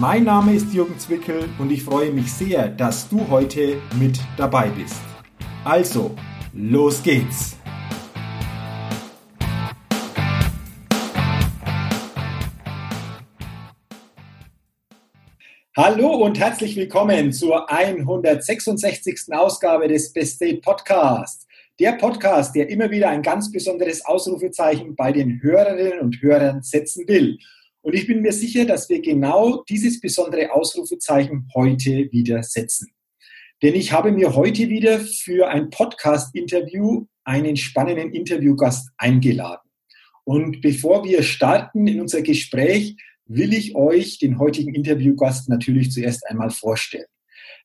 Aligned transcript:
Mein 0.00 0.22
Name 0.22 0.54
ist 0.54 0.72
Jürgen 0.72 0.96
Zwickel 0.96 1.48
und 1.58 1.72
ich 1.72 1.82
freue 1.82 2.12
mich 2.12 2.32
sehr, 2.32 2.68
dass 2.68 3.08
du 3.08 3.28
heute 3.30 3.82
mit 3.98 4.20
dabei 4.36 4.68
bist. 4.68 5.00
Also, 5.64 6.14
los 6.52 7.02
geht's! 7.02 7.56
Hallo 15.76 16.14
und 16.24 16.38
herzlich 16.38 16.76
willkommen 16.76 17.32
zur 17.32 17.68
166. 17.68 19.32
Ausgabe 19.32 19.88
des 19.88 20.12
Best 20.12 20.36
State 20.36 20.60
Podcasts. 20.60 21.48
Der 21.80 21.94
Podcast, 21.94 22.54
der 22.54 22.70
immer 22.70 22.92
wieder 22.92 23.08
ein 23.08 23.22
ganz 23.22 23.50
besonderes 23.50 24.04
Ausrufezeichen 24.04 24.94
bei 24.94 25.10
den 25.10 25.42
Hörerinnen 25.42 25.98
und 25.98 26.22
Hörern 26.22 26.62
setzen 26.62 27.08
will. 27.08 27.40
Und 27.88 27.94
ich 27.94 28.06
bin 28.06 28.20
mir 28.20 28.32
sicher, 28.32 28.66
dass 28.66 28.90
wir 28.90 29.00
genau 29.00 29.64
dieses 29.66 29.98
besondere 29.98 30.52
Ausrufezeichen 30.52 31.48
heute 31.54 32.12
wieder 32.12 32.42
setzen. 32.42 32.88
Denn 33.62 33.74
ich 33.74 33.92
habe 33.92 34.12
mir 34.12 34.34
heute 34.34 34.68
wieder 34.68 35.00
für 35.00 35.48
ein 35.48 35.70
Podcast-Interview 35.70 37.06
einen 37.24 37.56
spannenden 37.56 38.12
Interviewgast 38.12 38.90
eingeladen. 38.98 39.70
Und 40.24 40.60
bevor 40.60 41.02
wir 41.06 41.22
starten 41.22 41.86
in 41.86 42.02
unser 42.02 42.20
Gespräch, 42.20 42.94
will 43.24 43.54
ich 43.54 43.74
euch 43.74 44.18
den 44.18 44.38
heutigen 44.38 44.74
Interviewgast 44.74 45.48
natürlich 45.48 45.90
zuerst 45.90 46.26
einmal 46.28 46.50
vorstellen. 46.50 47.06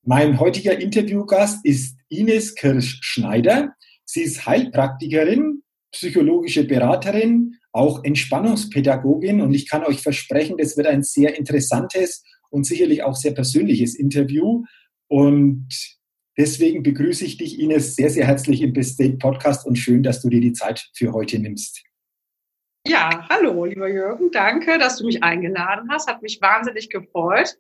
Mein 0.04 0.40
heutiger 0.40 0.80
Interviewgast 0.80 1.66
ist 1.66 1.98
Ines 2.08 2.56
Kirsch-Schneider. 2.56 3.76
Sie 4.06 4.22
ist 4.22 4.46
Heilpraktikerin, 4.46 5.53
psychologische 5.94 6.66
Beraterin, 6.66 7.56
auch 7.72 8.04
Entspannungspädagogin 8.04 9.42
und 9.42 9.54
ich 9.54 9.70
kann 9.70 9.84
euch 9.84 10.02
versprechen, 10.02 10.58
das 10.58 10.76
wird 10.76 10.88
ein 10.88 11.04
sehr 11.04 11.38
interessantes 11.38 12.24
und 12.50 12.66
sicherlich 12.66 13.04
auch 13.04 13.16
sehr 13.16 13.32
persönliches 13.32 13.96
Interview. 13.96 14.64
Und 15.08 15.70
deswegen 16.38 16.84
begrüße 16.84 17.26
ich 17.26 17.38
dich, 17.38 17.60
Ines, 17.60 17.96
sehr, 17.96 18.10
sehr 18.10 18.28
herzlich 18.28 18.62
im 18.62 18.74
Best 18.74 18.96
State 18.96 19.18
Podcast 19.18 19.66
und 19.66 19.78
schön, 19.78 20.04
dass 20.04 20.22
du 20.22 20.30
dir 20.30 20.42
die 20.42 20.54
Zeit 20.54 20.90
für 20.94 21.14
heute 21.14 21.40
nimmst. 21.40 21.84
Ja, 22.86 23.28
hallo, 23.30 23.66
lieber 23.66 23.88
Jürgen. 23.88 24.30
Danke, 24.32 24.78
dass 24.78 24.98
du 24.98 25.06
mich 25.06 25.24
eingeladen 25.24 25.90
hast. 25.90 26.10
Hat 26.10 26.22
mich 26.22 26.42
wahnsinnig 26.42 26.90
gefreut 26.90 27.58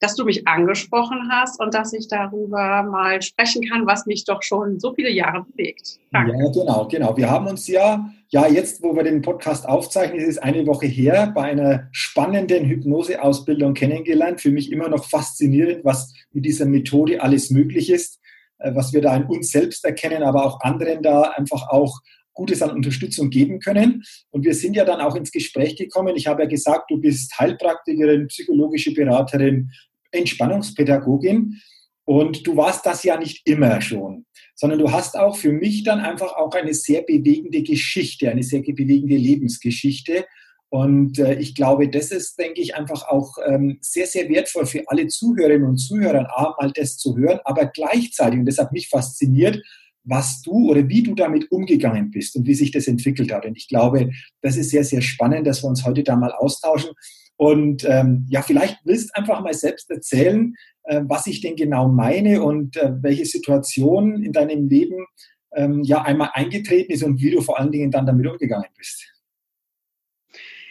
dass 0.00 0.14
du 0.14 0.24
mich 0.24 0.46
angesprochen 0.46 1.28
hast 1.30 1.60
und 1.60 1.74
dass 1.74 1.92
ich 1.92 2.08
darüber 2.08 2.82
mal 2.82 3.20
sprechen 3.22 3.66
kann, 3.68 3.86
was 3.86 4.06
mich 4.06 4.24
doch 4.24 4.42
schon 4.42 4.78
so 4.78 4.94
viele 4.94 5.10
Jahre 5.10 5.44
bewegt. 5.44 5.98
Danke. 6.12 6.32
Ja, 6.32 6.50
genau, 6.50 6.88
genau. 6.88 7.16
Wir 7.16 7.30
haben 7.30 7.46
uns 7.46 7.66
ja, 7.66 8.08
ja, 8.28 8.46
jetzt, 8.46 8.82
wo 8.82 8.94
wir 8.94 9.02
den 9.02 9.22
Podcast 9.22 9.68
aufzeichnen, 9.68 10.20
ist 10.20 10.28
es 10.28 10.38
eine 10.38 10.66
Woche 10.66 10.86
her, 10.86 11.32
bei 11.34 11.42
einer 11.42 11.88
spannenden 11.92 12.66
Hypnoseausbildung 12.66 13.74
kennengelernt. 13.74 14.40
Für 14.40 14.50
mich 14.50 14.70
immer 14.70 14.88
noch 14.88 15.04
faszinierend, 15.04 15.84
was 15.84 16.12
mit 16.32 16.44
dieser 16.44 16.66
Methode 16.66 17.20
alles 17.20 17.50
möglich 17.50 17.90
ist, 17.90 18.20
äh, 18.58 18.74
was 18.74 18.92
wir 18.92 19.00
da 19.00 19.16
in 19.16 19.24
uns 19.24 19.50
selbst 19.50 19.84
erkennen, 19.84 20.22
aber 20.22 20.44
auch 20.44 20.60
anderen 20.60 21.02
da 21.02 21.22
einfach 21.22 21.68
auch 21.68 22.00
Gutes 22.38 22.62
an 22.62 22.70
Unterstützung 22.70 23.30
geben 23.30 23.58
können. 23.58 24.04
Und 24.30 24.44
wir 24.44 24.54
sind 24.54 24.76
ja 24.76 24.84
dann 24.84 25.00
auch 25.00 25.16
ins 25.16 25.32
Gespräch 25.32 25.74
gekommen. 25.74 26.14
Ich 26.16 26.28
habe 26.28 26.44
ja 26.44 26.48
gesagt, 26.48 26.88
du 26.88 26.96
bist 26.96 27.36
Heilpraktikerin, 27.36 28.28
psychologische 28.28 28.94
Beraterin, 28.94 29.72
Entspannungspädagogin. 30.10 31.60
Und 32.04 32.46
du 32.46 32.56
warst 32.56 32.86
das 32.86 33.02
ja 33.02 33.18
nicht 33.18 33.46
immer 33.46 33.82
schon, 33.82 34.24
sondern 34.54 34.78
du 34.78 34.90
hast 34.90 35.18
auch 35.18 35.36
für 35.36 35.52
mich 35.52 35.84
dann 35.84 36.00
einfach 36.00 36.36
auch 36.36 36.54
eine 36.54 36.72
sehr 36.72 37.02
bewegende 37.02 37.62
Geschichte, 37.62 38.30
eine 38.30 38.42
sehr 38.42 38.62
bewegende 38.62 39.16
Lebensgeschichte. 39.16 40.24
Und 40.70 41.18
äh, 41.18 41.34
ich 41.34 41.54
glaube, 41.54 41.88
das 41.88 42.10
ist, 42.10 42.38
denke 42.38 42.60
ich, 42.60 42.74
einfach 42.74 43.08
auch 43.08 43.36
ähm, 43.46 43.78
sehr, 43.80 44.06
sehr 44.06 44.28
wertvoll 44.28 44.66
für 44.66 44.84
alle 44.86 45.06
Zuhörerinnen 45.06 45.68
und 45.68 45.76
Zuhörer, 45.76 46.28
A, 46.34 46.54
mal 46.60 46.72
das 46.72 46.96
zu 46.96 47.16
hören, 47.16 47.40
aber 47.44 47.66
gleichzeitig, 47.66 48.40
und 48.40 48.46
das 48.46 48.58
hat 48.58 48.72
mich 48.72 48.88
fasziniert, 48.88 49.62
was 50.04 50.40
du 50.42 50.70
oder 50.70 50.88
wie 50.88 51.02
du 51.02 51.14
damit 51.14 51.50
umgegangen 51.52 52.10
bist 52.10 52.36
und 52.36 52.46
wie 52.46 52.54
sich 52.54 52.70
das 52.70 52.86
entwickelt 52.86 53.32
hat. 53.32 53.44
Und 53.44 53.56
ich 53.56 53.68
glaube, 53.68 54.10
das 54.40 54.56
ist 54.56 54.70
sehr, 54.70 54.84
sehr 54.84 55.02
spannend, 55.02 55.46
dass 55.46 55.62
wir 55.62 55.68
uns 55.68 55.84
heute 55.84 56.02
da 56.02 56.16
mal 56.16 56.32
austauschen. 56.32 56.90
Und 57.38 57.84
ähm, 57.88 58.26
ja, 58.28 58.42
vielleicht 58.42 58.78
willst 58.84 59.10
du 59.10 59.20
einfach 59.20 59.40
mal 59.40 59.54
selbst 59.54 59.88
erzählen, 59.90 60.54
äh, 60.82 61.02
was 61.04 61.26
ich 61.28 61.40
denn 61.40 61.54
genau 61.54 61.88
meine 61.88 62.42
und 62.42 62.76
äh, 62.76 62.92
welche 63.00 63.26
Situation 63.26 64.24
in 64.24 64.32
deinem 64.32 64.68
Leben 64.68 65.06
ähm, 65.54 65.82
ja 65.84 66.02
einmal 66.02 66.30
eingetreten 66.34 66.90
ist 66.92 67.04
und 67.04 67.20
wie 67.20 67.30
du 67.30 67.40
vor 67.40 67.60
allen 67.60 67.70
Dingen 67.70 67.92
dann 67.92 68.06
damit 68.06 68.26
umgegangen 68.26 68.68
bist. 68.76 69.14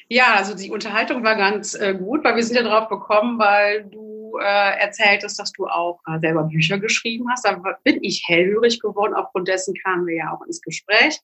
Ja, 0.10 0.36
also 0.36 0.56
die 0.56 0.70
Unterhaltung 0.70 1.24
war 1.24 1.38
ganz 1.38 1.74
äh, 1.74 1.94
gut, 1.94 2.26
weil 2.26 2.36
wir 2.36 2.44
sind 2.44 2.58
ja 2.58 2.64
drauf 2.64 2.90
gekommen, 2.90 3.40
weil 3.40 3.86
du 3.86 4.07
äh, 4.40 4.80
erzähltest, 4.80 5.40
dass 5.40 5.52
du 5.52 5.68
auch 5.68 6.00
äh, 6.08 6.20
selber 6.20 6.44
Bücher 6.44 6.80
geschrieben 6.80 7.30
hast. 7.30 7.46
Da 7.46 7.62
bin 7.84 8.04
ich 8.04 8.24
hellhörig 8.28 8.80
geworden. 8.80 9.14
Aufgrund 9.14 9.48
dessen 9.48 9.74
kamen 9.84 10.06
wir 10.08 10.16
ja 10.16 10.34
auch 10.34 10.46
ins 10.46 10.62
Gespräch, 10.62 11.20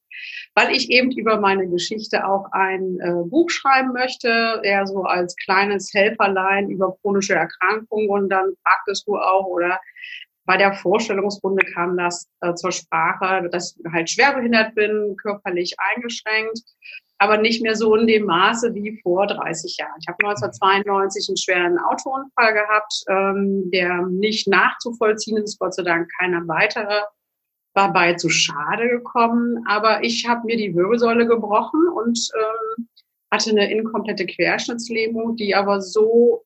weil 0.55 0.71
ich 0.71 0.89
eben 0.89 1.11
über 1.11 1.39
meine 1.39 1.67
Geschichte 1.67 2.27
auch 2.27 2.45
ein 2.51 2.99
äh, 2.99 3.27
Buch 3.29 3.49
schreiben 3.49 3.93
möchte, 3.93 4.61
eher 4.63 4.85
so 4.87 5.03
als 5.03 5.35
kleines 5.35 5.93
Helferlein 5.93 6.69
über 6.69 6.95
chronische 7.01 7.35
Erkrankungen. 7.35 8.09
Und 8.09 8.29
dann 8.29 8.53
fragtest 8.63 9.07
du 9.07 9.17
auch, 9.17 9.45
oder 9.45 9.79
bei 10.45 10.57
der 10.57 10.73
Vorstellungsrunde 10.73 11.65
kam 11.73 11.97
das 11.97 12.29
äh, 12.41 12.53
zur 12.53 12.71
Sprache, 12.71 13.47
dass 13.49 13.77
ich 13.77 13.91
halt 13.91 14.09
schwerbehindert 14.09 14.75
bin, 14.75 15.15
körperlich 15.21 15.75
eingeschränkt 15.77 16.59
aber 17.23 17.37
nicht 17.37 17.63
mehr 17.63 17.75
so 17.75 17.95
in 17.95 18.05
dem 18.05 18.25
Maße 18.25 18.73
wie 18.75 18.99
vor 19.01 19.25
30 19.27 19.77
Jahren. 19.77 19.97
Ich 20.01 20.07
habe 20.07 20.17
1992 20.25 21.29
einen 21.29 21.37
schweren 21.37 21.79
Autounfall 21.79 22.53
gehabt, 22.53 23.03
ähm, 23.07 23.71
der 23.71 24.01
nicht 24.07 24.47
nachzuvollziehen 24.47 25.37
ist, 25.37 25.57
Gott 25.57 25.73
sei 25.73 25.83
Dank 25.83 26.11
keiner 26.19 26.45
weitere 26.47 27.01
war 27.75 27.91
bei 27.91 28.13
zu 28.13 28.29
schade 28.29 28.87
gekommen, 28.87 29.63
aber 29.67 30.03
ich 30.03 30.27
habe 30.27 30.45
mir 30.45 30.57
die 30.57 30.75
Wirbelsäule 30.75 31.25
gebrochen 31.25 31.87
und 31.87 32.19
ähm, 32.35 32.87
hatte 33.31 33.49
eine 33.49 33.71
inkomplette 33.71 34.27
Querschnittslähmung, 34.27 35.35
die 35.37 35.55
aber 35.55 35.81
so 35.81 36.45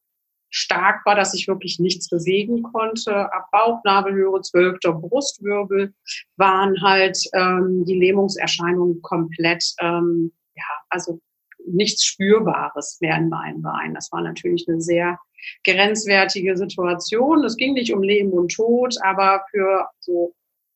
stark 0.49 1.05
war, 1.05 1.15
dass 1.15 1.33
ich 1.33 1.49
wirklich 1.49 1.79
nichts 1.79 2.09
bewegen 2.09 2.63
konnte. 2.63 3.13
Ab 3.33 3.47
Bauchnabelhöhe, 3.51 4.41
zwölfter 4.41 4.93
Brustwirbel 4.93 5.93
waren 6.37 6.81
halt 6.81 7.19
ähm, 7.33 7.83
die 7.85 7.99
Lähmungserscheinungen 7.99 9.01
komplett 9.01 9.65
ähm, 9.81 10.31
ja, 10.57 10.85
also 10.89 11.19
nichts 11.65 12.03
Spürbares 12.03 12.97
mehr 13.01 13.17
in 13.17 13.29
meinen 13.29 13.61
Beinen. 13.61 13.93
Das 13.93 14.11
war 14.11 14.21
natürlich 14.21 14.67
eine 14.67 14.81
sehr 14.81 15.19
grenzwertige 15.65 16.57
Situation. 16.57 17.43
Es 17.43 17.57
ging 17.57 17.73
nicht 17.73 17.93
um 17.93 18.03
Leben 18.03 18.31
und 18.31 18.53
Tod, 18.53 18.95
aber 19.03 19.43
für 19.51 19.87
so 19.99 20.33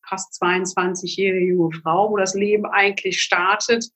fast 0.07 0.41
22-jährige 0.41 1.53
junge 1.53 1.75
Frau, 1.77 2.11
wo 2.11 2.17
das 2.17 2.35
Leben 2.35 2.65
eigentlich 2.65 3.21
startet, 3.21 3.89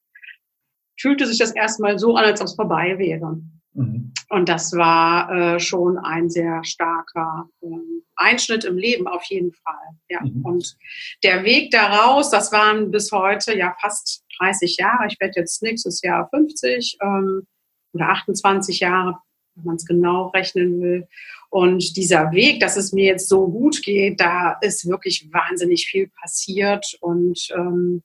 fühlte 0.98 1.28
sich 1.28 1.40
das 1.40 1.52
erstmal 1.52 2.00
so 2.00 2.16
an, 2.16 2.26
als 2.26 2.42
ob 2.42 2.48
es 2.48 2.56
vorbei 2.56 2.98
wäre. 2.98 3.42
Mhm. 3.74 4.14
Und 4.30 4.50
das 4.50 4.74
war 4.74 5.32
äh, 5.32 5.60
schon 5.60 5.98
ein 5.98 6.30
sehr 6.30 6.64
starker 6.64 7.50
äh, 7.62 7.68
Einschnitt 8.16 8.64
im 8.64 8.78
Leben 8.78 9.08
auf 9.08 9.24
jeden 9.26 9.52
Fall. 9.52 10.00
Ja. 10.10 10.22
Mhm. 10.22 10.46
Und 10.46 10.78
der 11.24 11.44
Weg 11.44 11.72
daraus, 11.72 12.32
das 12.32 12.52
waren 12.52 12.92
bis 12.92 13.12
heute 13.12 13.56
ja 13.58 13.76
fast 13.80 14.25
30 14.40 14.78
Jahre. 14.78 15.08
Ich 15.08 15.20
werde 15.20 15.40
jetzt 15.40 15.62
nächstes 15.64 16.02
Jahr 16.02 16.30
50 16.30 16.98
ähm, 17.02 17.48
oder 17.94 18.10
28 18.10 18.80
Jahre, 18.80 19.18
wenn 19.56 19.66
man 19.66 19.76
es 19.76 19.86
genau 19.86 20.28
rechnen 20.28 20.82
will. 20.82 21.08
Und 21.50 21.96
dieser 21.96 22.32
Weg, 22.32 22.60
dass 22.60 22.76
es 22.76 22.92
mir 22.92 23.06
jetzt 23.06 23.30
so 23.30 23.48
gut 23.48 23.82
geht, 23.82 24.20
da 24.20 24.58
ist 24.62 24.88
wirklich 24.90 25.30
wahnsinnig 25.32 25.88
viel 25.88 26.10
passiert. 26.22 26.98
Und 27.00 27.48
ähm, 27.56 28.04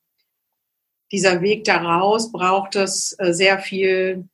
dieser 1.10 1.40
Weg 1.42 1.64
daraus 1.64 2.30
braucht 2.30 2.76
es 2.76 3.16
äh, 3.18 3.32
sehr 3.32 3.58
viel 3.58 4.28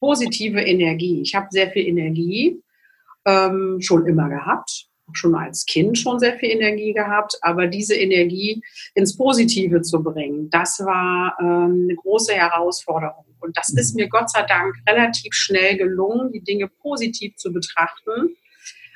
positive 0.00 0.60
Energie. 0.60 1.20
Ich 1.20 1.34
habe 1.34 1.48
sehr 1.50 1.70
viel 1.70 1.86
Energie 1.86 2.62
ähm, 3.26 3.78
schon 3.80 4.06
immer 4.06 4.28
gehabt 4.28 4.88
schon 5.12 5.34
als 5.34 5.66
Kind 5.66 5.98
schon 5.98 6.18
sehr 6.18 6.36
viel 6.38 6.50
Energie 6.50 6.92
gehabt, 6.92 7.36
aber 7.42 7.66
diese 7.66 7.94
Energie 7.94 8.62
ins 8.94 9.16
Positive 9.16 9.82
zu 9.82 10.02
bringen, 10.02 10.50
das 10.50 10.80
war 10.80 11.36
ähm, 11.40 11.84
eine 11.84 11.96
große 11.96 12.34
Herausforderung. 12.34 13.26
Und 13.40 13.56
das 13.56 13.70
ist 13.70 13.94
mir 13.94 14.08
Gott 14.08 14.30
sei 14.30 14.42
Dank 14.42 14.74
relativ 14.88 15.34
schnell 15.34 15.76
gelungen, 15.76 16.32
die 16.32 16.42
Dinge 16.42 16.68
positiv 16.68 17.36
zu 17.36 17.52
betrachten. 17.52 18.36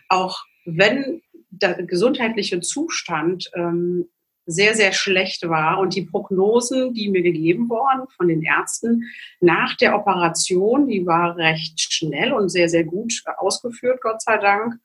Auch 0.08 0.38
wenn 0.64 1.20
der 1.50 1.82
gesundheitliche 1.82 2.60
Zustand 2.60 3.50
ähm, 3.54 4.08
sehr, 4.46 4.74
sehr 4.74 4.92
schlecht 4.92 5.46
war 5.48 5.78
und 5.78 5.94
die 5.94 6.06
Prognosen, 6.06 6.94
die 6.94 7.10
mir 7.10 7.22
gegeben 7.22 7.68
wurden 7.68 8.08
von 8.16 8.28
den 8.28 8.42
Ärzten 8.42 9.04
nach 9.40 9.76
der 9.76 9.94
Operation, 9.94 10.88
die 10.88 11.06
war 11.06 11.36
recht 11.36 11.78
schnell 11.78 12.32
und 12.32 12.48
sehr, 12.48 12.70
sehr 12.70 12.84
gut 12.84 13.22
ausgeführt, 13.36 14.00
Gott 14.00 14.22
sei 14.22 14.38
Dank, 14.38 14.80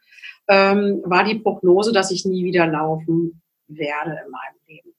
ähm, 0.48 1.02
war 1.06 1.24
die 1.24 1.40
Prognose, 1.40 1.92
dass 1.92 2.12
ich 2.12 2.26
nie 2.26 2.44
wieder 2.44 2.68
laufen 2.68 3.42
werde 3.68 4.22
in 4.26 4.32
meinem 4.32 4.60
Leben. 4.68 4.94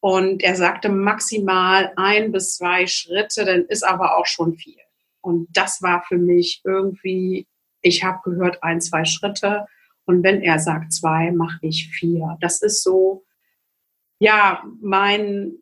Und 0.00 0.42
er 0.42 0.54
sagte 0.54 0.90
maximal 0.90 1.92
ein 1.96 2.30
bis 2.32 2.56
zwei 2.56 2.86
Schritte, 2.86 3.44
dann 3.44 3.64
ist 3.66 3.82
aber 3.82 4.18
auch 4.18 4.26
schon 4.26 4.54
viel. 4.54 4.76
Und 5.22 5.48
das 5.54 5.80
war 5.80 6.04
für 6.06 6.18
mich 6.18 6.60
irgendwie, 6.64 7.46
ich 7.80 8.04
habe 8.04 8.20
gehört 8.22 8.62
ein, 8.62 8.82
zwei 8.82 9.06
Schritte. 9.06 9.66
Und 10.04 10.22
wenn 10.22 10.42
er 10.42 10.58
sagt 10.58 10.92
zwei, 10.92 11.30
mache 11.32 11.58
ich 11.62 11.88
vier. 11.88 12.36
Das 12.40 12.60
ist 12.60 12.82
so, 12.82 13.24
ja, 14.18 14.62
mein, 14.82 15.54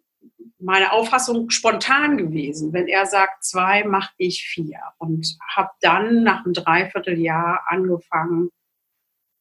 meine 0.58 0.90
Auffassung 0.90 1.50
spontan 1.50 2.18
gewesen. 2.18 2.72
Wenn 2.72 2.88
er 2.88 3.06
sagt 3.06 3.44
zwei, 3.44 3.84
mache 3.84 4.12
ich 4.16 4.42
vier. 4.42 4.80
Und 4.98 5.38
habe 5.54 5.70
dann 5.80 6.24
nach 6.24 6.44
einem 6.44 6.54
Dreivierteljahr 6.54 7.66
angefangen, 7.68 8.50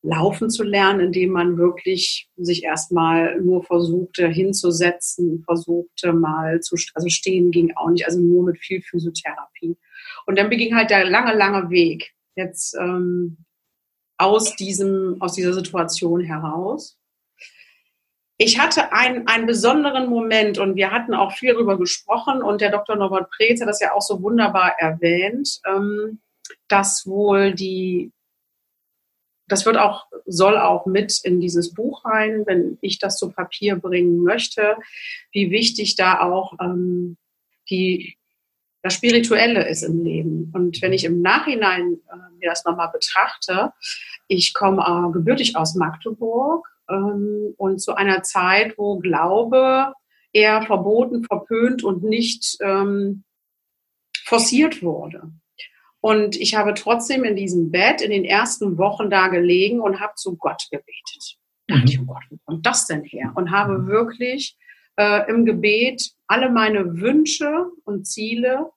laufen 0.04 0.50
zu 0.50 0.64
lernen, 0.64 1.00
indem 1.00 1.32
man 1.32 1.58
wirklich 1.58 2.28
sich 2.36 2.64
erstmal 2.64 3.40
nur 3.40 3.64
versuchte 3.64 4.28
hinzusetzen, 4.28 5.44
versuchte 5.44 6.14
mal 6.14 6.60
zu, 6.60 6.76
also 6.96 7.08
stehen 7.10 7.52
ging 7.52 7.74
auch 7.76 7.90
nicht, 7.90 8.06
also 8.06 8.20
nur 8.20 8.44
mit 8.44 8.58
viel 8.58 8.82
Physiotherapie. 8.82 9.78
Und 10.26 10.38
dann 10.38 10.50
beging 10.50 10.76
halt 10.76 10.90
der 10.90 11.06
lange, 11.06 11.34
lange 11.34 11.70
Weg 11.70 12.14
jetzt 12.36 12.76
ähm, 12.80 13.38
aus 14.18 14.56
diesem, 14.56 15.18
aus 15.20 15.34
dieser 15.34 15.54
Situation 15.54 16.22
heraus 16.22 16.98
ich 18.44 18.58
hatte 18.58 18.92
einen, 18.92 19.28
einen 19.28 19.46
besonderen 19.46 20.10
Moment 20.10 20.58
und 20.58 20.76
wir 20.76 20.90
hatten 20.90 21.14
auch 21.14 21.32
viel 21.34 21.54
darüber 21.54 21.78
gesprochen 21.78 22.42
und 22.42 22.60
der 22.60 22.72
Dr. 22.72 22.96
Norbert 22.96 23.30
Preetz 23.30 23.62
hat 23.62 23.68
das 23.68 23.80
ja 23.80 23.94
auch 23.94 24.02
so 24.02 24.24
wunderbar 24.24 24.80
erwähnt, 24.80 25.60
ähm, 25.68 26.20
dass 26.68 27.06
wohl 27.06 27.54
die, 27.54 28.12
das 29.52 29.66
wird 29.66 29.78
auch, 29.78 30.06
soll 30.26 30.58
auch 30.58 30.86
mit 30.86 31.20
in 31.26 31.42
dieses 31.42 31.74
Buch 31.74 32.06
rein, 32.06 32.44
wenn 32.46 32.78
ich 32.80 33.00
das 33.00 33.18
zu 33.18 33.32
Papier 33.32 33.76
bringen 33.76 34.24
möchte, 34.24 34.78
wie 35.34 35.52
wichtig 35.52 35.98
da 35.98 36.22
auch 36.22 36.54
ähm, 36.62 37.18
die, 37.70 38.18
das 38.82 38.94
Spirituelle 38.94 39.68
ist 39.68 39.84
im 39.84 40.04
Leben. 40.06 40.52
Und 40.54 40.82
wenn 40.82 40.94
ich 40.94 41.04
im 41.04 41.22
Nachhinein 41.22 41.98
äh, 42.10 42.16
mir 42.40 42.50
das 42.50 42.64
nochmal 42.64 42.92
betrachte, 42.94 43.74
ich 44.30 44.54
komme 44.54 44.82
äh, 44.84 45.12
gebürtig 45.12 45.58
aus 45.58 45.76
Magdeburg 45.76 46.66
ähm, 46.90 47.54
und 47.58 47.82
zu 47.82 47.94
einer 47.94 48.24
Zeit, 48.24 48.78
wo 48.78 49.00
Glaube 49.00 49.94
eher 50.32 50.62
verboten, 50.62 51.26
verpönt 51.26 51.84
und 51.84 52.04
nicht 52.04 52.56
ähm, 52.62 53.26
forciert 54.24 54.82
wurde. 54.82 55.30
Und 56.02 56.36
ich 56.36 56.56
habe 56.56 56.74
trotzdem 56.74 57.24
in 57.24 57.36
diesem 57.36 57.70
Bett 57.70 58.02
in 58.02 58.10
den 58.10 58.26
ersten 58.26 58.78
Wochen 58.80 59.10
da 59.12 59.28
gelegen 59.28 59.80
und 59.80 60.00
habe 60.00 60.14
zu 60.16 60.36
Gott 60.36 60.68
gebetet. 60.72 61.38
Da 61.68 61.76
dachte 61.76 61.92
ich, 61.92 62.00
oh 62.00 62.06
Gott, 62.06 62.24
wo 62.30 62.38
kommt 62.46 62.66
das 62.66 62.88
denn 62.88 63.04
her? 63.04 63.32
Und 63.36 63.52
habe 63.52 63.78
mhm. 63.78 63.88
wirklich 63.88 64.58
äh, 64.98 65.30
im 65.30 65.46
Gebet 65.46 66.12
alle 66.28 66.50
meine 66.50 67.00
Wünsche 67.00 67.68
und 67.86 68.08
Ziele 68.08 68.72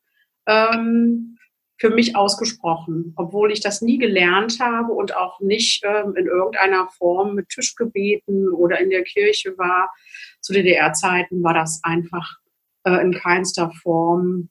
ähm, 0.46 1.38
für 1.78 1.90
mich 1.90 2.14
ausgesprochen, 2.14 3.14
obwohl 3.16 3.50
ich 3.50 3.60
das 3.60 3.80
nie 3.80 3.98
gelernt 3.98 4.60
habe 4.60 4.92
und 4.92 5.16
auch 5.16 5.40
nicht 5.40 5.82
ähm, 5.84 6.14
in 6.16 6.26
irgendeiner 6.26 6.88
Form 6.88 7.34
mit 7.34 7.48
Tischgebeten 7.48 8.50
oder 8.50 8.78
in 8.80 8.90
der 8.90 9.02
Kirche 9.02 9.56
war. 9.56 9.92
Zu 10.40 10.52
DDR-Zeiten 10.52 11.42
war 11.42 11.54
das 11.54 11.80
einfach 11.82 12.36
äh, 12.84 13.00
in 13.00 13.12
keinster 13.12 13.72
Form 13.82 14.50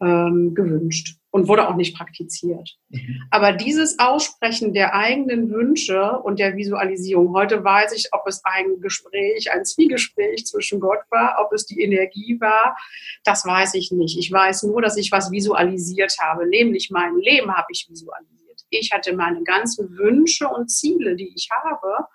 ähm, 0.00 0.54
gewünscht 0.54 1.18
und 1.34 1.48
wurde 1.48 1.68
auch 1.68 1.74
nicht 1.74 1.96
praktiziert. 1.96 2.76
Mhm. 2.90 3.22
Aber 3.32 3.50
dieses 3.50 3.98
Aussprechen 3.98 4.72
der 4.72 4.94
eigenen 4.94 5.50
Wünsche 5.50 6.12
und 6.20 6.38
der 6.38 6.56
Visualisierung, 6.56 7.34
heute 7.34 7.64
weiß 7.64 7.92
ich, 7.92 8.10
ob 8.12 8.24
es 8.28 8.40
ein 8.44 8.80
Gespräch, 8.80 9.50
ein 9.50 9.64
Zwiegespräch 9.64 10.46
zwischen 10.46 10.78
Gott 10.78 11.00
war, 11.10 11.44
ob 11.44 11.52
es 11.52 11.66
die 11.66 11.82
Energie 11.82 12.40
war, 12.40 12.76
das 13.24 13.44
weiß 13.44 13.74
ich 13.74 13.90
nicht. 13.90 14.16
Ich 14.16 14.30
weiß 14.30 14.62
nur, 14.62 14.80
dass 14.80 14.96
ich 14.96 15.10
was 15.10 15.32
visualisiert 15.32 16.14
habe, 16.20 16.46
nämlich 16.46 16.90
mein 16.92 17.16
Leben 17.16 17.52
habe 17.52 17.66
ich 17.70 17.88
visualisiert. 17.90 18.60
Ich 18.70 18.92
hatte 18.92 19.12
meine 19.16 19.42
ganzen 19.42 19.90
Wünsche 19.98 20.46
und 20.46 20.70
Ziele, 20.70 21.16
die 21.16 21.32
ich 21.34 21.48
habe, 21.50 22.06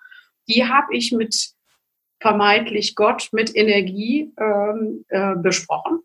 die 0.48 0.64
habe 0.64 0.96
ich 0.96 1.12
mit 1.12 1.50
vermeintlich 2.20 2.94
Gott, 2.94 3.28
mit 3.32 3.54
Energie 3.54 4.32
ähm, 4.38 5.04
äh, 5.10 5.36
besprochen 5.36 6.04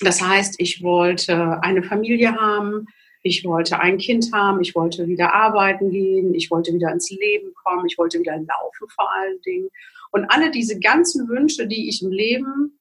das 0.00 0.20
heißt, 0.20 0.56
ich 0.58 0.82
wollte 0.82 1.62
eine 1.62 1.82
Familie 1.82 2.34
haben, 2.34 2.86
ich 3.22 3.44
wollte 3.44 3.80
ein 3.80 3.98
Kind 3.98 4.30
haben, 4.32 4.60
ich 4.60 4.74
wollte 4.74 5.06
wieder 5.08 5.34
arbeiten 5.34 5.90
gehen, 5.90 6.34
ich 6.34 6.50
wollte 6.50 6.72
wieder 6.72 6.92
ins 6.92 7.10
Leben 7.10 7.52
kommen, 7.54 7.86
ich 7.86 7.98
wollte 7.98 8.20
wieder 8.20 8.36
laufen 8.36 8.88
vor 8.88 9.12
allen 9.12 9.40
Dingen. 9.42 9.68
Und 10.12 10.26
alle 10.30 10.50
diese 10.50 10.78
ganzen 10.78 11.28
Wünsche, 11.28 11.66
die 11.66 11.88
ich 11.88 12.02
im 12.02 12.10
Leben 12.10 12.78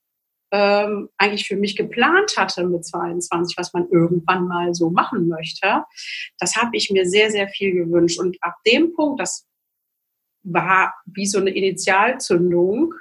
ähm, 0.52 1.10
eigentlich 1.18 1.48
für 1.48 1.56
mich 1.56 1.76
geplant 1.76 2.36
hatte 2.38 2.66
mit 2.66 2.86
22, 2.86 3.58
was 3.58 3.74
man 3.74 3.90
irgendwann 3.90 4.48
mal 4.48 4.74
so 4.74 4.90
machen 4.90 5.28
möchte, 5.28 5.84
das 6.40 6.56
habe 6.56 6.78
ich 6.78 6.92
mir 6.92 7.06
sehr, 7.10 7.32
sehr 7.32 7.48
viel 7.48 7.74
gewünscht. 7.74 8.20
Und 8.20 8.38
ab 8.42 8.56
dem 8.68 8.94
Punkt, 8.94 9.20
das 9.20 9.48
war 10.44 10.94
wie 11.06 11.26
so 11.26 11.40
eine 11.40 11.50
Initialzündung, 11.50 12.94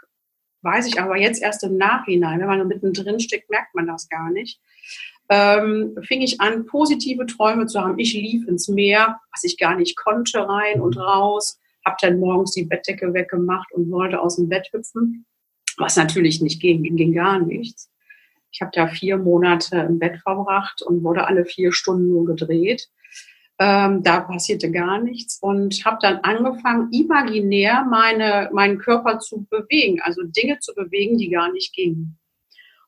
weiß 0.65 0.87
ich 0.87 1.01
aber 1.01 1.17
jetzt 1.17 1.43
erst 1.43 1.63
im 1.63 1.77
Nachhinein. 1.77 2.41
Wenn 2.41 2.49
man 2.49 2.67
mittendrin 2.67 3.21
steckt, 3.21 3.51
merkt 3.51 3.75
man 3.75 3.87
das 3.87 4.09
gar 4.09 4.31
nicht. 4.31 4.61
Ähm, 5.29 5.97
fing 6.03 6.21
ich 6.21 6.41
an, 6.41 6.67
positive 6.67 7.27
Träume 7.27 7.67
zu 7.67 7.81
haben. 7.81 7.99
Ich 7.99 8.13
lief 8.15 8.47
ins 8.47 8.69
Meer, 8.69 9.21
was 9.33 9.45
ich 9.45 9.59
gar 9.59 9.77
nicht 9.77 9.97
konnte, 9.97 10.47
rein 10.47 10.81
und 10.81 10.99
raus. 10.99 11.59
Hab 11.85 11.99
dann 11.99 12.19
morgens 12.19 12.53
die 12.53 12.65
Bettdecke 12.65 13.13
weggemacht 13.13 13.73
und 13.73 13.91
wollte 13.91 14.21
aus 14.21 14.37
dem 14.37 14.49
Bett 14.49 14.69
hüpfen, 14.73 15.27
was 15.77 15.97
natürlich 15.97 16.41
nicht 16.41 16.61
ging, 16.61 16.83
ging 16.83 17.13
gar 17.13 17.39
nichts. 17.41 17.91
Ich 18.51 18.61
habe 18.61 18.71
da 18.73 18.87
vier 18.87 19.19
Monate 19.19 19.79
im 19.79 19.99
Bett 19.99 20.19
verbracht 20.23 20.83
und 20.83 21.03
wurde 21.03 21.27
alle 21.27 21.45
vier 21.45 21.73
Stunden 21.73 22.09
nur 22.09 22.25
gedreht. 22.25 22.89
Ähm, 23.59 24.03
da 24.03 24.21
passierte 24.21 24.73
gar 24.73 25.01
nichts 25.01 25.39
und 25.41 25.85
habe 25.85 25.99
dann 26.01 26.17
angefangen, 26.19 26.91
imaginär 26.93 27.87
meine, 27.89 28.51
meinen 28.53 28.79
Körper 28.79 29.21
zu 29.21 29.47
bewegen, 29.49 30.01
also 30.03 30.23
Dinge 30.25 30.59
zu 30.59 30.75
bewegen, 30.75 31.19
die 31.19 31.31
gar 31.31 31.53
nicht 31.53 31.73
gingen. 31.73 32.19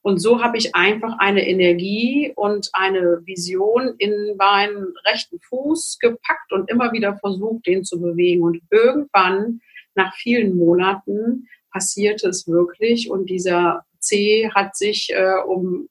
Und 0.02 0.18
so 0.18 0.40
habe 0.40 0.56
ich 0.56 0.74
einfach 0.74 1.18
eine 1.18 1.48
Energie 1.48 2.32
und 2.36 2.70
eine 2.72 3.22
Vision 3.24 3.94
in 3.98 4.36
meinen 4.36 4.94
rechten 5.04 5.40
Fuß 5.40 5.98
gepackt 6.00 6.52
und 6.52 6.70
immer 6.70 6.92
wieder 6.92 7.16
versucht, 7.18 7.66
den 7.66 7.84
zu 7.84 8.00
bewegen. 8.00 8.42
Und 8.42 8.60
irgendwann, 8.70 9.60
nach 9.96 10.14
vielen 10.14 10.56
Monaten, 10.56 11.48
passierte 11.72 12.28
es 12.28 12.46
wirklich 12.46 13.10
und 13.10 13.28
dieser 13.28 13.84
C 13.98 14.48
hat 14.54 14.76
sich 14.76 15.10
äh, 15.10 15.42
um 15.44 15.88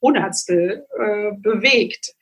Hundertstel 0.00 0.86
äh, 0.96 1.32
bewegt. 1.38 2.14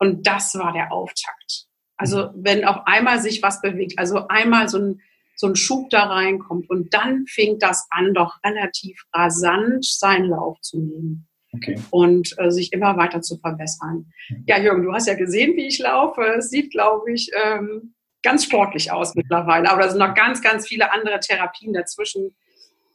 Und 0.00 0.26
das 0.26 0.54
war 0.56 0.72
der 0.72 0.92
Auftakt. 0.92 1.66
Also 1.96 2.30
wenn 2.34 2.64
auf 2.64 2.86
einmal 2.86 3.20
sich 3.20 3.42
was 3.42 3.60
bewegt, 3.60 3.98
also 3.98 4.26
einmal 4.28 4.68
so 4.68 4.78
ein, 4.78 5.00
so 5.36 5.46
ein 5.46 5.56
Schub 5.56 5.90
da 5.90 6.04
reinkommt 6.04 6.70
und 6.70 6.94
dann 6.94 7.26
fing 7.26 7.58
das 7.58 7.86
an, 7.90 8.14
doch 8.14 8.38
relativ 8.42 9.02
rasant 9.12 9.84
seinen 9.84 10.30
Lauf 10.30 10.58
zu 10.62 10.78
nehmen. 10.78 11.28
Okay. 11.52 11.78
Und 11.90 12.34
äh, 12.38 12.50
sich 12.50 12.72
immer 12.72 12.96
weiter 12.96 13.20
zu 13.20 13.36
verbessern. 13.38 14.06
Mhm. 14.28 14.44
Ja, 14.46 14.58
Jürgen, 14.58 14.84
du 14.84 14.92
hast 14.92 15.08
ja 15.08 15.14
gesehen, 15.14 15.56
wie 15.56 15.66
ich 15.66 15.78
laufe. 15.80 16.22
Es 16.22 16.48
sieht, 16.48 16.70
glaube 16.70 17.12
ich, 17.12 17.30
ähm, 17.44 17.94
ganz 18.22 18.44
sportlich 18.44 18.92
aus 18.92 19.14
mittlerweile. 19.14 19.70
Aber 19.70 19.82
da 19.82 19.90
sind 19.90 19.98
noch 19.98 20.14
ganz, 20.14 20.40
ganz 20.40 20.66
viele 20.66 20.92
andere 20.92 21.20
Therapien 21.20 21.72
dazwischen. 21.72 22.36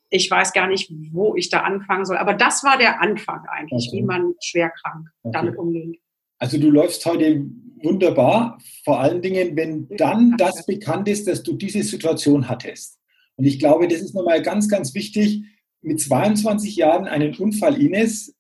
Ich 0.09 0.31
weiß 0.31 0.53
gar 0.53 0.67
nicht, 0.67 0.89
wo 1.11 1.35
ich 1.35 1.49
da 1.49 1.61
anfangen 1.61 2.05
soll. 2.05 2.17
Aber 2.17 2.33
das 2.33 2.63
war 2.63 2.77
der 2.77 3.01
Anfang 3.01 3.45
eigentlich, 3.49 3.89
okay. 3.89 3.97
wie 3.97 4.03
man 4.03 4.33
schwerkrank 4.41 5.09
okay. 5.21 5.33
damit 5.33 5.57
umgeht. 5.57 5.99
Also 6.39 6.57
du 6.57 6.69
läufst 6.69 7.05
heute 7.05 7.45
wunderbar, 7.81 8.59
vor 8.83 8.99
allen 8.99 9.21
Dingen, 9.21 9.55
wenn 9.55 9.87
dann 9.97 10.35
das 10.37 10.65
bekannt 10.65 11.07
ist, 11.07 11.27
dass 11.27 11.43
du 11.43 11.53
diese 11.53 11.83
Situation 11.83 12.49
hattest. 12.49 12.99
Und 13.35 13.45
ich 13.45 13.59
glaube, 13.59 13.87
das 13.87 14.01
ist 14.01 14.15
nochmal 14.15 14.41
ganz, 14.41 14.67
ganz 14.67 14.93
wichtig, 14.93 15.43
mit 15.81 16.01
22 16.01 16.75
Jahren 16.75 17.07
einen 17.07 17.35
Unfall, 17.35 17.79
Ines, 17.79 18.35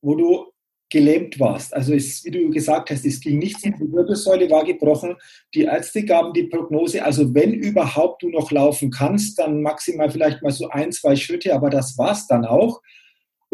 wo 0.00 0.14
du 0.14 0.46
gelähmt 0.90 1.40
warst. 1.40 1.74
Also 1.74 1.92
es, 1.92 2.24
wie 2.24 2.30
du 2.30 2.50
gesagt 2.50 2.90
hast, 2.90 3.04
es 3.04 3.20
ging 3.20 3.38
nichts, 3.38 3.62
die 3.62 3.72
Wirbelsäule 3.72 4.48
war 4.48 4.64
gebrochen. 4.64 5.16
Die 5.54 5.62
Ärzte 5.62 6.04
gaben 6.04 6.32
die 6.32 6.44
Prognose, 6.44 7.04
also 7.04 7.34
wenn 7.34 7.52
überhaupt 7.52 8.22
du 8.22 8.28
noch 8.28 8.52
laufen 8.52 8.90
kannst, 8.90 9.38
dann 9.38 9.62
maximal 9.62 10.10
vielleicht 10.10 10.42
mal 10.42 10.52
so 10.52 10.68
ein, 10.68 10.92
zwei 10.92 11.16
Schritte, 11.16 11.54
aber 11.54 11.68
das 11.68 11.98
war's 11.98 12.28
dann 12.28 12.44
auch. 12.44 12.80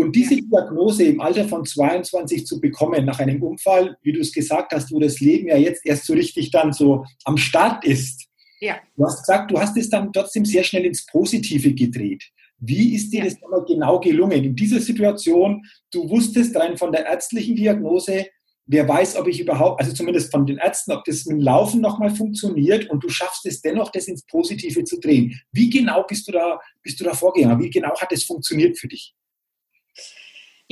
Und 0.01 0.17
diese 0.17 0.37
Diagnose 0.37 1.05
im 1.05 1.21
Alter 1.21 1.47
von 1.47 1.63
22 1.63 2.47
zu 2.47 2.59
bekommen, 2.59 3.05
nach 3.05 3.19
einem 3.19 3.43
Unfall, 3.43 3.99
wie 4.01 4.13
du 4.13 4.21
es 4.21 4.33
gesagt 4.33 4.73
hast, 4.73 4.91
wo 4.91 4.99
das 4.99 5.21
Leben 5.21 5.49
ja 5.49 5.59
jetzt 5.59 5.85
erst 5.85 6.07
so 6.07 6.15
richtig 6.15 6.51
dann 6.51 6.73
so 6.73 7.05
am 7.25 7.37
Start 7.37 7.85
ist, 7.85 8.27
Ja. 8.61 8.77
Du 8.97 9.05
hast 9.05 9.19
gesagt, 9.21 9.51
du 9.51 9.59
hast 9.59 9.77
es 9.77 9.91
dann 9.91 10.11
trotzdem 10.11 10.47
sehr 10.47 10.65
schnell 10.65 10.87
ins 10.87 11.05
Positive 11.05 11.75
gedreht. 11.75 12.25
Wie 12.59 12.95
ist 12.95 13.11
dir 13.11 13.25
ja. 13.25 13.25
das 13.27 13.37
genau 13.67 14.01
gelungen? 14.01 14.43
In 14.43 14.57
dieser 14.57 14.81
Situation, 14.81 15.67
du 15.91 16.09
wusstest 16.09 16.57
rein 16.57 16.79
von 16.79 16.93
der 16.93 17.05
ärztlichen 17.05 17.55
Diagnose, 17.55 18.27
wer 18.65 18.89
weiß, 18.89 19.17
ob 19.17 19.29
ich 19.29 19.41
überhaupt, 19.41 19.83
also 19.83 19.93
zumindest 19.93 20.31
von 20.31 20.47
den 20.47 20.57
Ärzten, 20.57 20.93
ob 20.93 21.05
das 21.05 21.27
mit 21.27 21.37
dem 21.37 21.41
Laufen 21.43 21.83
nochmal 21.83 22.11
funktioniert 22.11 22.89
und 22.89 23.05
du 23.05 23.11
schaffst 23.11 23.45
es 23.45 23.61
dennoch, 23.61 23.91
das 23.91 24.09
ins 24.09 24.25
Positive 24.25 24.83
zu 24.85 24.99
drehen. 24.99 25.39
Wie 25.53 25.69
genau 25.69 26.05
bist 26.05 26.27
du 26.27 26.33
da, 26.33 26.59
bist 26.83 26.99
du 27.01 27.05
da 27.05 27.13
vorgegangen? 27.13 27.61
Wie 27.61 27.69
genau 27.69 27.95
hat 27.99 28.13
es 28.13 28.25
funktioniert 28.25 28.79
für 28.79 28.89
dich? 28.89 29.15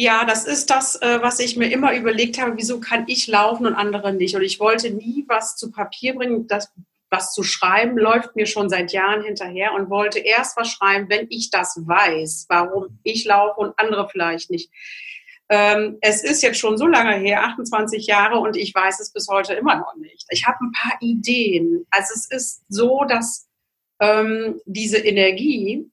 Ja, 0.01 0.25
das 0.25 0.45
ist 0.45 0.71
das, 0.71 0.95
äh, 1.03 1.21
was 1.23 1.41
ich 1.41 1.57
mir 1.57 1.73
immer 1.73 1.93
überlegt 1.93 2.41
habe, 2.41 2.57
wieso 2.57 2.79
kann 2.79 3.07
ich 3.09 3.27
laufen 3.27 3.67
und 3.67 3.75
andere 3.75 4.13
nicht? 4.13 4.37
Und 4.37 4.43
ich 4.43 4.61
wollte 4.61 4.91
nie 4.91 5.25
was 5.27 5.57
zu 5.57 5.73
Papier 5.73 6.15
bringen. 6.15 6.47
Das, 6.47 6.73
was 7.11 7.33
zu 7.33 7.43
schreiben, 7.43 7.99
läuft 7.99 8.37
mir 8.37 8.47
schon 8.47 8.71
seit 8.71 8.93
Jahren 8.93 9.25
hinterher 9.25 9.73
und 9.75 9.91
wollte 9.91 10.21
erst 10.21 10.57
was 10.57 10.71
schreiben, 10.71 11.09
wenn 11.09 11.27
ich 11.31 11.51
das 11.51 11.81
weiß, 11.85 12.47
warum 12.49 13.01
ich 13.03 13.25
laufe 13.25 13.59
und 13.59 13.77
andere 13.77 14.09
vielleicht 14.09 14.51
nicht. 14.53 14.71
Ähm, 15.49 15.99
es 16.01 16.23
ist 16.23 16.45
jetzt 16.45 16.61
schon 16.61 16.79
so 16.79 16.87
lange 16.87 17.17
her, 17.17 17.43
28 17.43 18.07
Jahre, 18.07 18.39
und 18.39 18.57
ich 18.57 18.73
weiß 18.73 19.01
es 19.01 19.13
bis 19.13 19.27
heute 19.27 19.55
immer 19.55 19.81
noch 19.81 19.97
nicht. 19.97 20.27
Ich 20.31 20.47
habe 20.47 20.59
ein 20.61 20.71
paar 20.71 20.97
Ideen. 21.01 21.87
Also 21.91 22.15
es 22.15 22.31
ist 22.31 22.63
so, 22.69 23.03
dass 23.03 23.49
ähm, 23.99 24.61
diese 24.65 24.99
Energie, 24.99 25.91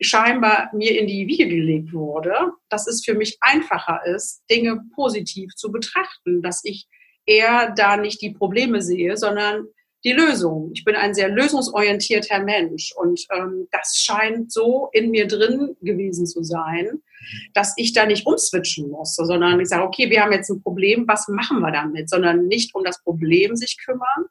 scheinbar 0.00 0.70
mir 0.74 0.98
in 0.98 1.06
die 1.06 1.26
Wiege 1.26 1.48
gelegt 1.48 1.92
wurde, 1.92 2.52
dass 2.68 2.86
es 2.86 3.04
für 3.04 3.14
mich 3.14 3.36
einfacher 3.40 4.00
ist, 4.06 4.42
Dinge 4.50 4.80
positiv 4.94 5.54
zu 5.54 5.72
betrachten, 5.72 6.42
dass 6.42 6.64
ich 6.64 6.86
eher 7.26 7.72
da 7.76 7.96
nicht 7.96 8.22
die 8.22 8.30
Probleme 8.30 8.80
sehe, 8.80 9.16
sondern 9.16 9.66
die 10.04 10.12
Lösung. 10.12 10.70
Ich 10.74 10.84
bin 10.84 10.94
ein 10.94 11.12
sehr 11.12 11.28
lösungsorientierter 11.28 12.38
Mensch 12.40 12.92
und 12.96 13.20
ähm, 13.34 13.66
das 13.72 13.96
scheint 13.96 14.52
so 14.52 14.88
in 14.92 15.10
mir 15.10 15.26
drin 15.26 15.76
gewesen 15.82 16.26
zu 16.26 16.42
sein, 16.44 17.02
dass 17.52 17.74
ich 17.76 17.92
da 17.92 18.06
nicht 18.06 18.26
umswitchen 18.26 18.90
muss, 18.90 19.16
sondern 19.16 19.60
ich 19.60 19.68
sage, 19.68 19.82
okay, 19.82 20.08
wir 20.08 20.22
haben 20.22 20.32
jetzt 20.32 20.50
ein 20.50 20.62
Problem, 20.62 21.06
was 21.08 21.26
machen 21.28 21.60
wir 21.60 21.72
damit, 21.72 22.08
sondern 22.08 22.46
nicht 22.46 22.74
um 22.74 22.84
das 22.84 23.02
Problem 23.02 23.56
sich 23.56 23.76
kümmern, 23.84 24.26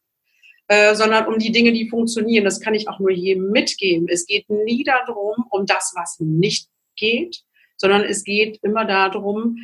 äh, 0.67 0.95
sondern 0.95 1.27
um 1.27 1.39
die 1.39 1.51
Dinge, 1.51 1.71
die 1.71 1.89
funktionieren. 1.89 2.43
Das 2.43 2.59
kann 2.59 2.73
ich 2.73 2.89
auch 2.89 2.99
nur 2.99 3.11
jedem 3.11 3.51
mitgeben. 3.51 4.07
Es 4.09 4.25
geht 4.25 4.49
nie 4.49 4.83
darum, 4.83 5.45
um 5.49 5.65
das, 5.65 5.93
was 5.95 6.19
nicht 6.19 6.69
geht, 6.95 7.43
sondern 7.77 8.03
es 8.03 8.23
geht 8.23 8.59
immer 8.63 8.85
darum, 8.85 9.57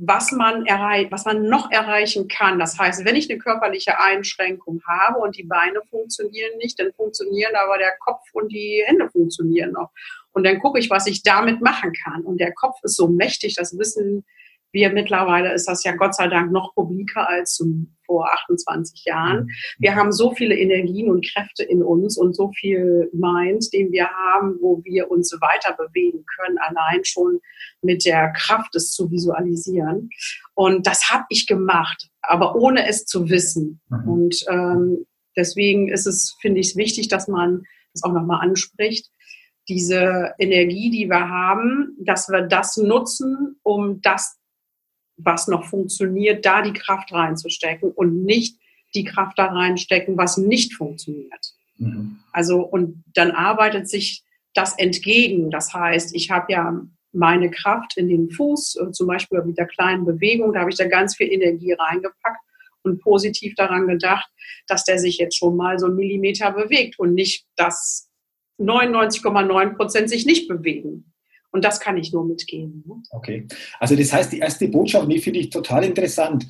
was 0.00 0.30
man 0.30 0.64
erreicht, 0.64 1.10
was 1.10 1.24
man 1.24 1.48
noch 1.48 1.72
erreichen 1.72 2.28
kann. 2.28 2.58
Das 2.58 2.78
heißt, 2.78 3.04
wenn 3.04 3.16
ich 3.16 3.28
eine 3.28 3.38
körperliche 3.38 3.98
Einschränkung 3.98 4.80
habe 4.86 5.18
und 5.18 5.36
die 5.36 5.42
Beine 5.42 5.80
funktionieren 5.90 6.56
nicht, 6.58 6.78
dann 6.78 6.92
funktionieren 6.92 7.54
aber 7.56 7.78
der 7.78 7.96
Kopf 7.98 8.22
und 8.32 8.52
die 8.52 8.82
Hände 8.86 9.10
funktionieren 9.10 9.72
noch. 9.72 9.90
Und 10.32 10.44
dann 10.44 10.60
gucke 10.60 10.78
ich, 10.78 10.88
was 10.88 11.08
ich 11.08 11.22
damit 11.24 11.60
machen 11.62 11.92
kann. 12.04 12.22
Und 12.22 12.38
der 12.38 12.52
Kopf 12.52 12.76
ist 12.84 12.94
so 12.94 13.08
mächtig, 13.08 13.56
das 13.56 13.76
wissen 13.76 14.24
wir 14.72 14.92
mittlerweile 14.92 15.52
ist 15.54 15.66
das 15.66 15.84
ja 15.84 15.94
Gott 15.96 16.14
sei 16.14 16.28
Dank 16.28 16.52
noch 16.52 16.74
publiker 16.74 17.28
als 17.28 17.54
zum, 17.54 17.96
vor 18.04 18.32
28 18.32 19.04
Jahren. 19.04 19.44
Mhm. 19.44 19.50
Wir 19.78 19.94
haben 19.94 20.12
so 20.12 20.34
viele 20.34 20.56
Energien 20.56 21.10
und 21.10 21.26
Kräfte 21.26 21.64
in 21.64 21.82
uns 21.82 22.18
und 22.18 22.34
so 22.34 22.52
viel 22.52 23.10
Mind, 23.12 23.72
den 23.72 23.92
wir 23.92 24.08
haben, 24.08 24.58
wo 24.60 24.82
wir 24.84 25.10
uns 25.10 25.32
weiter 25.40 25.74
bewegen 25.74 26.24
können, 26.36 26.58
allein 26.58 27.04
schon 27.04 27.40
mit 27.82 28.04
der 28.04 28.32
Kraft, 28.32 28.74
es 28.74 28.92
zu 28.92 29.10
visualisieren. 29.10 30.10
Und 30.54 30.86
das 30.86 31.10
habe 31.10 31.24
ich 31.30 31.46
gemacht, 31.46 32.08
aber 32.22 32.54
ohne 32.56 32.86
es 32.86 33.06
zu 33.06 33.28
wissen. 33.30 33.80
Mhm. 33.88 34.08
Und 34.08 34.44
ähm, 34.50 35.06
deswegen 35.36 35.88
ist 35.88 36.06
es, 36.06 36.36
finde 36.40 36.60
ich, 36.60 36.76
wichtig, 36.76 37.08
dass 37.08 37.28
man 37.28 37.62
das 37.94 38.02
auch 38.02 38.12
nochmal 38.12 38.46
anspricht 38.46 39.10
diese 39.68 40.32
Energie, 40.38 40.90
die 40.90 41.08
wir 41.08 41.28
haben, 41.28 41.94
dass 42.00 42.28
wir 42.30 42.42
das 42.42 42.78
nutzen, 42.78 43.56
um 43.62 44.00
das 44.00 44.38
was 45.18 45.48
noch 45.48 45.64
funktioniert, 45.64 46.46
da 46.46 46.62
die 46.62 46.72
Kraft 46.72 47.12
reinzustecken 47.12 47.90
und 47.90 48.24
nicht 48.24 48.58
die 48.94 49.04
Kraft 49.04 49.38
da 49.38 49.46
reinstecken, 49.46 50.16
was 50.16 50.38
nicht 50.38 50.74
funktioniert. 50.74 51.54
Mhm. 51.76 52.20
Also, 52.32 52.60
und 52.60 53.04
dann 53.14 53.32
arbeitet 53.32 53.88
sich 53.88 54.24
das 54.54 54.78
entgegen. 54.78 55.50
Das 55.50 55.74
heißt, 55.74 56.14
ich 56.14 56.30
habe 56.30 56.52
ja 56.52 56.80
meine 57.12 57.50
Kraft 57.50 57.96
in 57.96 58.08
den 58.08 58.30
Fuß, 58.30 58.76
äh, 58.76 58.92
zum 58.92 59.06
Beispiel 59.06 59.42
mit 59.42 59.58
der 59.58 59.66
kleinen 59.66 60.04
Bewegung, 60.04 60.52
da 60.52 60.60
habe 60.60 60.70
ich 60.70 60.76
da 60.76 60.86
ganz 60.86 61.16
viel 61.16 61.30
Energie 61.32 61.72
reingepackt 61.72 62.40
und 62.82 63.00
positiv 63.00 63.54
daran 63.54 63.86
gedacht, 63.86 64.28
dass 64.66 64.84
der 64.84 64.98
sich 64.98 65.18
jetzt 65.18 65.36
schon 65.36 65.56
mal 65.56 65.78
so 65.78 65.86
einen 65.86 65.96
Millimeter 65.96 66.50
bewegt 66.52 66.98
und 66.98 67.14
nicht, 67.14 67.46
dass 67.56 68.08
99,9 68.58 69.76
Prozent 69.76 70.10
sich 70.10 70.26
nicht 70.26 70.48
bewegen. 70.48 71.12
Und 71.50 71.64
das 71.64 71.80
kann 71.80 71.96
ich 71.96 72.12
nur 72.12 72.26
mitgeben. 72.26 72.84
Ne? 72.86 73.02
Okay. 73.10 73.46
Also 73.80 73.96
das 73.96 74.12
heißt, 74.12 74.32
die 74.32 74.38
erste 74.38 74.68
Botschaft, 74.68 75.10
die 75.10 75.18
finde 75.18 75.40
ich 75.40 75.50
total 75.50 75.84
interessant. 75.84 76.46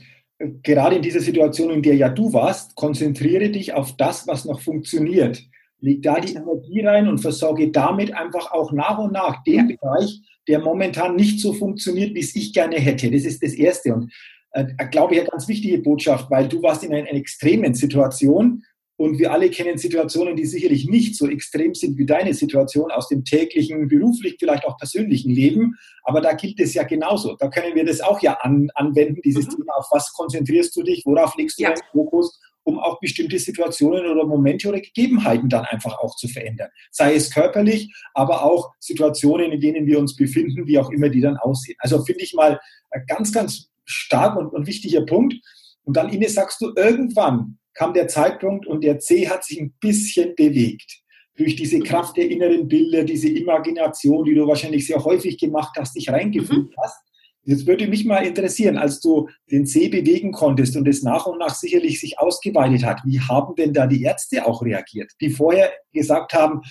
Gerade 0.62 0.97
in 0.97 1.02
dieser 1.02 1.21
Situation, 1.21 1.71
in 1.71 1.83
der 1.83 1.97
ja 1.97 2.09
du 2.09 2.33
warst, 2.33 2.75
konzentriere 2.75 3.50
dich 3.50 3.73
auf 3.73 3.97
das, 3.97 4.26
was 4.26 4.45
noch 4.45 4.61
funktioniert. 4.61 5.43
Leg 5.81 6.02
da 6.02 6.19
die 6.21 6.35
Energie 6.35 6.81
rein 6.81 7.09
und 7.09 7.19
versorge 7.19 7.71
damit 7.71 8.12
einfach 8.12 8.50
auch 8.52 8.73
nach 8.73 8.99
und 8.99 9.12
nach 9.12 9.43
den 9.45 9.71
ja. 9.71 9.76
Bereich, 9.76 10.21
der 10.49 10.61
momentan 10.61 11.14
nicht 11.14 11.40
so 11.40 11.52
funktioniert, 11.52 12.14
wie 12.14 12.21
es 12.21 12.35
ich 12.35 12.52
gerne 12.52 12.76
hätte. 12.76 13.11
Das 13.11 13.25
ist 13.25 13.43
das 13.43 13.52
Erste. 13.52 13.95
Und 13.95 14.12
äh, 14.52 14.64
glaube 14.90 15.14
ich, 15.14 15.21
eine 15.21 15.28
ganz 15.28 15.47
wichtige 15.47 15.78
Botschaft, 15.78 16.31
weil 16.31 16.49
du 16.49 16.62
warst 16.62 16.83
in 16.83 16.93
einer, 16.93 17.09
einer 17.09 17.19
extremen 17.19 17.75
Situation 17.75 18.64
und 18.99 19.21
wir 19.21 19.33
alle 19.33 19.49
kennen 19.49 19.78
Situationen, 19.78 20.35
die 20.35 20.45
sicherlich 20.45 20.88
nicht 20.88 21.14
so 21.14 21.28
extrem 21.28 21.73
sind 21.73 21.97
wie 21.99 22.05
deine 22.05 22.35
Situation 22.35 22.90
aus 22.90 23.07
dem 23.07 23.25
täglichen, 23.25 23.87
beruflich, 23.87 24.37
vielleicht 24.40 24.64
auch 24.67 24.76
persönlichen 24.76 25.31
Leben. 25.31 25.76
Aber 26.02 26.21
da 26.21 26.33
gilt 26.33 26.59
es 26.59 26.75
ja 26.75 26.83
genauso. 26.83 27.37
Da 27.37 27.49
können 27.49 27.76
wir 27.76 27.85
das 27.85 28.00
auch 28.00 28.21
ja 28.23 28.38
an, 28.40 28.71
anwenden, 28.75 29.23
dieses 29.25 29.47
mhm. 29.47 29.50
Thema. 29.50 29.75
Auf 29.76 29.87
was 29.93 30.12
konzentrierst 30.14 30.75
du 30.75 30.83
dich? 30.83 31.07
Worauf 31.07 31.37
legst 31.37 31.61
du 31.61 31.62
ja. 31.62 31.71
deinen 31.71 31.87
Fokus? 31.93 32.40
um 32.64 32.78
auch 32.78 33.00
bestimmte 33.00 33.38
Situationen 33.38 34.05
oder 34.05 34.26
Momente 34.26 34.69
oder 34.69 34.78
Gegebenheiten 34.78 35.49
dann 35.49 35.64
einfach 35.64 35.99
auch 36.00 36.14
zu 36.17 36.28
verändern. 36.28 36.69
Sei 36.90 37.14
es 37.14 37.31
körperlich, 37.31 37.90
aber 38.12 38.45
auch 38.45 38.75
Situationen, 38.78 39.52
in 39.52 39.61
denen 39.61 39.87
wir 39.87 39.99
uns 39.99 40.14
befinden, 40.14 40.67
wie 40.67 40.78
auch 40.78 40.90
immer 40.90 41.09
die 41.09 41.23
dann 41.23 41.38
aussehen. 41.38 41.78
Also 41.78 42.05
finde 42.05 42.25
ich 42.25 42.35
mal 42.35 42.61
ein 42.90 43.05
ganz, 43.07 43.33
ganz 43.33 43.71
stark 43.87 44.37
und, 44.37 44.49
und 44.49 44.67
wichtiger 44.67 45.00
Punkt. 45.07 45.37
Und 45.85 45.97
dann, 45.97 46.11
Ines, 46.11 46.35
sagst 46.35 46.61
du, 46.61 46.75
irgendwann 46.76 47.59
kam 47.78 47.94
der 47.94 48.08
Zeitpunkt 48.08 48.66
und 48.66 48.82
der 48.82 48.99
C 48.99 49.28
hat 49.28 49.44
sich 49.44 49.61
ein 49.61 49.73
bisschen 49.80 50.35
bewegt. 50.35 51.00
Durch 51.37 51.54
diese 51.54 51.78
Kraft 51.78 52.16
der 52.16 52.28
inneren 52.28 52.66
Bilder, 52.66 53.04
diese 53.04 53.28
Imagination, 53.28 54.25
die 54.25 54.35
du 54.35 54.49
wahrscheinlich 54.49 54.85
sehr 54.85 55.04
häufig 55.04 55.38
gemacht 55.38 55.76
hast, 55.78 55.94
dich 55.94 56.11
reingefühlt 56.11 56.70
mhm. 56.70 56.82
hast. 56.82 56.99
Jetzt 57.44 57.68
würde 57.68 57.87
mich 57.87 58.04
mal 58.04 58.26
interessieren, 58.26 58.76
als 58.76 58.99
du 58.99 59.28
den 59.49 59.64
C 59.64 59.88
bewegen 59.88 60.32
konntest 60.32 60.76
und 60.76 60.88
es 60.88 61.04
nach 61.04 61.26
und 61.26 61.38
nach 61.38 61.54
sicherlich 61.54 62.00
sich 62.00 62.18
ausgeweitet 62.18 62.85
hat, 62.85 63.00
wie 63.04 63.20
haben 63.20 63.54
denn 63.54 63.73
da 63.73 63.87
die 63.87 64.02
Ärzte 64.02 64.44
auch 64.44 64.61
reagiert, 64.61 65.12
die 65.20 65.30
vorher 65.30 65.70
gesagt 65.92 66.35
haben, 66.35 66.62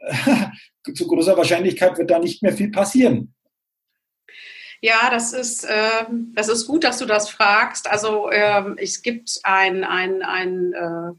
zu 0.92 1.06
großer 1.06 1.36
Wahrscheinlichkeit 1.36 1.96
wird 1.98 2.10
da 2.10 2.18
nicht 2.18 2.42
mehr 2.42 2.52
viel 2.52 2.72
passieren. 2.72 3.32
Ja, 4.80 5.10
das 5.10 5.32
ist, 5.32 5.64
äh, 5.64 6.04
das 6.34 6.48
ist 6.48 6.66
gut, 6.66 6.84
dass 6.84 6.98
du 6.98 7.06
das 7.06 7.30
fragst. 7.30 7.90
Also 7.90 8.30
ähm, 8.30 8.76
es 8.78 9.02
gibt 9.02 9.40
ein, 9.42 9.84
ein, 9.84 10.22
ein, 10.22 10.72
äh, 10.72 11.12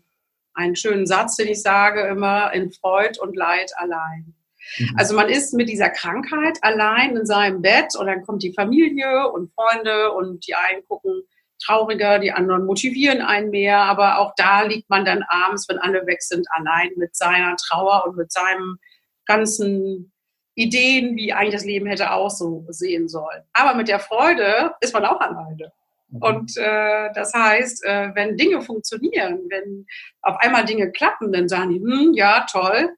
einen 0.53 0.75
schönen 0.75 1.05
Satz, 1.05 1.35
den 1.35 1.49
ich 1.49 1.61
sage 1.61 2.07
immer, 2.07 2.53
in 2.53 2.71
Freud 2.71 3.19
und 3.19 3.35
Leid 3.35 3.71
allein. 3.75 4.33
Mhm. 4.77 4.95
Also 4.97 5.15
man 5.15 5.29
ist 5.29 5.53
mit 5.53 5.67
dieser 5.67 5.89
Krankheit 5.89 6.59
allein 6.61 7.17
in 7.17 7.25
seinem 7.25 7.61
Bett 7.61 7.95
und 7.97 8.07
dann 8.07 8.23
kommt 8.23 8.43
die 8.43 8.53
Familie 8.53 9.29
und 9.29 9.51
Freunde 9.53 10.11
und 10.13 10.47
die 10.47 10.55
einen 10.55 10.85
gucken 10.87 11.23
trauriger, 11.61 12.19
die 12.19 12.31
anderen 12.31 12.65
motivieren 12.65 13.21
einen 13.21 13.49
mehr, 13.49 13.79
aber 13.79 14.19
auch 14.19 14.33
da 14.37 14.61
liegt 14.61 14.89
man 14.89 15.03
dann 15.03 15.23
abends, 15.27 15.67
wenn 15.67 15.77
alle 15.77 16.05
weg 16.07 16.21
sind, 16.21 16.47
allein 16.51 16.91
mit 16.95 17.15
seiner 17.15 17.55
Trauer 17.57 18.05
und 18.07 18.15
mit 18.15 18.31
seinem 18.31 18.79
ganzen 19.25 20.13
Ideen, 20.59 21.15
wie 21.15 21.33
eigentlich 21.33 21.53
das 21.53 21.65
Leben 21.65 21.87
hätte 21.87 22.11
aussehen 22.11 23.07
sollen. 23.07 23.43
Aber 23.53 23.75
mit 23.75 23.87
der 23.87 23.99
Freude 23.99 24.73
ist 24.81 24.93
man 24.93 25.05
auch 25.05 25.19
alleine. 25.19 25.71
Mhm. 26.09 26.21
Und 26.21 26.57
äh, 26.57 27.09
das 27.13 27.33
heißt, 27.33 27.85
äh, 27.85 28.11
wenn 28.13 28.37
Dinge 28.37 28.61
funktionieren, 28.61 29.39
wenn 29.49 29.85
auf 30.21 30.37
einmal 30.39 30.65
Dinge 30.65 30.91
klappen, 30.91 31.31
dann 31.31 31.47
sagen 31.47 31.71
die, 31.71 31.79
hm, 31.79 32.13
ja, 32.13 32.45
toll. 32.51 32.95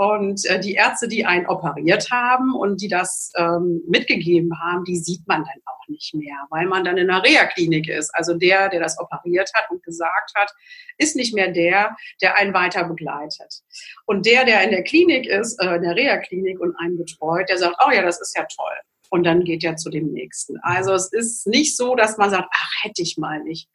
Und 0.00 0.46
äh, 0.46 0.58
die 0.58 0.72
Ärzte, 0.72 1.08
die 1.08 1.26
einen 1.26 1.46
operiert 1.46 2.10
haben 2.10 2.54
und 2.54 2.80
die 2.80 2.88
das 2.88 3.30
ähm, 3.36 3.82
mitgegeben 3.86 4.58
haben, 4.58 4.82
die 4.84 4.96
sieht 4.96 5.28
man 5.28 5.44
dann 5.44 5.62
auch 5.66 5.86
nicht 5.88 6.14
mehr, 6.14 6.46
weil 6.48 6.64
man 6.64 6.84
dann 6.84 6.96
in 6.96 7.10
einer 7.10 7.22
Reha-Klinik 7.22 7.86
ist. 7.86 8.08
Also 8.14 8.32
der, 8.32 8.70
der 8.70 8.80
das 8.80 8.98
operiert 8.98 9.50
hat 9.52 9.70
und 9.70 9.82
gesagt 9.82 10.32
hat, 10.34 10.50
ist 10.96 11.16
nicht 11.16 11.34
mehr 11.34 11.52
der, 11.52 11.94
der 12.22 12.34
einen 12.38 12.54
weiter 12.54 12.84
begleitet. 12.84 13.60
Und 14.06 14.24
der, 14.24 14.46
der 14.46 14.64
in 14.64 14.70
der 14.70 14.84
Klinik 14.84 15.26
ist, 15.26 15.60
äh, 15.62 15.76
in 15.76 15.82
der 15.82 15.94
Reha-Klinik 15.94 16.60
und 16.60 16.74
einen 16.76 16.96
betreut, 16.96 17.50
der 17.50 17.58
sagt, 17.58 17.76
oh 17.86 17.92
ja, 17.92 18.00
das 18.00 18.22
ist 18.22 18.34
ja 18.34 18.46
toll. 18.46 18.72
Und 19.10 19.24
dann 19.24 19.44
geht 19.44 19.62
er 19.64 19.76
zu 19.76 19.90
dem 19.90 20.12
nächsten. 20.12 20.56
Also 20.62 20.94
es 20.94 21.12
ist 21.12 21.46
nicht 21.46 21.76
so, 21.76 21.94
dass 21.94 22.16
man 22.16 22.30
sagt, 22.30 22.48
ach, 22.50 22.70
hätte 22.84 23.02
ich 23.02 23.18
mal 23.18 23.42
nicht. 23.42 23.68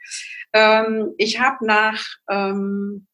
Ähm, 0.54 1.14
ich 1.20 1.40
habe 1.40 1.64
nach 1.68 2.04
ähm, 2.32 3.06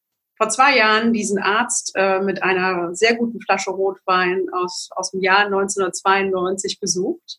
vor 0.42 0.48
zwei 0.48 0.76
Jahren 0.76 1.12
diesen 1.12 1.38
Arzt 1.38 1.92
äh, 1.94 2.18
mit 2.18 2.42
einer 2.42 2.96
sehr 2.96 3.14
guten 3.14 3.40
Flasche 3.40 3.70
Rotwein 3.70 4.48
aus, 4.52 4.88
aus 4.96 5.12
dem 5.12 5.20
Jahr 5.20 5.46
1992 5.46 6.80
besucht. 6.80 7.38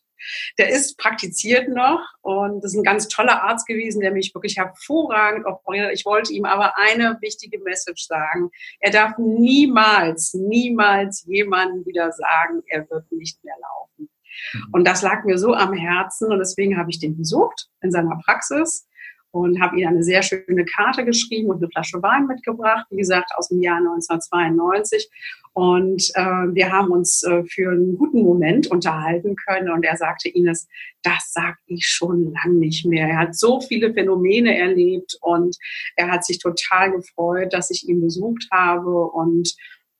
Der 0.56 0.70
ist 0.70 0.96
praktiziert 0.96 1.68
noch 1.68 2.00
und 2.22 2.64
das 2.64 2.72
ist 2.72 2.78
ein 2.78 2.82
ganz 2.82 3.08
toller 3.08 3.42
Arzt 3.42 3.66
gewesen, 3.66 4.00
der 4.00 4.10
mich 4.10 4.34
wirklich 4.34 4.56
hervorragend 4.56 5.44
operiert. 5.44 5.92
Ich 5.92 6.06
wollte 6.06 6.32
ihm 6.32 6.46
aber 6.46 6.78
eine 6.78 7.18
wichtige 7.20 7.58
Message 7.58 8.06
sagen. 8.06 8.48
Er 8.80 8.90
darf 8.90 9.18
niemals, 9.18 10.32
niemals 10.32 11.26
jemandem 11.26 11.84
wieder 11.84 12.10
sagen, 12.10 12.62
er 12.68 12.88
wird 12.88 13.12
nicht 13.12 13.44
mehr 13.44 13.56
laufen. 13.60 14.08
Mhm. 14.54 14.68
Und 14.72 14.88
das 14.88 15.02
lag 15.02 15.24
mir 15.24 15.36
so 15.36 15.52
am 15.52 15.74
Herzen 15.74 16.32
und 16.32 16.38
deswegen 16.38 16.78
habe 16.78 16.88
ich 16.88 17.00
den 17.00 17.18
besucht 17.18 17.68
in 17.82 17.90
seiner 17.90 18.18
Praxis 18.24 18.88
und 19.34 19.60
habe 19.60 19.80
ihm 19.80 19.88
eine 19.88 20.04
sehr 20.04 20.22
schöne 20.22 20.64
Karte 20.64 21.04
geschrieben 21.04 21.50
und 21.50 21.56
eine 21.56 21.68
Flasche 21.68 22.00
Wein 22.02 22.26
mitgebracht, 22.26 22.86
wie 22.90 22.98
gesagt, 22.98 23.32
aus 23.36 23.48
dem 23.48 23.60
Jahr 23.60 23.78
1992. 23.78 25.10
Und 25.54 26.10
äh, 26.14 26.54
wir 26.54 26.70
haben 26.70 26.92
uns 26.92 27.24
äh, 27.24 27.42
für 27.44 27.72
einen 27.72 27.98
guten 27.98 28.22
Moment 28.22 28.68
unterhalten 28.68 29.34
können 29.34 29.70
und 29.70 29.84
er 29.84 29.96
sagte 29.96 30.28
Ines, 30.28 30.68
das 31.02 31.32
sag 31.32 31.56
ich 31.66 31.88
schon 31.88 32.32
lang 32.32 32.58
nicht 32.58 32.86
mehr. 32.86 33.08
Er 33.08 33.18
hat 33.18 33.36
so 33.36 33.60
viele 33.60 33.92
Phänomene 33.92 34.56
erlebt 34.56 35.18
und 35.20 35.56
er 35.96 36.12
hat 36.12 36.24
sich 36.24 36.38
total 36.38 36.92
gefreut, 36.92 37.52
dass 37.52 37.70
ich 37.70 37.88
ihn 37.88 38.00
besucht 38.00 38.46
habe 38.52 39.10
und 39.10 39.52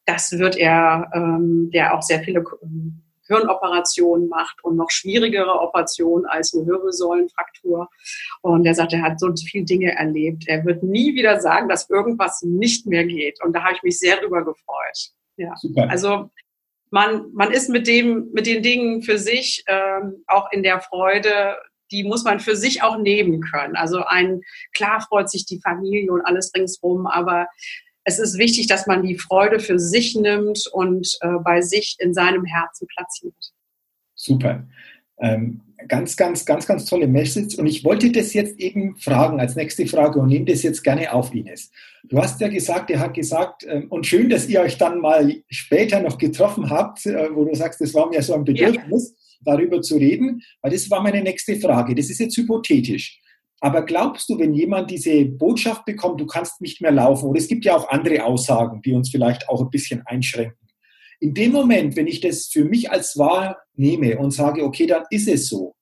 das 0.06 0.32
wird 0.38 0.56
er, 0.56 1.10
ähm, 1.12 1.70
der 1.72 1.94
auch 1.94 2.02
sehr 2.02 2.20
viele 2.20 2.44
Hirnoperationen 3.26 4.28
macht 4.28 4.62
und 4.62 4.76
noch 4.76 4.90
schwierigere 4.90 5.60
Operationen 5.60 6.26
als 6.26 6.54
eine 6.54 6.66
Wirbelsäulenfraktur. 6.66 7.88
Und 8.42 8.66
er 8.66 8.74
sagt, 8.74 8.92
er 8.92 9.02
hat 9.02 9.20
so 9.20 9.32
viele 9.36 9.64
Dinge 9.64 9.94
erlebt. 9.96 10.44
Er 10.46 10.64
wird 10.64 10.82
nie 10.82 11.14
wieder 11.14 11.40
sagen, 11.40 11.68
dass 11.68 11.90
irgendwas 11.90 12.42
nicht 12.42 12.86
mehr 12.86 13.04
geht. 13.04 13.42
Und 13.42 13.54
da 13.54 13.62
habe 13.62 13.74
ich 13.74 13.82
mich 13.82 13.98
sehr 13.98 14.16
drüber 14.16 14.44
gefreut. 14.44 15.12
Ja. 15.36 15.54
Super. 15.56 15.88
Also 15.90 16.30
man, 16.90 17.32
man 17.32 17.50
ist 17.50 17.68
mit 17.68 17.86
dem, 17.86 18.30
mit 18.32 18.46
den 18.46 18.62
Dingen 18.62 19.02
für 19.02 19.18
sich 19.18 19.64
ähm, 19.66 20.24
auch 20.26 20.52
in 20.52 20.62
der 20.62 20.80
Freude, 20.80 21.56
die 21.90 22.04
muss 22.04 22.24
man 22.24 22.40
für 22.40 22.56
sich 22.56 22.82
auch 22.82 22.98
nehmen 22.98 23.40
können. 23.40 23.76
Also 23.76 24.04
ein, 24.04 24.42
klar 24.74 25.00
freut 25.00 25.30
sich 25.30 25.44
die 25.46 25.60
Familie 25.60 26.12
und 26.12 26.22
alles 26.22 26.52
ringsrum, 26.54 27.06
aber 27.06 27.48
es 28.04 28.18
ist 28.18 28.38
wichtig, 28.38 28.66
dass 28.66 28.86
man 28.86 29.02
die 29.02 29.18
Freude 29.18 29.60
für 29.60 29.78
sich 29.78 30.14
nimmt 30.14 30.66
und 30.72 31.18
äh, 31.20 31.28
bei 31.42 31.62
sich 31.62 31.96
in 31.98 32.14
seinem 32.14 32.44
Herzen 32.44 32.86
platziert. 32.86 33.34
Super. 34.14 34.66
Ähm, 35.18 35.60
ganz, 35.88 36.16
ganz, 36.16 36.44
ganz, 36.44 36.66
ganz 36.66 36.84
tolle 36.84 37.08
Message. 37.08 37.56
Und 37.56 37.66
ich 37.66 37.84
wollte 37.84 38.10
das 38.12 38.34
jetzt 38.34 38.58
eben 38.58 38.96
fragen 38.96 39.40
als 39.40 39.56
nächste 39.56 39.86
Frage 39.86 40.18
und 40.18 40.28
nehme 40.28 40.44
das 40.44 40.62
jetzt 40.62 40.82
gerne 40.82 41.12
auf, 41.12 41.34
Ines. 41.34 41.70
Du 42.04 42.18
hast 42.18 42.40
ja 42.40 42.48
gesagt, 42.48 42.90
er 42.90 43.00
hat 43.00 43.14
gesagt, 43.14 43.64
ähm, 43.66 43.86
und 43.88 44.06
schön, 44.06 44.28
dass 44.28 44.48
ihr 44.48 44.60
euch 44.60 44.76
dann 44.76 45.00
mal 45.00 45.34
später 45.48 46.00
noch 46.00 46.18
getroffen 46.18 46.70
habt, 46.70 47.06
äh, 47.06 47.28
wo 47.34 47.44
du 47.44 47.54
sagst, 47.54 47.80
das 47.80 47.94
war 47.94 48.08
mir 48.08 48.22
so 48.22 48.34
ein 48.34 48.44
Bedürfnis, 48.44 49.14
ja. 49.16 49.52
darüber 49.52 49.80
zu 49.80 49.96
reden, 49.96 50.42
weil 50.60 50.72
das 50.72 50.90
war 50.90 51.02
meine 51.02 51.22
nächste 51.22 51.56
Frage. 51.56 51.94
Das 51.94 52.10
ist 52.10 52.20
jetzt 52.20 52.36
hypothetisch. 52.36 53.20
Aber 53.64 53.80
glaubst 53.80 54.28
du, 54.28 54.38
wenn 54.38 54.52
jemand 54.52 54.90
diese 54.90 55.24
Botschaft 55.24 55.86
bekommt, 55.86 56.20
du 56.20 56.26
kannst 56.26 56.60
nicht 56.60 56.82
mehr 56.82 56.92
laufen, 56.92 57.30
oder 57.30 57.38
es 57.38 57.48
gibt 57.48 57.64
ja 57.64 57.74
auch 57.74 57.88
andere 57.88 58.22
Aussagen, 58.22 58.82
die 58.82 58.92
uns 58.92 59.08
vielleicht 59.08 59.48
auch 59.48 59.62
ein 59.62 59.70
bisschen 59.70 60.02
einschränken. 60.04 60.68
In 61.18 61.32
dem 61.32 61.52
Moment, 61.52 61.96
wenn 61.96 62.06
ich 62.06 62.20
das 62.20 62.48
für 62.48 62.66
mich 62.66 62.90
als 62.90 63.16
wahr 63.16 63.56
nehme 63.74 64.18
und 64.18 64.32
sage, 64.32 64.62
okay, 64.62 64.86
dann 64.86 65.04
ist 65.08 65.28
es 65.28 65.48
so, 65.48 65.74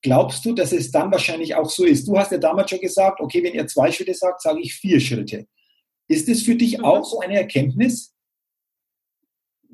glaubst 0.00 0.46
du, 0.46 0.54
dass 0.54 0.72
es 0.72 0.90
dann 0.90 1.12
wahrscheinlich 1.12 1.54
auch 1.54 1.68
so 1.68 1.84
ist? 1.84 2.08
Du 2.08 2.16
hast 2.16 2.32
ja 2.32 2.38
damals 2.38 2.70
schon 2.70 2.80
gesagt, 2.80 3.20
okay, 3.20 3.44
wenn 3.44 3.52
ihr 3.52 3.66
zwei 3.66 3.92
Schritte 3.92 4.14
sagt, 4.14 4.40
sage 4.40 4.60
ich 4.62 4.72
vier 4.72 4.98
Schritte. 4.98 5.44
Ist 6.08 6.30
es 6.30 6.42
für 6.42 6.54
dich 6.54 6.82
auch 6.82 7.04
so 7.04 7.20
eine 7.20 7.36
Erkenntnis? 7.36 8.14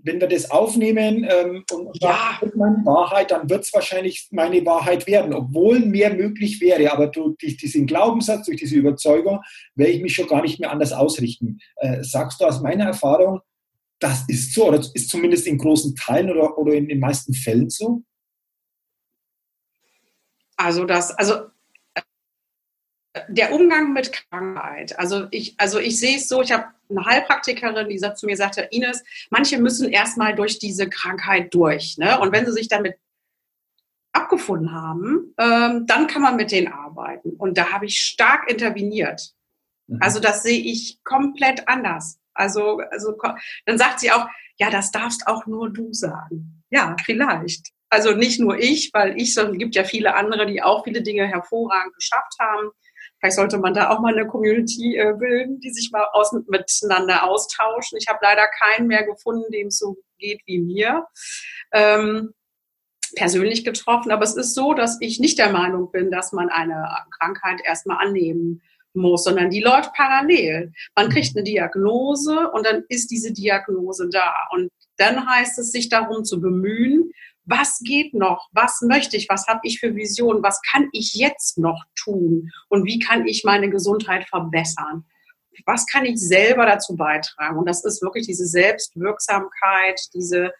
Wenn 0.02 0.20
wir 0.20 0.28
das 0.28 0.50
aufnehmen 0.50 1.26
ähm, 1.28 1.64
und 1.72 2.02
ja. 2.02 2.38
sagen, 2.40 2.84
Wahrheit, 2.84 3.30
dann 3.30 3.48
wird 3.48 3.64
es 3.64 3.72
wahrscheinlich 3.72 4.28
meine 4.30 4.64
Wahrheit 4.66 5.06
werden, 5.06 5.32
obwohl 5.32 5.80
mehr 5.80 6.12
möglich 6.14 6.60
wäre. 6.60 6.92
Aber 6.92 7.06
durch 7.06 7.56
diesen 7.56 7.86
Glaubenssatz, 7.86 8.46
durch 8.46 8.58
diese 8.58 8.76
Überzeugung, 8.76 9.40
werde 9.74 9.92
ich 9.92 10.02
mich 10.02 10.14
schon 10.14 10.26
gar 10.26 10.42
nicht 10.42 10.60
mehr 10.60 10.70
anders 10.70 10.92
ausrichten. 10.92 11.58
Äh, 11.76 12.02
sagst 12.02 12.40
du 12.40 12.46
aus 12.46 12.60
meiner 12.60 12.86
Erfahrung, 12.86 13.40
das 13.98 14.24
ist 14.28 14.52
so, 14.54 14.68
oder 14.68 14.78
ist 14.78 15.08
zumindest 15.08 15.46
in 15.46 15.58
großen 15.58 15.94
Teilen 15.94 16.30
oder, 16.30 16.58
oder 16.58 16.74
in 16.74 16.88
den 16.88 16.98
meisten 16.98 17.34
Fällen 17.34 17.70
so? 17.70 18.02
Also 20.56 20.84
das, 20.84 21.12
also 21.12 21.51
der 23.28 23.52
Umgang 23.52 23.92
mit 23.92 24.12
Krankheit. 24.12 24.98
Also 24.98 25.26
ich, 25.30 25.54
also 25.58 25.78
ich 25.78 25.98
sehe 25.98 26.16
es 26.16 26.28
so, 26.28 26.40
ich 26.40 26.52
habe 26.52 26.66
eine 26.88 27.04
Heilpraktikerin, 27.04 27.88
die 27.88 27.98
sagt 27.98 28.18
zu 28.18 28.26
mir, 28.26 28.36
sagte, 28.36 28.62
Ines, 28.70 29.02
manche 29.30 29.58
müssen 29.58 29.90
erstmal 29.90 30.34
durch 30.34 30.58
diese 30.58 30.88
Krankheit 30.88 31.52
durch. 31.54 31.98
Ne? 31.98 32.18
Und 32.20 32.32
wenn 32.32 32.46
sie 32.46 32.52
sich 32.52 32.68
damit 32.68 32.96
abgefunden 34.12 34.72
haben, 34.72 35.34
ähm, 35.38 35.86
dann 35.86 36.06
kann 36.06 36.22
man 36.22 36.36
mit 36.36 36.50
denen 36.52 36.72
arbeiten. 36.72 37.30
Und 37.36 37.56
da 37.58 37.72
habe 37.72 37.86
ich 37.86 37.98
stark 37.98 38.50
interveniert. 38.50 39.32
Mhm. 39.86 39.98
Also 40.00 40.20
das 40.20 40.42
sehe 40.42 40.60
ich 40.60 40.98
komplett 41.04 41.68
anders. 41.68 42.18
Also, 42.34 42.80
also 42.90 43.14
dann 43.66 43.78
sagt 43.78 44.00
sie 44.00 44.10
auch, 44.10 44.26
ja, 44.58 44.70
das 44.70 44.90
darfst 44.90 45.26
auch 45.26 45.46
nur 45.46 45.70
du 45.70 45.92
sagen. 45.92 46.62
Ja, 46.70 46.96
vielleicht. 47.04 47.68
Also 47.90 48.12
nicht 48.12 48.40
nur 48.40 48.58
ich, 48.58 48.90
weil 48.94 49.20
ich, 49.20 49.34
sondern 49.34 49.54
es 49.54 49.58
gibt 49.58 49.74
ja 49.74 49.84
viele 49.84 50.14
andere, 50.14 50.46
die 50.46 50.62
auch 50.62 50.84
viele 50.84 51.02
Dinge 51.02 51.26
hervorragend 51.26 51.94
geschafft 51.94 52.34
haben. 52.40 52.70
Vielleicht 53.22 53.36
sollte 53.36 53.58
man 53.58 53.72
da 53.72 53.90
auch 53.90 54.00
mal 54.00 54.12
eine 54.12 54.26
Community 54.26 54.96
äh, 54.96 55.14
bilden, 55.16 55.60
die 55.60 55.70
sich 55.70 55.92
mal 55.92 56.04
aus, 56.12 56.32
miteinander 56.32 57.24
austauschen. 57.24 57.96
Ich 57.96 58.08
habe 58.08 58.18
leider 58.20 58.44
keinen 58.48 58.88
mehr 58.88 59.04
gefunden, 59.04 59.48
dem 59.52 59.68
es 59.68 59.78
so 59.78 59.96
geht 60.18 60.40
wie 60.44 60.58
mir. 60.58 61.06
Ähm, 61.70 62.34
persönlich 63.14 63.64
getroffen. 63.64 64.10
Aber 64.10 64.24
es 64.24 64.34
ist 64.34 64.54
so, 64.54 64.74
dass 64.74 64.96
ich 65.00 65.20
nicht 65.20 65.38
der 65.38 65.52
Meinung 65.52 65.92
bin, 65.92 66.10
dass 66.10 66.32
man 66.32 66.48
eine 66.48 66.88
Krankheit 67.20 67.60
erstmal 67.64 68.04
annehmen 68.04 68.60
muss, 68.92 69.22
sondern 69.22 69.50
die 69.50 69.60
läuft 69.60 69.92
parallel. 69.94 70.72
Man 70.96 71.08
kriegt 71.08 71.36
eine 71.36 71.44
Diagnose 71.44 72.50
und 72.50 72.66
dann 72.66 72.82
ist 72.88 73.12
diese 73.12 73.32
Diagnose 73.32 74.08
da. 74.10 74.34
Und 74.50 74.68
dann 74.96 75.28
heißt 75.28 75.60
es, 75.60 75.70
sich 75.70 75.88
darum 75.88 76.24
zu 76.24 76.40
bemühen, 76.40 77.12
was 77.44 77.80
geht 77.80 78.14
noch, 78.14 78.48
was 78.52 78.82
möchte 78.82 79.16
ich, 79.16 79.28
was 79.28 79.46
habe 79.46 79.60
ich 79.64 79.80
für 79.80 79.94
Visionen, 79.94 80.42
was 80.42 80.60
kann 80.62 80.88
ich 80.92 81.14
jetzt 81.14 81.58
noch 81.58 81.82
tun 81.96 82.50
und 82.68 82.84
wie 82.86 82.98
kann 82.98 83.26
ich 83.26 83.44
meine 83.44 83.70
Gesundheit 83.70 84.28
verbessern. 84.28 85.04
Was 85.66 85.86
kann 85.86 86.04
ich 86.04 86.18
selber 86.18 86.66
dazu 86.66 86.96
beitragen? 86.96 87.58
Und 87.58 87.68
das 87.68 87.84
ist 87.84 88.02
wirklich 88.02 88.26
diese 88.26 88.46
Selbstwirksamkeit, 88.46 90.00
diese, 90.14 90.52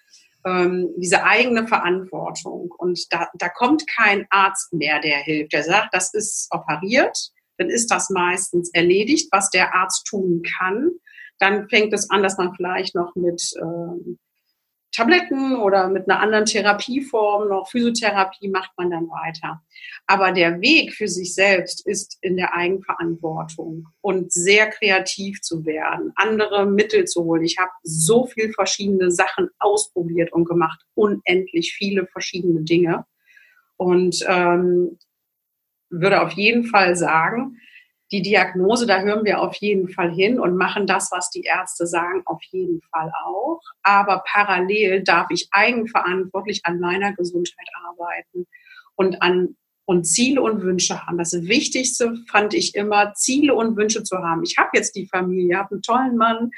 ähm, 0.45 0.90
diese 0.97 1.25
eigene 1.25 1.66
Verantwortung. 1.66 2.71
Und 2.77 3.01
da, 3.11 3.29
da 3.35 3.49
kommt 3.49 3.88
kein 3.88 4.27
Arzt 4.31 4.73
mehr, 4.73 5.01
der 5.01 5.18
hilft. 5.18 5.53
Der 5.55 5.62
sagt, 5.62 5.95
das 5.95 6.12
ist 6.12 6.49
operiert, 6.51 7.16
dann 7.57 7.71
ist 7.71 7.90
das 7.90 8.11
meistens 8.11 8.71
erledigt, 8.75 9.29
was 9.33 9.51
der 9.51 9.75
Arzt 9.75 10.07
tun 10.07 10.42
kann. 10.59 10.90
Dann 11.38 11.68
fängt 11.68 11.92
es 11.92 12.11
an, 12.11 12.23
dass 12.23 12.37
man 12.37 12.55
vielleicht 12.55 12.95
noch 12.95 13.14
mit 13.14 13.42
ähm, 13.61 14.18
Tabletten 14.92 15.57
oder 15.57 15.88
mit 15.88 16.09
einer 16.09 16.20
anderen 16.20 16.44
Therapieform, 16.44 17.48
noch 17.48 17.68
Physiotherapie 17.68 18.48
macht 18.48 18.70
man 18.76 18.90
dann 18.90 19.09
weiter. 19.09 19.62
Aber 20.07 20.33
der 20.33 20.61
Weg 20.61 20.92
für 20.92 21.09
sich 21.09 21.35
selbst 21.35 21.87
ist 21.87 22.18
in 22.20 22.37
der 22.37 22.55
Eigenverantwortung 22.55 23.88
und 24.02 24.33
sehr 24.33 24.68
kreativ 24.68 25.40
zu 25.40 25.64
werden, 25.64 26.12
andere 26.14 26.66
Mittel 26.66 27.07
zu 27.07 27.24
holen. 27.24 27.42
Ich 27.42 27.59
habe 27.59 27.70
so 27.83 28.26
viel 28.26 28.52
verschiedene 28.52 29.11
Sachen 29.11 29.48
ausprobiert 29.59 30.33
und 30.33 30.44
gemacht, 30.44 30.81
unendlich 30.94 31.72
viele 31.72 32.07
verschiedene 32.07 32.62
Dinge. 32.62 33.07
Und 33.78 34.24
ähm, 34.28 34.98
würde 35.88 36.22
auf 36.22 36.33
jeden 36.33 36.64
Fall 36.64 36.96
sagen, 36.96 37.59
die 38.12 38.22
Diagnose, 38.22 38.87
da 38.87 39.01
hören 39.01 39.25
wir 39.25 39.40
auf 39.40 39.57
jeden 39.57 39.88
Fall 39.88 40.12
hin 40.12 40.38
und 40.38 40.57
machen 40.57 40.87
das, 40.87 41.11
was 41.11 41.31
die 41.31 41.42
Ärzte 41.42 41.87
sagen, 41.87 42.22
auf 42.27 42.42
jeden 42.51 42.83
Fall 42.83 43.11
auch. 43.25 43.61
Aber 43.83 44.22
parallel 44.27 45.03
darf 45.03 45.29
ich 45.31 45.48
eigenverantwortlich 45.51 46.61
an 46.64 46.79
meiner 46.79 47.14
Gesundheit 47.14 47.68
arbeiten 47.88 48.46
und 48.96 49.22
an 49.22 49.57
und 49.85 50.05
Ziele 50.05 50.40
und 50.40 50.62
Wünsche 50.62 51.05
haben. 51.05 51.18
Das 51.18 51.33
Wichtigste 51.33 52.14
fand 52.31 52.55
ich 52.55 52.77
immer, 52.77 53.14
Ziele 53.14 53.55
und 53.55 53.77
Wünsche 53.77 54.05
zu 54.05 54.18
haben. 54.18 54.42
Ich 54.44 54.57
habe 54.57 54.70
jetzt 54.75 54.94
die 54.94 55.07
Familie, 55.07 55.59
habe 55.59 55.72
einen 55.72 55.83
tollen 55.83 56.16
Mann, 56.16 56.51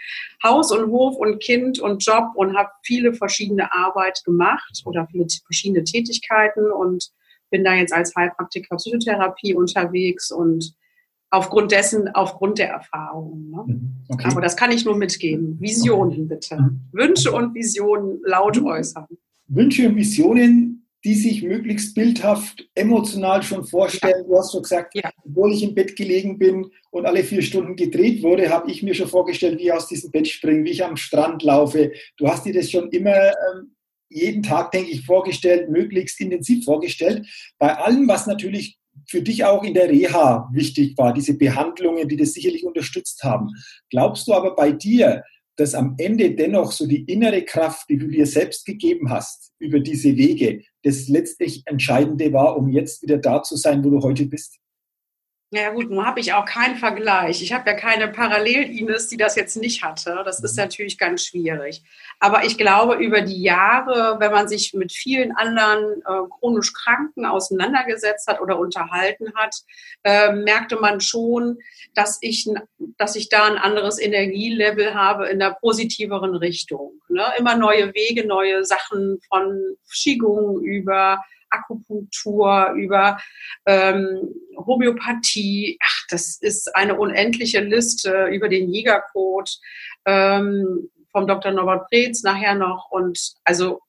Haus 0.42 0.70
und 0.70 0.90
Hof 0.90 1.16
und 1.16 1.42
Kind 1.42 1.80
und 1.80 2.04
Job 2.04 2.32
und 2.34 2.56
habe 2.56 2.68
viele 2.82 3.14
verschiedene 3.14 3.72
Arbeit 3.72 4.22
gemacht 4.24 4.82
oder 4.84 5.08
viele 5.10 5.26
verschiedene 5.46 5.84
Tätigkeiten 5.84 6.70
und 6.70 7.08
bin 7.50 7.64
da 7.64 7.74
jetzt 7.74 7.94
als 7.94 8.14
Heilpraktiker 8.14 8.76
Psychotherapie 8.76 9.54
unterwegs 9.54 10.30
und 10.30 10.74
aufgrund 11.34 11.72
dessen, 11.72 12.08
aufgrund 12.08 12.58
der 12.58 12.68
Erfahrungen. 12.68 13.50
Ne? 13.50 13.64
Mhm. 13.66 13.90
Okay. 14.08 14.28
Aber 14.30 14.40
das 14.40 14.56
kann 14.56 14.72
ich 14.72 14.84
nur 14.84 14.96
mitgeben. 14.96 15.60
Visionen 15.60 16.28
bitte. 16.28 16.56
Mhm. 16.56 16.80
Wünsche 16.92 17.32
und 17.32 17.54
Visionen 17.54 18.20
laut 18.24 18.60
mhm. 18.60 18.66
äußern. 18.66 19.06
Wünsche 19.48 19.88
und 19.88 19.96
Visionen 19.96 20.84
die 21.04 21.14
sich 21.14 21.42
möglichst 21.42 21.94
bildhaft, 21.94 22.66
emotional 22.74 23.42
schon 23.42 23.64
vorstellen. 23.64 24.24
Du 24.26 24.38
hast 24.38 24.52
schon 24.52 24.62
gesagt, 24.62 24.94
ja. 24.94 25.10
obwohl 25.22 25.52
ich 25.52 25.62
im 25.62 25.74
Bett 25.74 25.96
gelegen 25.96 26.38
bin 26.38 26.70
und 26.90 27.04
alle 27.04 27.22
vier 27.22 27.42
Stunden 27.42 27.76
gedreht 27.76 28.22
wurde, 28.22 28.48
habe 28.48 28.70
ich 28.70 28.82
mir 28.82 28.94
schon 28.94 29.08
vorgestellt, 29.08 29.58
wie 29.58 29.64
ich 29.64 29.72
aus 29.72 29.86
diesem 29.86 30.10
Bett 30.10 30.26
springe, 30.26 30.64
wie 30.64 30.70
ich 30.70 30.82
am 30.82 30.96
Strand 30.96 31.42
laufe. 31.42 31.92
Du 32.16 32.26
hast 32.26 32.46
dir 32.46 32.54
das 32.54 32.70
schon 32.70 32.88
immer 32.90 33.14
ähm, 33.14 33.74
jeden 34.08 34.42
Tag, 34.42 34.72
denke 34.72 34.90
ich, 34.90 35.04
vorgestellt, 35.04 35.68
möglichst 35.68 36.18
intensiv 36.20 36.64
vorgestellt. 36.64 37.26
Bei 37.58 37.76
allem, 37.76 38.08
was 38.08 38.26
natürlich 38.26 38.78
für 39.08 39.22
dich 39.22 39.44
auch 39.44 39.62
in 39.62 39.74
der 39.74 39.88
Reha 39.88 40.48
wichtig 40.52 40.96
war, 40.96 41.12
diese 41.12 41.36
Behandlungen, 41.36 42.08
die 42.08 42.16
das 42.16 42.32
sicherlich 42.32 42.64
unterstützt 42.64 43.22
haben. 43.22 43.48
Glaubst 43.90 44.26
du 44.26 44.32
aber 44.32 44.54
bei 44.54 44.72
dir, 44.72 45.22
dass 45.56 45.74
am 45.74 45.94
Ende 45.98 46.34
dennoch 46.34 46.72
so 46.72 46.86
die 46.86 47.04
innere 47.04 47.42
Kraft, 47.42 47.88
die 47.88 47.96
du 47.96 48.08
dir 48.08 48.26
selbst 48.26 48.66
gegeben 48.66 49.10
hast 49.10 49.52
über 49.58 49.80
diese 49.80 50.16
Wege, 50.16 50.62
das 50.82 51.08
letztlich 51.08 51.62
Entscheidende 51.66 52.32
war, 52.32 52.56
um 52.56 52.68
jetzt 52.68 53.02
wieder 53.02 53.18
da 53.18 53.42
zu 53.42 53.56
sein, 53.56 53.84
wo 53.84 53.90
du 53.90 54.02
heute 54.02 54.26
bist? 54.26 54.58
Ja 55.56 55.70
gut, 55.70 55.88
nun 55.88 56.04
habe 56.04 56.18
ich 56.18 56.32
auch 56.32 56.46
keinen 56.46 56.74
Vergleich. 56.74 57.40
Ich 57.40 57.52
habe 57.52 57.70
ja 57.70 57.76
keine 57.76 58.08
Parallel-Ines, 58.08 59.06
die 59.06 59.16
das 59.16 59.36
jetzt 59.36 59.56
nicht 59.56 59.84
hatte. 59.84 60.22
Das 60.24 60.42
ist 60.42 60.56
mhm. 60.56 60.64
natürlich 60.64 60.98
ganz 60.98 61.26
schwierig. 61.26 61.84
Aber 62.18 62.44
ich 62.44 62.58
glaube, 62.58 62.96
über 62.96 63.20
die 63.20 63.40
Jahre, 63.40 64.16
wenn 64.18 64.32
man 64.32 64.48
sich 64.48 64.74
mit 64.74 64.90
vielen 64.90 65.30
anderen 65.30 66.00
äh, 66.00 66.28
chronisch 66.28 66.72
Kranken 66.72 67.24
auseinandergesetzt 67.24 68.26
hat 68.26 68.40
oder 68.40 68.58
unterhalten 68.58 69.32
hat, 69.36 69.54
äh, 70.02 70.32
merkte 70.32 70.74
man 70.74 71.00
schon, 71.00 71.58
dass 71.94 72.18
ich, 72.20 72.50
dass 72.98 73.14
ich 73.14 73.28
da 73.28 73.44
ein 73.44 73.56
anderes 73.56 74.00
Energielevel 74.00 74.94
habe 74.94 75.28
in 75.28 75.38
der 75.38 75.56
positiveren 75.60 76.34
Richtung. 76.34 77.00
Ne? 77.08 77.22
Immer 77.38 77.56
neue 77.56 77.94
Wege, 77.94 78.26
neue 78.26 78.64
Sachen 78.64 79.20
von 79.28 79.76
Qigong 79.92 80.62
über 80.62 81.22
Akupunktur, 81.54 82.72
über 82.76 83.18
ähm, 83.66 84.34
Homöopathie. 84.56 85.78
Ach, 85.82 86.06
das 86.10 86.38
ist 86.40 86.74
eine 86.74 86.98
unendliche 86.98 87.60
Liste 87.60 88.26
über 88.26 88.48
den 88.48 88.68
Jägercode 88.68 89.50
ähm, 90.04 90.90
vom 91.12 91.26
Dr. 91.26 91.52
Norbert 91.52 91.88
Preetz 91.88 92.22
nachher 92.22 92.54
noch 92.54 92.90
und 92.90 93.34
also 93.44 93.80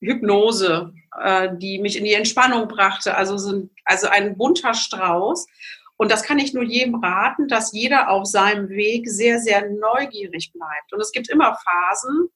Hypnose, 0.00 0.92
äh, 1.20 1.48
die 1.56 1.78
mich 1.78 1.96
in 1.96 2.04
die 2.04 2.14
Entspannung 2.14 2.68
brachte. 2.68 3.16
Also, 3.16 3.36
sind, 3.38 3.70
also 3.84 4.08
ein 4.08 4.36
bunter 4.36 4.74
Strauß. 4.74 5.46
Und 5.96 6.10
das 6.10 6.22
kann 6.22 6.38
ich 6.38 6.54
nur 6.54 6.64
jedem 6.64 6.96
raten, 6.96 7.48
dass 7.48 7.72
jeder 7.72 8.10
auf 8.10 8.26
seinem 8.26 8.68
Weg 8.68 9.08
sehr, 9.08 9.38
sehr 9.38 9.68
neugierig 9.70 10.52
bleibt. 10.52 10.92
Und 10.92 11.00
es 11.00 11.12
gibt 11.12 11.28
immer 11.28 11.56
Phasen, 11.56 12.28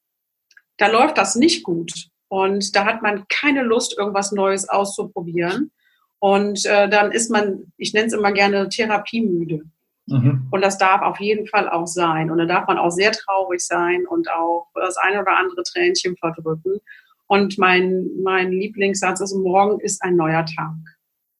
da 0.77 0.87
läuft 0.87 1.17
das 1.17 1.35
nicht 1.35 1.63
gut. 1.63 2.09
Und 2.29 2.75
da 2.75 2.85
hat 2.85 3.01
man 3.01 3.25
keine 3.27 3.63
Lust, 3.63 3.97
irgendwas 3.97 4.31
Neues 4.31 4.69
auszuprobieren. 4.69 5.71
Und 6.19 6.65
äh, 6.65 6.87
dann 6.89 7.11
ist 7.11 7.31
man, 7.31 7.71
ich 7.77 7.93
nenne 7.93 8.07
es 8.07 8.13
immer 8.13 8.31
gerne 8.31 8.69
therapiemüde. 8.69 9.61
Mhm. 10.05 10.47
Und 10.51 10.61
das 10.61 10.77
darf 10.77 11.01
auf 11.01 11.19
jeden 11.19 11.47
Fall 11.47 11.69
auch 11.69 11.87
sein. 11.87 12.29
Und 12.29 12.37
dann 12.37 12.47
darf 12.47 12.67
man 12.67 12.77
auch 12.77 12.91
sehr 12.91 13.11
traurig 13.11 13.61
sein 13.61 14.05
und 14.07 14.29
auch 14.31 14.67
das 14.75 14.97
eine 14.97 15.21
oder 15.21 15.37
andere 15.37 15.63
Tränchen 15.63 16.15
verdrücken. 16.17 16.79
Und 17.27 17.57
mein, 17.57 18.07
mein 18.23 18.51
Lieblingssatz 18.51 19.21
ist, 19.21 19.35
morgen 19.35 19.79
ist 19.79 20.01
ein 20.03 20.15
neuer 20.15 20.45
Tag. 20.45 20.75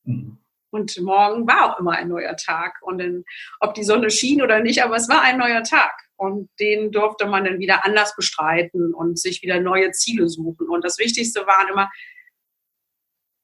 Mhm. 0.04 0.38
Und 0.72 1.02
morgen 1.02 1.48
war 1.48 1.66
auch 1.66 1.80
immer 1.80 1.94
ein 1.94 2.10
neuer 2.10 2.36
Tag. 2.36 2.80
Und 2.82 3.00
in, 3.00 3.26
ob 3.60 3.74
die 3.74 3.84
Sonne 3.84 4.10
schien 4.10 4.42
oder 4.42 4.60
nicht, 4.60 4.84
aber 4.84 4.96
es 4.96 5.10
war 5.10 5.22
ein 5.22 5.38
neuer 5.38 5.64
Tag. 5.64 6.09
Und 6.20 6.50
den 6.60 6.92
durfte 6.92 7.28
man 7.28 7.46
dann 7.46 7.60
wieder 7.60 7.86
anders 7.86 8.14
bestreiten 8.14 8.94
und 8.94 9.18
sich 9.18 9.42
wieder 9.42 9.62
neue 9.62 9.92
Ziele 9.92 10.28
suchen. 10.28 10.68
Und 10.68 10.84
das 10.84 11.00
Wichtigste 11.00 11.48
waren 11.48 11.70
immer 11.72 11.90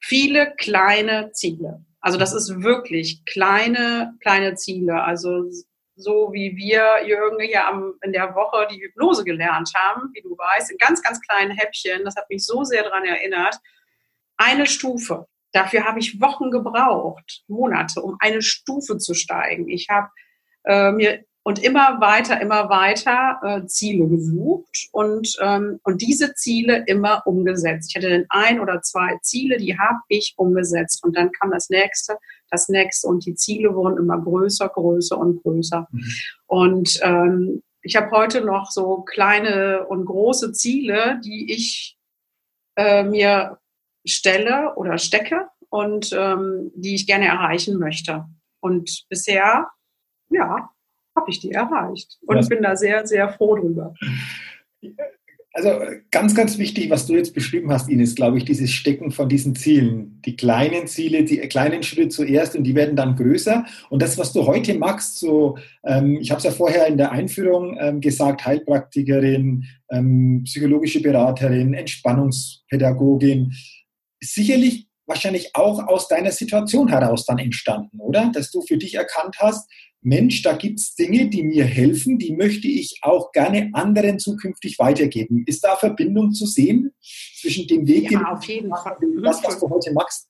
viele 0.02 0.54
kleine 0.58 1.32
Ziele. 1.32 1.86
Also 2.02 2.18
das 2.18 2.34
ist 2.34 2.64
wirklich 2.64 3.24
kleine, 3.24 4.14
kleine 4.20 4.56
Ziele. 4.56 5.02
Also 5.02 5.50
so 5.96 6.34
wie 6.34 6.58
wir, 6.58 7.08
Jürgen, 7.08 7.40
hier 7.40 7.66
am, 7.66 7.94
in 8.02 8.12
der 8.12 8.36
Woche 8.36 8.68
die 8.70 8.82
Hypnose 8.82 9.24
gelernt 9.24 9.72
haben, 9.74 10.10
wie 10.14 10.22
du 10.22 10.38
weißt, 10.38 10.70
in 10.70 10.78
ganz, 10.78 11.02
ganz 11.02 11.22
kleinen 11.22 11.52
Häppchen. 11.52 12.04
Das 12.04 12.18
hat 12.18 12.30
mich 12.30 12.46
so 12.46 12.66
sehr 12.66 12.84
daran 12.84 13.06
erinnert. 13.06 13.58
Eine 14.36 14.68
Stufe. 14.68 15.28
Dafür 15.54 15.86
habe 15.86 16.00
ich 16.00 16.20
Wochen 16.20 16.52
gebraucht, 16.52 17.46
Monate, 17.48 18.02
um 18.02 18.18
eine 18.20 18.42
Stufe 18.42 18.98
zu 18.98 19.14
steigen. 19.14 19.70
Ich 19.70 19.88
habe 19.88 20.10
äh, 20.66 20.92
mir 20.92 21.24
und 21.48 21.64
immer 21.64 22.02
weiter, 22.02 22.42
immer 22.42 22.70
weiter 22.70 23.40
äh, 23.44 23.68
Ziele 23.68 24.08
gesucht 24.08 24.90
und, 24.92 25.38
ähm, 25.40 25.80
und 25.84 26.02
diese 26.02 26.34
Ziele 26.34 26.84
immer 26.88 27.22
umgesetzt. 27.28 27.92
Ich 27.92 27.96
hatte 27.96 28.10
dann 28.10 28.26
ein 28.30 28.60
oder 28.60 28.82
zwei 28.82 29.20
Ziele, 29.22 29.58
die 29.58 29.78
habe 29.78 30.00
ich 30.08 30.34
umgesetzt 30.38 31.04
und 31.04 31.16
dann 31.16 31.32
kam 31.32 31.52
das 31.52 31.70
nächste, 31.70 32.18
das 32.50 32.68
nächste 32.68 33.08
und 33.08 33.28
die 33.28 33.36
Ziele 33.36 33.76
wurden 33.76 34.00
immer 34.00 34.20
größer, 34.20 34.70
größer 34.70 35.20
und 35.20 35.44
größer. 35.44 35.88
Mhm. 35.92 36.14
Und 36.48 37.00
ähm, 37.04 37.62
ich 37.84 37.96
habe 37.96 38.10
heute 38.10 38.42
noch 38.42 38.72
so 38.72 39.04
kleine 39.04 39.86
und 39.86 40.06
große 40.06 40.52
Ziele, 40.52 41.22
die 41.24 41.54
ich 41.54 41.96
äh, 42.76 43.04
mir 43.04 43.60
stelle 44.04 44.74
oder 44.78 44.98
stecke 44.98 45.48
und 45.70 46.12
ähm, 46.12 46.72
die 46.74 46.96
ich 46.96 47.06
gerne 47.06 47.28
erreichen 47.28 47.78
möchte. 47.78 48.26
Und 48.62 49.06
bisher, 49.10 49.68
ja, 50.30 50.72
habe 51.16 51.30
ich 51.30 51.40
die 51.40 51.52
erreicht. 51.52 52.18
Und 52.26 52.38
ich 52.38 52.50
bin 52.50 52.62
da 52.62 52.76
sehr, 52.76 53.06
sehr 53.08 53.30
froh 53.30 53.56
drüber. 53.56 53.94
Also 55.58 55.70
ganz, 56.12 56.36
ganz 56.36 56.58
wichtig, 56.58 56.90
was 56.90 57.08
du 57.08 57.16
jetzt 57.16 57.34
beschrieben 57.34 57.72
hast, 57.72 57.88
Ines, 57.88 58.16
glaube 58.16 58.38
ich, 58.38 58.44
dieses 58.44 58.72
Stecken 58.72 59.12
von 59.12 59.30
diesen 59.30 59.56
Zielen. 59.56 60.22
Die 60.26 60.36
kleinen 60.36 60.86
Ziele, 60.88 61.24
die 61.24 61.38
kleinen 61.38 61.82
Schritte 61.82 62.10
zuerst 62.10 62.58
und 62.58 62.66
die 62.66 62.76
werden 62.76 62.98
dann 62.98 63.16
größer. 63.16 63.64
Und 63.90 64.02
das, 64.02 64.18
was 64.18 64.34
du 64.34 64.46
heute 64.46 64.78
machst, 64.78 65.18
so, 65.18 65.58
ähm, 65.86 66.18
ich 66.20 66.30
habe 66.30 66.40
es 66.40 66.44
ja 66.44 66.52
vorher 66.52 66.88
in 66.88 66.98
der 66.98 67.14
Einführung 67.14 67.78
ähm, 67.80 68.02
gesagt, 68.02 68.46
Heilpraktikerin, 68.46 69.64
ähm, 69.92 70.42
psychologische 70.44 71.02
Beraterin, 71.02 71.74
Entspannungspädagogin, 71.74 73.54
sicherlich 74.22 74.85
wahrscheinlich 75.06 75.56
auch 75.56 75.88
aus 75.88 76.08
deiner 76.08 76.32
Situation 76.32 76.88
heraus 76.88 77.26
dann 77.26 77.40
entstanden, 77.40 78.00
oder? 78.00 78.32
Dass 78.34 78.52
du 78.52 78.62
für 78.62 78.78
dich 78.78 78.96
erkannt 78.96 79.38
hast, 79.40 79.70
Mensch, 80.02 80.44
da 80.44 80.54
gibt 80.54 80.80
es 80.80 80.94
Dinge, 80.94 81.30
die 81.30 81.44
mir 81.44 81.66
helfen, 81.66 82.20
die 82.20 82.32
möchte 82.32 82.68
ich 82.68 83.00
auch 83.02 83.32
gerne 83.32 83.72
anderen 83.74 84.20
zukünftig 84.20 84.78
weitergeben. 84.78 85.44
Ist 85.48 85.64
da 85.64 85.76
Verbindung 85.76 86.32
zu 86.32 86.46
sehen 86.46 86.94
zwischen 87.40 87.68
dem 87.68 87.88
Weg, 87.88 88.12
ja, 88.12 88.34
auf 88.34 88.44
jeden 88.46 88.70
Fall. 88.70 88.98
und 89.02 89.24
das, 89.24 89.44
was 89.44 89.60
du 89.60 89.68
heute 89.68 89.92
machst? 89.94 90.28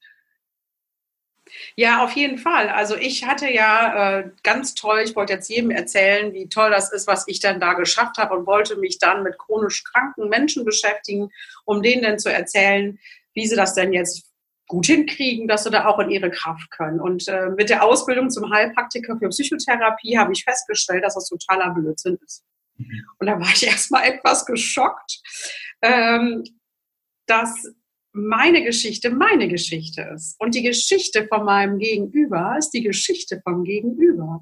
Ja, 1.75 2.03
auf 2.03 2.13
jeden 2.13 2.37
Fall. 2.37 2.69
Also 2.69 2.95
ich 2.95 3.25
hatte 3.25 3.51
ja 3.51 4.19
äh, 4.19 4.29
ganz 4.43 4.75
toll, 4.75 5.01
ich 5.03 5.15
wollte 5.15 5.33
jetzt 5.33 5.49
jedem 5.49 5.71
erzählen, 5.71 6.33
wie 6.33 6.47
toll 6.47 6.69
das 6.71 6.91
ist, 6.91 7.05
was 7.05 7.27
ich 7.27 7.41
dann 7.41 7.59
da 7.59 7.73
geschafft 7.73 8.17
habe 8.17 8.35
und 8.35 8.47
wollte 8.47 8.77
mich 8.77 8.97
dann 8.97 9.23
mit 9.23 9.37
chronisch 9.37 9.83
kranken 9.83 10.29
Menschen 10.29 10.63
beschäftigen, 10.63 11.29
um 11.65 11.81
denen 11.81 12.03
dann 12.03 12.19
zu 12.19 12.31
erzählen, 12.31 12.97
wie 13.33 13.45
sie 13.45 13.55
das 13.55 13.73
denn 13.73 13.91
jetzt 13.91 14.34
gut 14.67 14.87
hinkriegen, 14.87 15.47
dass 15.47 15.63
sie 15.63 15.69
da 15.69 15.85
auch 15.85 15.99
in 15.99 16.09
ihre 16.09 16.31
Kraft 16.31 16.71
können. 16.71 16.99
Und 16.99 17.27
äh, 17.27 17.49
mit 17.49 17.69
der 17.69 17.83
Ausbildung 17.83 18.29
zum 18.29 18.51
Heilpraktiker 18.51 19.17
für 19.17 19.29
Psychotherapie 19.29 20.17
habe 20.17 20.33
ich 20.33 20.43
festgestellt, 20.43 21.03
dass 21.03 21.15
das 21.15 21.29
totaler 21.29 21.73
Blödsinn 21.73 22.17
ist. 22.25 22.43
Mhm. 22.77 23.05
Und 23.19 23.27
da 23.27 23.39
war 23.39 23.49
ich 23.53 23.65
erstmal 23.67 24.05
etwas 24.05 24.45
geschockt, 24.45 25.21
ähm, 25.81 26.43
dass 27.27 27.67
meine 28.11 28.63
Geschichte 28.63 29.09
meine 29.09 29.49
Geschichte 29.49 30.09
ist. 30.15 30.39
Und 30.39 30.55
die 30.55 30.63
Geschichte 30.63 31.27
von 31.27 31.43
meinem 31.43 31.79
Gegenüber 31.79 32.55
ist 32.57 32.71
die 32.71 32.81
Geschichte 32.81 33.41
vom 33.43 33.65
Gegenüber. 33.65 34.41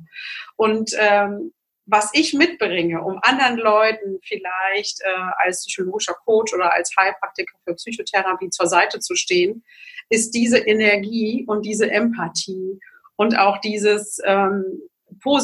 Und 0.55 0.91
ähm, 0.99 1.51
was 1.85 2.11
ich 2.13 2.33
mitbringe, 2.33 3.01
um 3.01 3.19
anderen 3.23 3.57
Leuten 3.57 4.19
vielleicht 4.23 5.01
äh, 5.01 5.43
als 5.43 5.65
psychologischer 5.65 6.13
Coach 6.13 6.53
oder 6.53 6.71
als 6.71 6.93
Heilpraktiker 6.97 7.57
für 7.65 7.73
Psychotherapie 7.73 8.49
zur 8.49 8.67
Seite 8.67 8.99
zu 8.99 9.15
stehen, 9.15 9.63
ist 10.09 10.31
diese 10.31 10.57
Energie 10.57 11.45
und 11.47 11.65
diese 11.65 11.89
Empathie 11.89 12.79
und 13.15 13.37
auch 13.37 13.59
dieses 13.59 14.19
ähm, 14.25 14.63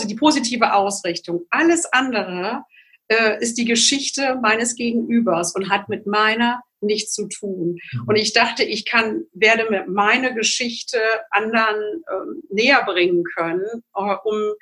die 0.07 0.15
positive 0.15 0.73
Ausrichtung. 0.73 1.45
Alles 1.51 1.85
andere 1.93 2.63
äh, 3.07 3.41
ist 3.41 3.57
die 3.57 3.65
Geschichte 3.65 4.37
meines 4.41 4.75
Gegenübers 4.75 5.55
und 5.55 5.69
hat 5.69 5.89
mit 5.89 6.05
meiner 6.05 6.61
nichts 6.81 7.13
zu 7.13 7.27
tun. 7.27 7.77
Mhm. 7.91 8.03
Und 8.07 8.15
ich 8.15 8.33
dachte, 8.33 8.63
ich 8.63 8.85
kann, 8.85 9.23
werde 9.33 9.69
mit 9.69 9.87
meiner 9.87 10.31
Geschichte 10.31 10.99
anderen 11.29 11.75
äh, 11.75 12.53
näher 12.53 12.83
bringen 12.85 13.23
können, 13.35 13.65
äh, 13.95 14.15
um 14.23 14.53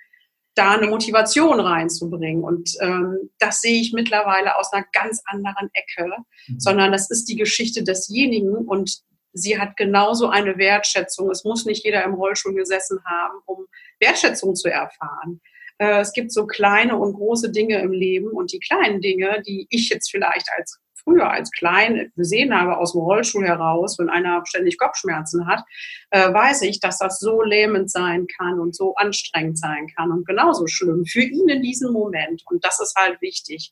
da 0.55 0.71
eine 0.71 0.88
Motivation 0.88 1.60
reinzubringen. 1.60 2.43
Und 2.43 2.71
ähm, 2.81 3.29
das 3.38 3.62
sehe 3.62 3.79
ich 3.79 3.93
mittlerweile 3.93 4.55
aus 4.57 4.73
einer 4.73 4.86
ganz 4.91 5.21
anderen 5.25 5.69
Ecke, 5.73 6.10
mhm. 6.47 6.60
sondern 6.60 6.91
das 6.91 7.12
ist 7.12 7.25
die 7.25 7.36
Geschichte 7.36 7.83
desjenigen 7.83 8.55
und 8.55 9.01
sie 9.38 9.60
hat 9.60 9.78
genauso 9.78 10.30
eine 10.30 10.58
Wertschätzung. 10.58 11.30
Es 11.30 11.43
muss 11.43 11.65
nicht 11.65 11.84
jeder 11.84 12.04
im 12.04 12.13
Rollstuhl 12.13 12.54
gesessen 12.54 13.00
haben, 13.06 13.39
um 13.45 13.65
Wertschätzung 14.00 14.56
zu 14.56 14.69
erfahren. 14.69 15.41
Äh, 15.78 16.00
es 16.02 16.13
gibt 16.13 16.32
so 16.32 16.45
kleine 16.47 16.97
und 16.97 17.13
große 17.13 17.52
Dinge 17.52 17.80
im 17.82 17.91
Leben 17.91 18.30
und 18.30 18.52
die 18.52 18.60
kleinen 18.60 19.02
Dinge, 19.02 19.41
die 19.45 19.67
ich 19.69 19.89
jetzt 19.89 20.10
vielleicht 20.10 20.47
als 20.58 20.80
früher 21.08 21.30
als 21.32 21.52
klein 21.52 22.12
gesehen 22.17 22.54
habe 22.54 22.78
aus 22.78 22.91
dem 22.91 23.02
Rollstuhl 23.02 23.45
heraus, 23.45 23.97
wenn 23.97 24.10
einer 24.10 24.43
ständig 24.45 24.78
Kopfschmerzen 24.78 25.47
hat, 25.47 25.63
äh, 26.10 26.34
weiß 26.34 26.63
ich, 26.63 26.80
dass 26.80 26.97
das 26.97 27.19
so 27.19 27.41
lähmend 27.41 27.89
sein 27.89 28.28
kann 28.38 28.60
und 28.60 28.76
so 28.76 28.93
anstrengend 28.95 29.58
sein 29.58 29.88
kann 29.95 30.12
und 30.12 30.28
genauso 30.28 30.67
schlimm 30.67 31.06
für 31.06 31.21
ihn 31.21 31.47
in 31.47 31.62
diesem 31.62 31.93
Moment. 31.93 32.43
Und 32.50 32.65
das 32.65 32.82
ist 32.82 32.95
halt 32.95 33.21
wichtig. 33.21 33.71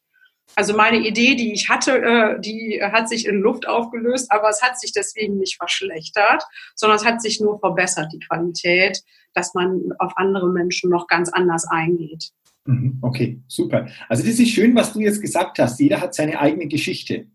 Also 0.55 0.75
meine 0.75 1.05
Idee, 1.05 1.35
die 1.35 1.51
ich 1.51 1.69
hatte, 1.69 2.01
äh, 2.01 2.39
die 2.39 2.79
hat 2.81 3.09
sich 3.09 3.27
in 3.27 3.41
Luft 3.41 3.67
aufgelöst, 3.67 4.31
aber 4.31 4.49
es 4.49 4.61
hat 4.61 4.79
sich 4.79 4.93
deswegen 4.93 5.37
nicht 5.37 5.57
verschlechtert, 5.57 6.43
sondern 6.75 6.97
es 6.97 7.05
hat 7.05 7.21
sich 7.21 7.41
nur 7.41 7.59
verbessert, 7.59 8.11
die 8.13 8.19
Qualität, 8.19 9.01
dass 9.33 9.53
man 9.53 9.81
auf 9.99 10.13
andere 10.15 10.49
Menschen 10.49 10.89
noch 10.89 11.07
ganz 11.07 11.29
anders 11.29 11.65
eingeht. 11.69 12.31
Mhm, 12.65 12.99
okay, 13.01 13.41
super. 13.47 13.87
Also 14.07 14.23
das 14.23 14.39
ist 14.39 14.49
schön, 14.49 14.75
was 14.75 14.93
du 14.93 14.99
jetzt 15.01 15.21
gesagt 15.21 15.59
hast. 15.59 15.79
Jeder 15.79 16.01
hat 16.01 16.15
seine 16.15 16.39
eigene 16.39 16.67
Geschichte. 16.67 17.27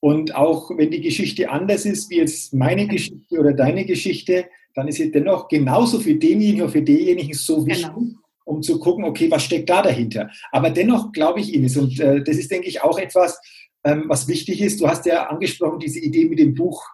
Und 0.00 0.34
auch 0.34 0.70
wenn 0.76 0.90
die 0.90 1.00
Geschichte 1.00 1.48
anders 1.50 1.84
ist 1.84 2.10
wie 2.10 2.16
jetzt 2.16 2.52
meine 2.52 2.88
Geschichte 2.88 3.38
oder 3.38 3.52
deine 3.52 3.84
Geschichte, 3.84 4.46
dann 4.74 4.88
ist 4.88 4.96
sie 4.96 5.10
dennoch 5.10 5.48
genauso 5.48 6.00
für 6.00 6.14
denjenigen 6.14 6.62
oder 6.62 6.72
für 6.72 6.82
denjenigen 6.82 7.34
so 7.34 7.64
wichtig, 7.66 7.86
genau. 7.86 8.21
Um 8.44 8.62
zu 8.62 8.78
gucken, 8.78 9.04
okay, 9.04 9.30
was 9.30 9.44
steckt 9.44 9.70
da 9.70 9.82
dahinter. 9.82 10.30
Aber 10.50 10.70
dennoch 10.70 11.12
glaube 11.12 11.40
ich 11.40 11.54
Ines, 11.54 11.76
und 11.76 11.98
äh, 12.00 12.22
das 12.22 12.36
ist, 12.36 12.50
denke 12.50 12.68
ich, 12.68 12.82
auch 12.82 12.98
etwas, 12.98 13.40
ähm, 13.84 14.04
was 14.06 14.28
wichtig 14.28 14.60
ist. 14.60 14.80
Du 14.80 14.88
hast 14.88 15.06
ja 15.06 15.26
angesprochen, 15.28 15.78
diese 15.78 16.00
Idee 16.00 16.26
mit 16.26 16.38
dem 16.38 16.54
Buch, 16.54 16.84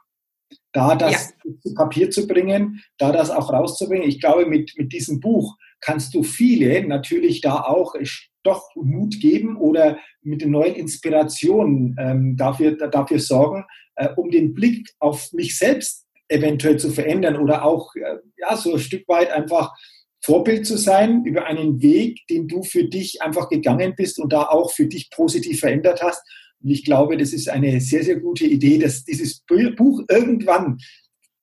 da 0.72 0.94
das 0.94 1.34
ja. 1.44 1.52
zu 1.62 1.74
Papier 1.74 2.10
zu 2.10 2.26
bringen, 2.26 2.82
da 2.98 3.12
das 3.12 3.30
auch 3.30 3.52
rauszubringen. 3.52 4.08
Ich 4.08 4.20
glaube, 4.20 4.46
mit, 4.46 4.72
mit 4.76 4.92
diesem 4.92 5.20
Buch 5.20 5.56
kannst 5.80 6.14
du 6.14 6.22
viele 6.22 6.86
natürlich 6.86 7.40
da 7.40 7.62
auch 7.62 7.94
doch 8.42 8.64
Mut 8.74 9.20
geben 9.20 9.56
oder 9.56 9.98
mit 10.22 10.42
den 10.42 10.50
neuen 10.50 10.74
Inspirationen 10.74 11.96
ähm, 11.98 12.36
dafür, 12.36 12.76
dafür 12.76 13.18
sorgen, 13.18 13.64
äh, 13.96 14.08
um 14.16 14.30
den 14.30 14.54
Blick 14.54 14.88
auf 14.98 15.32
mich 15.32 15.56
selbst 15.58 16.06
eventuell 16.28 16.78
zu 16.78 16.90
verändern 16.90 17.36
oder 17.36 17.64
auch 17.64 17.94
äh, 17.94 18.18
ja, 18.36 18.56
so 18.56 18.74
ein 18.74 18.78
Stück 18.78 19.06
weit 19.08 19.30
einfach 19.30 19.72
Vorbild 20.20 20.66
zu 20.66 20.76
sein 20.76 21.24
über 21.24 21.46
einen 21.46 21.80
Weg, 21.80 22.26
den 22.28 22.48
du 22.48 22.62
für 22.62 22.84
dich 22.84 23.22
einfach 23.22 23.48
gegangen 23.48 23.94
bist 23.96 24.18
und 24.18 24.32
da 24.32 24.42
auch 24.44 24.72
für 24.72 24.86
dich 24.86 25.10
positiv 25.10 25.60
verändert 25.60 26.02
hast. 26.02 26.22
Und 26.60 26.70
ich 26.70 26.84
glaube, 26.84 27.16
das 27.16 27.32
ist 27.32 27.48
eine 27.48 27.80
sehr, 27.80 28.02
sehr 28.02 28.18
gute 28.18 28.44
Idee, 28.44 28.78
dass 28.78 29.04
dieses 29.04 29.40
Buch 29.40 30.02
irgendwann 30.08 30.78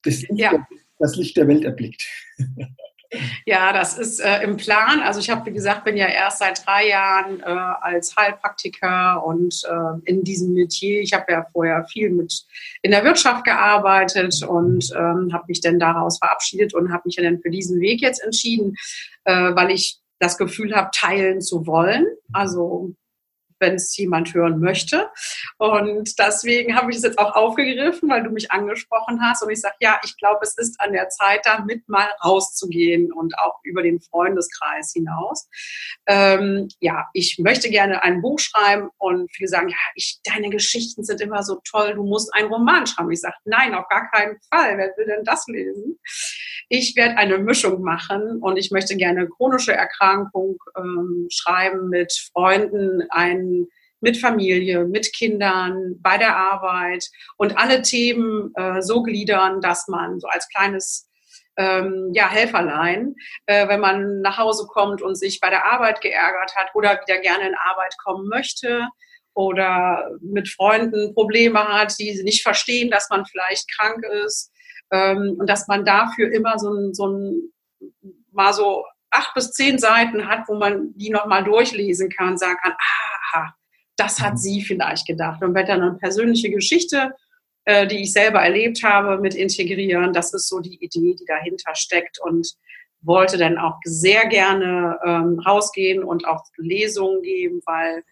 das 0.04 0.22
Licht, 0.22 0.40
ja. 0.40 0.52
der, 0.52 0.68
das 1.00 1.16
Licht 1.16 1.38
der 1.38 1.48
Welt 1.48 1.64
erblickt. 1.64 2.06
Ja, 3.46 3.74
das 3.74 3.98
ist 3.98 4.20
äh, 4.20 4.42
im 4.44 4.58
Plan. 4.58 5.02
Also 5.02 5.20
ich 5.20 5.30
habe, 5.30 5.46
wie 5.46 5.54
gesagt, 5.54 5.84
bin 5.84 5.98
ja 5.98 6.08
erst 6.08 6.40
seit 6.40 6.66
drei 6.66 6.90
Jahren 6.90 7.40
äh, 7.40 7.44
als 7.44 8.16
Heilpraktiker 8.16 9.24
und 9.26 9.62
äh, 9.66 10.10
in 10.10 10.24
diesem 10.24 10.54
Metier. 10.54 11.02
Ich 11.02 11.14
habe 11.14 11.32
ja 11.32 11.46
vorher 11.52 11.86
viel 11.86 12.10
mit 12.10 12.46
in 12.82 12.92
der 12.92 13.04
Wirtschaft 13.04 13.44
gearbeitet 13.44 14.44
und 14.44 14.92
ähm, 14.96 15.32
habe 15.34 15.46
mich 15.48 15.62
dann 15.62 15.80
daraus 15.80 16.18
verabschiedet 16.18 16.74
und 16.74 16.92
habe 16.92 17.04
mich 17.06 17.16
dann 17.16 17.40
für 17.40 17.50
diesen 17.50 17.80
Weg 17.80 18.02
jetzt 18.02 18.24
entschieden, 18.24 18.76
äh, 19.26 19.56
weil 19.56 19.72
ich 19.72 20.00
das 20.20 20.38
Gefühl 20.38 20.76
habe, 20.76 20.90
teilen 20.94 21.42
zu 21.42 21.68
wollen. 21.68 22.06
Also 22.34 22.94
wenn 23.66 23.76
es 23.76 23.98
jemand 23.98 24.34
hören 24.34 24.60
möchte. 24.60 25.10
Und 25.58 26.18
deswegen 26.20 26.76
habe 26.76 26.92
ich 26.92 26.98
es 26.98 27.04
jetzt 27.04 27.18
auch 27.18 27.36
aufgegriffen, 27.36 28.10
weil 28.10 28.24
du 28.24 28.30
mich 28.30 28.52
angesprochen 28.52 29.20
hast. 29.22 29.44
Und 29.44 29.50
ich 29.50 29.62
sage, 29.62 29.76
ja, 29.80 30.00
ich 30.06 30.16
glaube, 30.18 30.40
es 30.44 30.56
ist 30.58 30.80
an 30.80 30.94
der 30.94 31.10
Zeit, 31.10 31.42
damit 31.46 31.88
mal 31.90 32.08
rauszugehen 32.24 33.12
und 33.12 33.38
auch 33.40 33.60
über 33.64 33.82
den 33.82 34.00
Freundeskreis 34.00 34.94
hinaus. 34.94 35.50
Ähm, 36.06 36.68
ja, 36.80 37.08
ich 37.14 37.40
möchte 37.40 37.70
gerne 37.70 38.04
ein 38.04 38.22
Buch 38.22 38.40
schreiben 38.40 38.90
und 38.98 39.32
viele 39.34 39.50
sagen, 39.50 39.70
ja, 39.70 39.78
ich, 39.96 40.20
deine 40.24 40.50
Geschichten 40.50 41.04
sind 41.04 41.22
immer 41.22 41.42
so 41.42 41.60
toll, 41.68 41.96
du 41.96 42.04
musst 42.04 42.34
einen 42.34 42.50
Roman 42.50 42.86
schreiben. 42.86 43.12
Ich 43.12 43.22
sage, 43.22 43.36
nein, 43.46 43.74
auf 43.74 43.88
gar 43.90 44.10
keinen 44.12 44.38
Fall. 44.52 44.78
Wer 44.78 44.94
will 44.98 45.08
denn 45.08 45.24
das 45.24 45.46
lesen? 45.48 46.00
Ich 46.70 46.96
werde 46.96 47.18
eine 47.18 47.38
Mischung 47.38 47.82
machen 47.82 48.40
und 48.42 48.58
ich 48.58 48.72
möchte 48.72 48.96
gerne 48.96 49.28
chronische 49.28 49.74
Erkrankung 49.74 50.58
ähm, 50.78 51.28
schreiben 51.30 51.90
mit 51.90 52.12
Freunden, 52.34 53.04
ein, 53.10 53.55
mit 54.02 54.18
Familie, 54.18 54.86
mit 54.86 55.14
Kindern, 55.14 55.96
bei 56.00 56.18
der 56.18 56.36
Arbeit. 56.36 57.06
Und 57.38 57.58
alle 57.58 57.82
Themen 57.82 58.54
äh, 58.56 58.82
so 58.82 59.02
gliedern, 59.04 59.62
dass 59.62 59.88
man 59.88 60.20
so 60.20 60.28
als 60.28 60.48
kleines 60.50 61.10
ähm, 61.58 62.12
ja, 62.14 62.30
Helferlein, 62.30 63.16
äh, 63.46 63.68
wenn 63.68 63.80
man 63.80 64.22
nach 64.22 64.38
Hause 64.38 64.68
kommt 64.68 65.02
und 65.02 65.16
sich 65.16 65.40
bei 65.40 65.50
der 65.50 65.66
Arbeit 65.66 66.02
geärgert 66.02 66.56
hat 66.56 66.76
oder 66.76 67.00
wieder 67.06 67.20
gerne 67.20 67.48
in 67.48 67.56
Arbeit 67.56 67.96
kommen 68.04 68.28
möchte 68.28 68.88
oder 69.34 70.12
mit 70.22 70.50
Freunden 70.50 71.14
Probleme 71.14 71.60
hat, 71.60 71.98
die 71.98 72.22
nicht 72.24 72.44
verstehen, 72.44 72.92
dass 72.92 73.10
man 73.10 73.26
vielleicht 73.26 73.72
krank 73.72 74.04
ist, 74.26 74.52
ähm, 74.92 75.36
und 75.40 75.50
dass 75.50 75.68
man 75.68 75.86
dafür 75.86 76.32
immer 76.32 76.60
so 76.60 76.72
ein, 76.72 76.94
so 76.94 77.08
ein, 77.08 77.54
mal 78.32 78.54
so 78.54 78.86
acht 79.10 79.34
bis 79.34 79.52
zehn 79.52 79.80
Seiten 79.80 80.28
hat, 80.28 80.48
wo 80.48 80.56
man 80.56 80.94
die 80.96 81.10
nochmal 81.10 81.44
durchlesen 81.44 82.10
kann, 82.10 82.38
sagen 82.38 82.58
kann, 82.62 82.76
aha, 83.36 83.56
das 83.98 84.20
hat 84.20 84.34
mhm. 84.34 84.38
sie 84.38 84.62
vielleicht 84.62 85.08
gedacht. 85.08 85.44
Und 85.44 85.56
wird 85.56 85.70
dann 85.70 85.82
eine 85.82 85.98
persönliche 85.98 86.50
Geschichte, 86.50 87.14
äh, 87.66 87.88
die 87.88 88.04
ich 88.04 88.14
selber 88.14 88.42
erlebt 88.42 88.84
habe, 88.84 89.20
mit 89.20 89.36
integrieren. 89.36 90.14
Das 90.14 90.34
ist 90.34 90.50
so 90.50 90.60
die 90.60 90.84
Idee, 90.84 91.16
die 91.16 91.26
dahinter 91.26 91.76
steckt 91.76 92.20
und 92.22 92.48
wollte 93.02 93.38
dann 93.38 93.58
auch 93.58 93.78
sehr 93.84 94.28
gerne 94.28 95.00
ähm, 95.06 95.40
rausgehen 95.40 96.04
und 96.04 96.28
auch 96.28 96.44
Lesungen 96.58 97.22
geben, 97.22 97.62
weil 97.66 98.04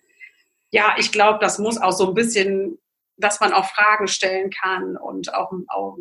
ja, 0.72 0.96
ich 0.98 1.12
glaube, 1.12 1.40
das 1.40 1.60
muss 1.60 1.80
auch 1.80 1.92
so 1.92 2.08
ein 2.08 2.14
bisschen, 2.14 2.80
dass 3.18 3.40
man 3.40 3.54
auch 3.54 3.66
Fragen 3.66 4.08
stellen 4.08 4.50
kann 4.50 4.98
und 4.98 5.34
auch, 5.34 5.52
auch 5.68 5.98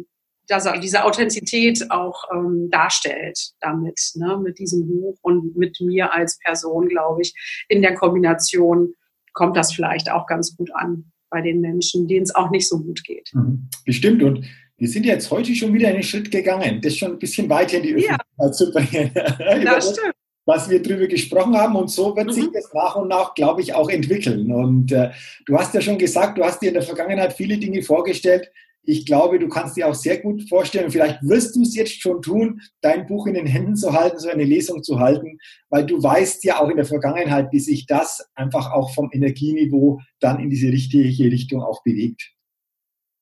dass 0.49 0.67
er 0.67 0.79
diese 0.79 1.05
Authentizität 1.05 1.91
auch 1.91 2.25
ähm, 2.33 2.69
darstellt 2.71 3.53
damit, 3.61 4.01
ne, 4.15 4.39
mit 4.39 4.59
diesem 4.59 4.89
Buch 4.89 5.17
und 5.23 5.57
mit 5.57 5.81
mir 5.81 6.13
als 6.13 6.39
Person, 6.39 6.89
glaube 6.89 7.23
ich. 7.23 7.35
In 7.69 7.83
der 7.83 7.95
Kombination 7.95 8.95
kommt 9.33 9.57
das 9.57 9.73
vielleicht 9.73 10.11
auch 10.11 10.27
ganz 10.27 10.57
gut 10.57 10.71
an 10.75 11.13
bei 11.31 11.41
den 11.41 11.61
Menschen, 11.61 12.07
denen 12.07 12.25
es 12.25 12.35
auch 12.35 12.51
nicht 12.51 12.69
so 12.69 12.79
gut 12.79 13.05
geht. 13.05 13.31
Mhm. 13.33 13.69
Bestimmt. 13.85 14.23
Und 14.23 14.45
wir 14.77 14.89
sind 14.89 15.07
jetzt 15.07 15.31
heute 15.31 15.55
schon 15.55 15.73
wieder 15.73 15.89
einen 15.89 16.03
Schritt 16.03 16.31
gegangen, 16.31 16.81
das 16.83 16.97
schon 16.97 17.13
ein 17.13 17.19
bisschen 17.19 17.49
weiter 17.49 17.79
in 17.79 17.83
die 17.83 17.95
Öffentlichkeit 17.95 18.27
ja. 18.39 18.53
zu 18.53 18.73
bringen. 18.73 19.11
das 19.65 19.93
stimmt 19.93 20.15
was 20.45 20.69
wir 20.69 20.83
darüber 20.83 21.07
gesprochen 21.07 21.57
haben. 21.57 21.77
Und 21.77 21.89
so 21.89 22.17
wird 22.17 22.29
mhm. 22.29 22.33
sich 22.33 22.51
das 22.53 22.73
nach 22.73 22.97
und 22.97 23.09
nach, 23.09 23.35
glaube 23.35 23.61
ich, 23.61 23.75
auch 23.75 23.89
entwickeln. 23.89 24.51
Und 24.53 24.93
äh, 24.93 25.11
du 25.47 25.57
hast 25.57 25.75
ja 25.75 25.81
schon 25.81 25.99
gesagt, 25.99 26.39
du 26.39 26.45
hast 26.45 26.61
dir 26.61 26.69
in 26.69 26.75
der 26.75 26.83
Vergangenheit 26.83 27.33
viele 27.33 27.59
Dinge 27.59 27.83
vorgestellt, 27.83 28.51
ich 28.85 29.07
glaube, 29.07 29.39
du 29.39 29.49
kannst 29.49 29.77
dir 29.77 29.89
auch 29.89 29.95
sehr 29.95 30.19
gut 30.19 30.49
vorstellen, 30.49 30.91
vielleicht 30.91 31.23
wirst 31.23 31.55
du 31.55 31.63
es 31.63 31.75
jetzt 31.75 32.01
schon 32.01 32.21
tun, 32.21 32.61
dein 32.81 33.07
Buch 33.07 33.27
in 33.27 33.35
den 33.35 33.47
Händen 33.47 33.77
zu 33.77 33.93
halten, 33.93 34.19
so 34.19 34.29
eine 34.29 34.45
Lesung 34.45 34.83
zu 34.83 34.99
halten, 34.99 35.39
weil 35.71 35.87
du 35.87 36.03
weißt 36.03 36.45
ja 36.45 36.61
auch 36.61 36.69
in 36.69 36.77
der 36.77 36.85
Vergangenheit, 36.85 37.53
wie 37.53 37.61
sich 37.61 37.87
das 37.87 38.29
einfach 38.35 38.73
auch 38.73 38.93
vom 38.95 39.11
Energieniveau 39.13 40.01
dann 40.21 40.41
in 40.41 40.51
diese 40.51 40.69
richtige 40.69 41.31
Richtung 41.31 41.63
auch 41.63 41.83
bewegt. 41.85 42.33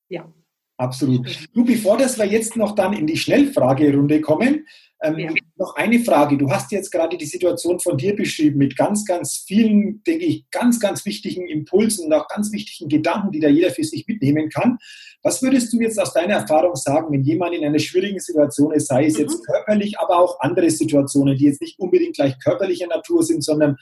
Ja. 0.08 0.32
Absolut. 0.80 1.48
Du, 1.52 1.64
bevor 1.64 1.98
das 1.98 2.18
wir 2.18 2.24
jetzt 2.24 2.56
noch 2.56 2.74
dann 2.74 2.94
in 2.94 3.06
die 3.06 3.18
Schnellfragerunde 3.18 4.22
kommen, 4.22 4.64
ähm, 5.02 5.18
ja. 5.18 5.30
Noch 5.56 5.76
eine 5.76 6.00
Frage. 6.00 6.36
Du 6.36 6.50
hast 6.50 6.72
jetzt 6.72 6.90
gerade 6.90 7.16
die 7.16 7.26
Situation 7.26 7.80
von 7.80 7.96
dir 7.96 8.14
beschrieben 8.14 8.58
mit 8.58 8.76
ganz, 8.76 9.06
ganz 9.06 9.44
vielen, 9.46 10.02
denke 10.04 10.26
ich, 10.26 10.44
ganz, 10.50 10.78
ganz 10.78 11.06
wichtigen 11.06 11.46
Impulsen 11.48 12.06
und 12.06 12.12
auch 12.12 12.28
ganz 12.28 12.52
wichtigen 12.52 12.88
Gedanken, 12.88 13.30
die 13.32 13.40
da 13.40 13.48
jeder 13.48 13.70
für 13.70 13.84
sich 13.84 14.06
mitnehmen 14.06 14.50
kann. 14.50 14.78
Was 15.22 15.42
würdest 15.42 15.72
du 15.72 15.80
jetzt 15.80 15.98
aus 15.98 16.12
deiner 16.12 16.34
Erfahrung 16.34 16.76
sagen, 16.76 17.12
wenn 17.12 17.22
jemand 17.22 17.54
in 17.54 17.64
einer 17.64 17.78
schwierigen 17.78 18.20
Situation 18.20 18.72
ist, 18.72 18.88
sei 18.88 19.06
es 19.06 19.14
mhm. 19.14 19.20
jetzt 19.20 19.46
körperlich, 19.46 19.98
aber 19.98 20.18
auch 20.18 20.38
andere 20.40 20.70
Situationen, 20.70 21.36
die 21.36 21.46
jetzt 21.46 21.62
nicht 21.62 21.78
unbedingt 21.78 22.16
gleich 22.16 22.38
körperlicher 22.38 22.86
Natur 22.86 23.22
sind, 23.22 23.42
sondern 23.42 23.76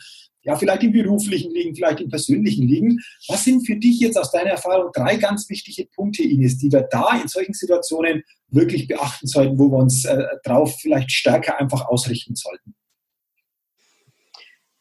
ja, 0.49 0.57
vielleicht 0.57 0.83
im 0.83 0.93
beruflichen 0.93 1.53
liegen, 1.53 1.75
vielleicht 1.75 2.01
im 2.01 2.09
persönlichen 2.09 2.67
liegen. 2.67 2.99
Was 3.29 3.45
sind 3.45 3.67
für 3.67 3.77
dich 3.77 4.01
jetzt 4.01 4.17
aus 4.17 4.33
deiner 4.33 4.53
Erfahrung 4.53 4.91
drei 4.95 5.17
ganz 5.17 5.47
wichtige 5.51 5.87
Punkte, 5.95 6.23
Ines, 6.23 6.57
die 6.57 6.73
wir 6.73 6.89
da 6.91 7.21
in 7.21 7.29
solchen 7.29 7.53
Situationen 7.53 8.25
wirklich 8.49 8.89
beachten 8.89 9.27
sollten, 9.27 9.59
wo 9.59 9.69
wir 9.71 9.77
uns 9.77 10.07
äh, 10.07 10.25
drauf 10.45 10.75
vielleicht 10.81 11.13
stärker 11.13 11.61
einfach 11.61 11.87
ausrichten 11.89 12.35
sollten? 12.35 12.75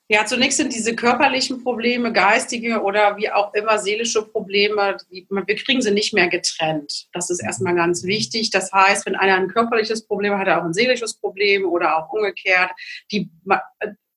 Ja, 0.08 0.26
zunächst 0.26 0.56
sind 0.56 0.74
diese 0.74 0.96
körperlichen 0.96 1.62
Probleme, 1.62 2.14
geistige 2.14 2.82
oder 2.82 3.18
wie 3.18 3.30
auch 3.30 3.54
immer 3.54 3.78
seelische 3.78 4.22
Probleme, 4.22 4.96
wir 5.10 5.56
kriegen 5.58 5.82
sie 5.82 5.92
nicht 5.92 6.14
mehr 6.14 6.30
getrennt. 6.30 7.10
Das 7.12 7.30
ist 7.30 7.44
erstmal 7.44 7.76
ganz 7.76 8.06
wichtig. 8.06 8.52
Das 8.52 8.72
heißt, 8.72 9.06
wenn 9.06 9.18
einer 9.18 9.36
ein 9.36 9.50
körperliches 9.50 10.08
Problem 10.08 10.32
hat, 10.32 10.40
hat 10.40 10.48
er 10.48 10.62
auch 10.62 10.66
ein 10.66 10.74
seelisches 10.74 11.16
Problem 11.16 11.66
oder 11.66 11.98
auch 11.98 12.14
umgekehrt. 12.14 12.72
Die 13.12 13.30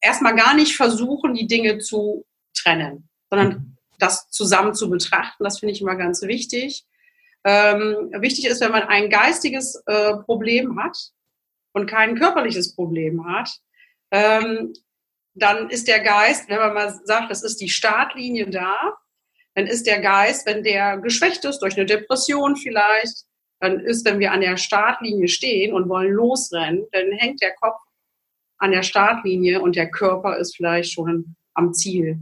erstmal 0.00 0.34
gar 0.34 0.54
nicht 0.54 0.76
versuchen, 0.76 1.34
die 1.34 1.46
Dinge 1.46 1.78
zu 1.78 2.24
trennen, 2.54 3.08
sondern 3.28 3.76
das 3.98 4.28
zusammen 4.30 4.74
zu 4.74 4.88
betrachten. 4.90 5.44
Das 5.44 5.58
finde 5.58 5.74
ich 5.74 5.80
immer 5.80 5.96
ganz 5.96 6.22
wichtig. 6.22 6.84
Ähm, 7.44 8.10
wichtig 8.18 8.46
ist, 8.46 8.60
wenn 8.60 8.72
man 8.72 8.82
ein 8.82 9.08
geistiges 9.08 9.82
äh, 9.86 10.14
Problem 10.24 10.82
hat 10.82 10.96
und 11.72 11.88
kein 11.88 12.18
körperliches 12.18 12.74
Problem 12.74 13.26
hat, 13.26 13.50
ähm, 14.10 14.74
dann 15.34 15.70
ist 15.70 15.88
der 15.88 16.00
Geist, 16.00 16.48
wenn 16.48 16.58
man 16.58 16.74
mal 16.74 17.00
sagt, 17.04 17.30
das 17.30 17.42
ist 17.42 17.60
die 17.60 17.68
Startlinie 17.68 18.50
da, 18.50 18.96
dann 19.54 19.66
ist 19.66 19.86
der 19.86 20.00
Geist, 20.00 20.46
wenn 20.46 20.62
der 20.62 20.98
geschwächt 20.98 21.44
ist 21.44 21.60
durch 21.60 21.76
eine 21.76 21.86
Depression 21.86 22.56
vielleicht, 22.56 23.24
dann 23.60 23.80
ist, 23.80 24.04
wenn 24.04 24.18
wir 24.18 24.32
an 24.32 24.40
der 24.40 24.56
Startlinie 24.56 25.28
stehen 25.28 25.72
und 25.72 25.88
wollen 25.88 26.12
losrennen, 26.12 26.86
dann 26.92 27.12
hängt 27.12 27.42
der 27.42 27.54
Kopf 27.54 27.80
an 28.60 28.70
der 28.70 28.82
Startlinie 28.82 29.60
und 29.60 29.74
der 29.74 29.90
Körper 29.90 30.36
ist 30.36 30.56
vielleicht 30.56 30.92
schon 30.92 31.34
am 31.54 31.74
Ziel. 31.74 32.18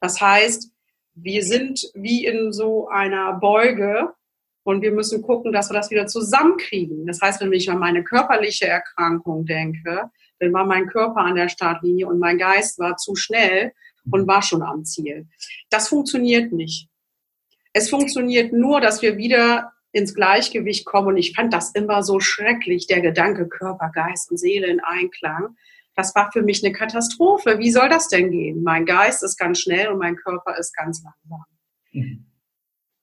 Das 0.00 0.20
heißt, 0.20 0.70
wir 1.14 1.42
sind 1.42 1.90
wie 1.94 2.24
in 2.24 2.52
so 2.52 2.88
einer 2.88 3.34
Beuge 3.34 4.12
und 4.64 4.82
wir 4.82 4.92
müssen 4.92 5.22
gucken, 5.22 5.52
dass 5.52 5.70
wir 5.70 5.74
das 5.74 5.90
wieder 5.90 6.06
zusammenkriegen. 6.06 7.06
Das 7.06 7.20
heißt, 7.20 7.40
wenn 7.40 7.52
ich 7.52 7.70
an 7.70 7.78
meine 7.78 8.04
körperliche 8.04 8.66
Erkrankung 8.66 9.44
denke, 9.44 10.10
dann 10.38 10.52
war 10.52 10.64
mein 10.64 10.86
Körper 10.86 11.20
an 11.20 11.34
der 11.34 11.48
Startlinie 11.48 12.06
und 12.06 12.18
mein 12.18 12.38
Geist 12.38 12.78
war 12.78 12.96
zu 12.96 13.14
schnell 13.14 13.72
und 14.10 14.26
war 14.26 14.42
schon 14.42 14.62
am 14.62 14.84
Ziel. 14.84 15.26
Das 15.70 15.88
funktioniert 15.88 16.52
nicht. 16.52 16.88
Es 17.72 17.88
funktioniert 17.88 18.52
nur, 18.52 18.80
dass 18.80 19.02
wir 19.02 19.16
wieder 19.16 19.72
ins 19.92 20.14
Gleichgewicht 20.14 20.84
kommen. 20.84 21.08
Und 21.08 21.16
ich 21.18 21.34
fand 21.34 21.52
das 21.52 21.70
immer 21.72 22.02
so 22.02 22.18
schrecklich, 22.20 22.86
der 22.86 23.00
Gedanke 23.00 23.46
Körper, 23.48 23.90
Geist 23.94 24.30
und 24.30 24.38
Seele 24.38 24.66
in 24.66 24.80
Einklang. 24.80 25.56
Das 25.94 26.14
war 26.14 26.32
für 26.32 26.42
mich 26.42 26.64
eine 26.64 26.72
Katastrophe. 26.72 27.58
Wie 27.58 27.70
soll 27.70 27.88
das 27.88 28.08
denn 28.08 28.30
gehen? 28.30 28.62
Mein 28.62 28.86
Geist 28.86 29.22
ist 29.22 29.38
ganz 29.38 29.60
schnell 29.60 29.88
und 29.88 29.98
mein 29.98 30.16
Körper 30.16 30.56
ist 30.58 30.74
ganz 30.74 31.02
langsam. 31.02 31.44
Mhm. 31.92 32.26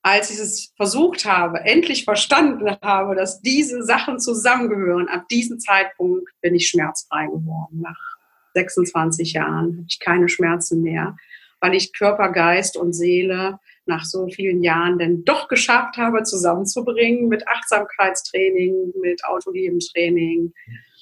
Als 0.02 0.30
ich 0.30 0.38
es 0.38 0.72
versucht 0.76 1.26
habe, 1.26 1.60
endlich 1.60 2.04
verstanden 2.04 2.74
habe, 2.82 3.14
dass 3.14 3.42
diese 3.42 3.82
Sachen 3.82 4.18
zusammengehören, 4.18 5.08
ab 5.08 5.28
diesem 5.28 5.60
Zeitpunkt 5.60 6.26
bin 6.40 6.54
ich 6.54 6.68
schmerzfrei 6.68 7.26
geworden. 7.26 7.82
Nach 7.82 8.16
26 8.54 9.34
Jahren 9.34 9.76
habe 9.76 9.86
ich 9.86 10.00
keine 10.00 10.28
Schmerzen 10.28 10.82
mehr, 10.82 11.16
weil 11.60 11.74
ich 11.74 11.92
Körper, 11.92 12.30
Geist 12.30 12.76
und 12.76 12.92
Seele 12.92 13.58
nach 13.86 14.04
so 14.04 14.26
vielen 14.28 14.62
Jahren 14.62 14.98
denn 14.98 15.24
doch 15.24 15.48
geschafft 15.48 15.96
habe, 15.96 16.22
zusammenzubringen 16.22 17.28
mit 17.28 17.46
Achtsamkeitstraining, 17.48 18.92
mit 19.00 19.24
Autolebentraining, 19.24 20.52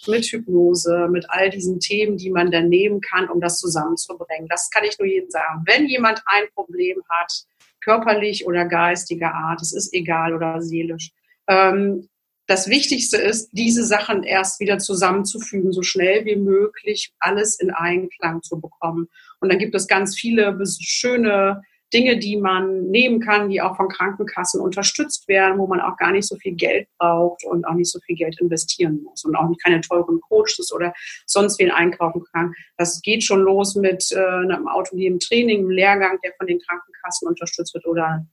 mit 0.06 0.24
Hypnose, 0.26 1.08
mit 1.10 1.26
all 1.28 1.50
diesen 1.50 1.80
Themen, 1.80 2.16
die 2.16 2.30
man 2.30 2.50
dann 2.50 2.68
nehmen 2.68 3.00
kann, 3.00 3.28
um 3.28 3.40
das 3.40 3.58
zusammenzubringen. 3.58 4.48
Das 4.48 4.70
kann 4.70 4.84
ich 4.84 4.98
nur 4.98 5.08
jedem 5.08 5.30
sagen. 5.30 5.62
Wenn 5.66 5.86
jemand 5.86 6.22
ein 6.26 6.44
Problem 6.54 6.98
hat, 7.08 7.32
körperlich 7.80 8.46
oder 8.46 8.64
geistiger 8.64 9.34
Art, 9.34 9.60
es 9.62 9.72
ist 9.72 9.92
egal 9.94 10.34
oder 10.34 10.60
seelisch, 10.60 11.10
ähm, 11.48 12.08
das 12.46 12.68
Wichtigste 12.68 13.18
ist, 13.18 13.50
diese 13.52 13.84
Sachen 13.84 14.22
erst 14.22 14.58
wieder 14.58 14.78
zusammenzufügen, 14.78 15.70
so 15.70 15.82
schnell 15.82 16.24
wie 16.24 16.36
möglich 16.36 17.12
alles 17.18 17.60
in 17.60 17.70
Einklang 17.70 18.42
zu 18.42 18.58
bekommen. 18.58 19.08
Und 19.40 19.50
dann 19.50 19.58
gibt 19.58 19.74
es 19.74 19.86
ganz 19.86 20.18
viele 20.18 20.58
schöne 20.80 21.62
Dinge, 21.92 22.18
die 22.18 22.36
man 22.36 22.90
nehmen 22.90 23.20
kann, 23.20 23.48
die 23.48 23.62
auch 23.62 23.76
von 23.76 23.88
Krankenkassen 23.88 24.60
unterstützt 24.60 25.26
werden, 25.26 25.58
wo 25.58 25.66
man 25.66 25.80
auch 25.80 25.96
gar 25.96 26.12
nicht 26.12 26.28
so 26.28 26.36
viel 26.36 26.54
Geld 26.54 26.86
braucht 26.98 27.44
und 27.44 27.64
auch 27.64 27.74
nicht 27.74 27.90
so 27.90 27.98
viel 28.00 28.16
Geld 28.16 28.38
investieren 28.40 29.02
muss 29.02 29.24
und 29.24 29.34
auch 29.34 29.50
keine 29.64 29.80
teuren 29.80 30.20
Coaches 30.20 30.70
oder 30.74 30.92
sonst 31.26 31.58
wen 31.58 31.70
einkaufen 31.70 32.22
kann. 32.32 32.52
Das 32.76 33.00
geht 33.00 33.24
schon 33.24 33.40
los 33.40 33.74
mit 33.74 34.12
äh, 34.12 34.18
einem 34.18 34.68
autonomen 34.68 35.18
Training, 35.18 35.60
einem 35.60 35.70
Lehrgang, 35.70 36.18
der 36.22 36.32
von 36.36 36.46
den 36.46 36.60
Krankenkassen 36.60 37.26
unterstützt 37.26 37.72
wird 37.72 37.86
oder 37.86 38.26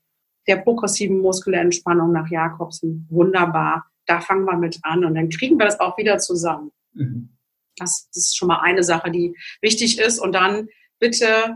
der 0.48 0.58
progressiven 0.58 1.20
Muskelentspannung 1.20 2.12
nach 2.12 2.30
Jakobsen. 2.30 3.08
Wunderbar. 3.10 3.86
Da 4.06 4.20
fangen 4.20 4.46
wir 4.46 4.58
mit 4.58 4.80
an 4.84 5.06
und 5.06 5.16
dann 5.16 5.30
kriegen 5.30 5.58
wir 5.58 5.66
das 5.66 5.80
auch 5.80 5.98
wieder 5.98 6.18
zusammen. 6.18 6.72
Mhm. 6.94 7.30
Das 7.78 8.10
ist 8.14 8.38
schon 8.38 8.48
mal 8.50 8.62
eine 8.62 8.84
Sache, 8.84 9.12
die 9.12 9.36
wichtig 9.62 10.00
ist. 10.00 10.20
Und 10.20 10.34
dann 10.34 10.68
bitte 11.06 11.56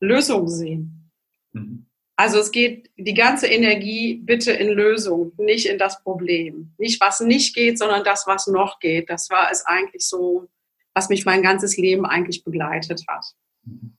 Lösung 0.00 0.48
sehen. 0.48 1.10
Mhm. 1.52 1.86
Also 2.18 2.38
es 2.38 2.50
geht 2.50 2.90
die 2.96 3.14
ganze 3.14 3.46
Energie 3.46 4.14
bitte 4.14 4.52
in 4.52 4.68
Lösung, 4.68 5.32
nicht 5.36 5.66
in 5.66 5.78
das 5.78 6.02
Problem. 6.02 6.72
Nicht 6.78 7.00
was 7.00 7.20
nicht 7.20 7.54
geht, 7.54 7.78
sondern 7.78 8.04
das, 8.04 8.26
was 8.26 8.46
noch 8.46 8.78
geht. 8.78 9.10
Das 9.10 9.28
war 9.28 9.50
es 9.50 9.66
eigentlich 9.66 10.06
so, 10.06 10.46
was 10.94 11.10
mich 11.10 11.26
mein 11.26 11.42
ganzes 11.42 11.76
Leben 11.76 12.06
eigentlich 12.06 12.42
begleitet 12.42 13.04
hat. 13.08 13.24
Mhm. 13.64 13.96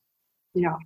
Ja. 0.53 0.79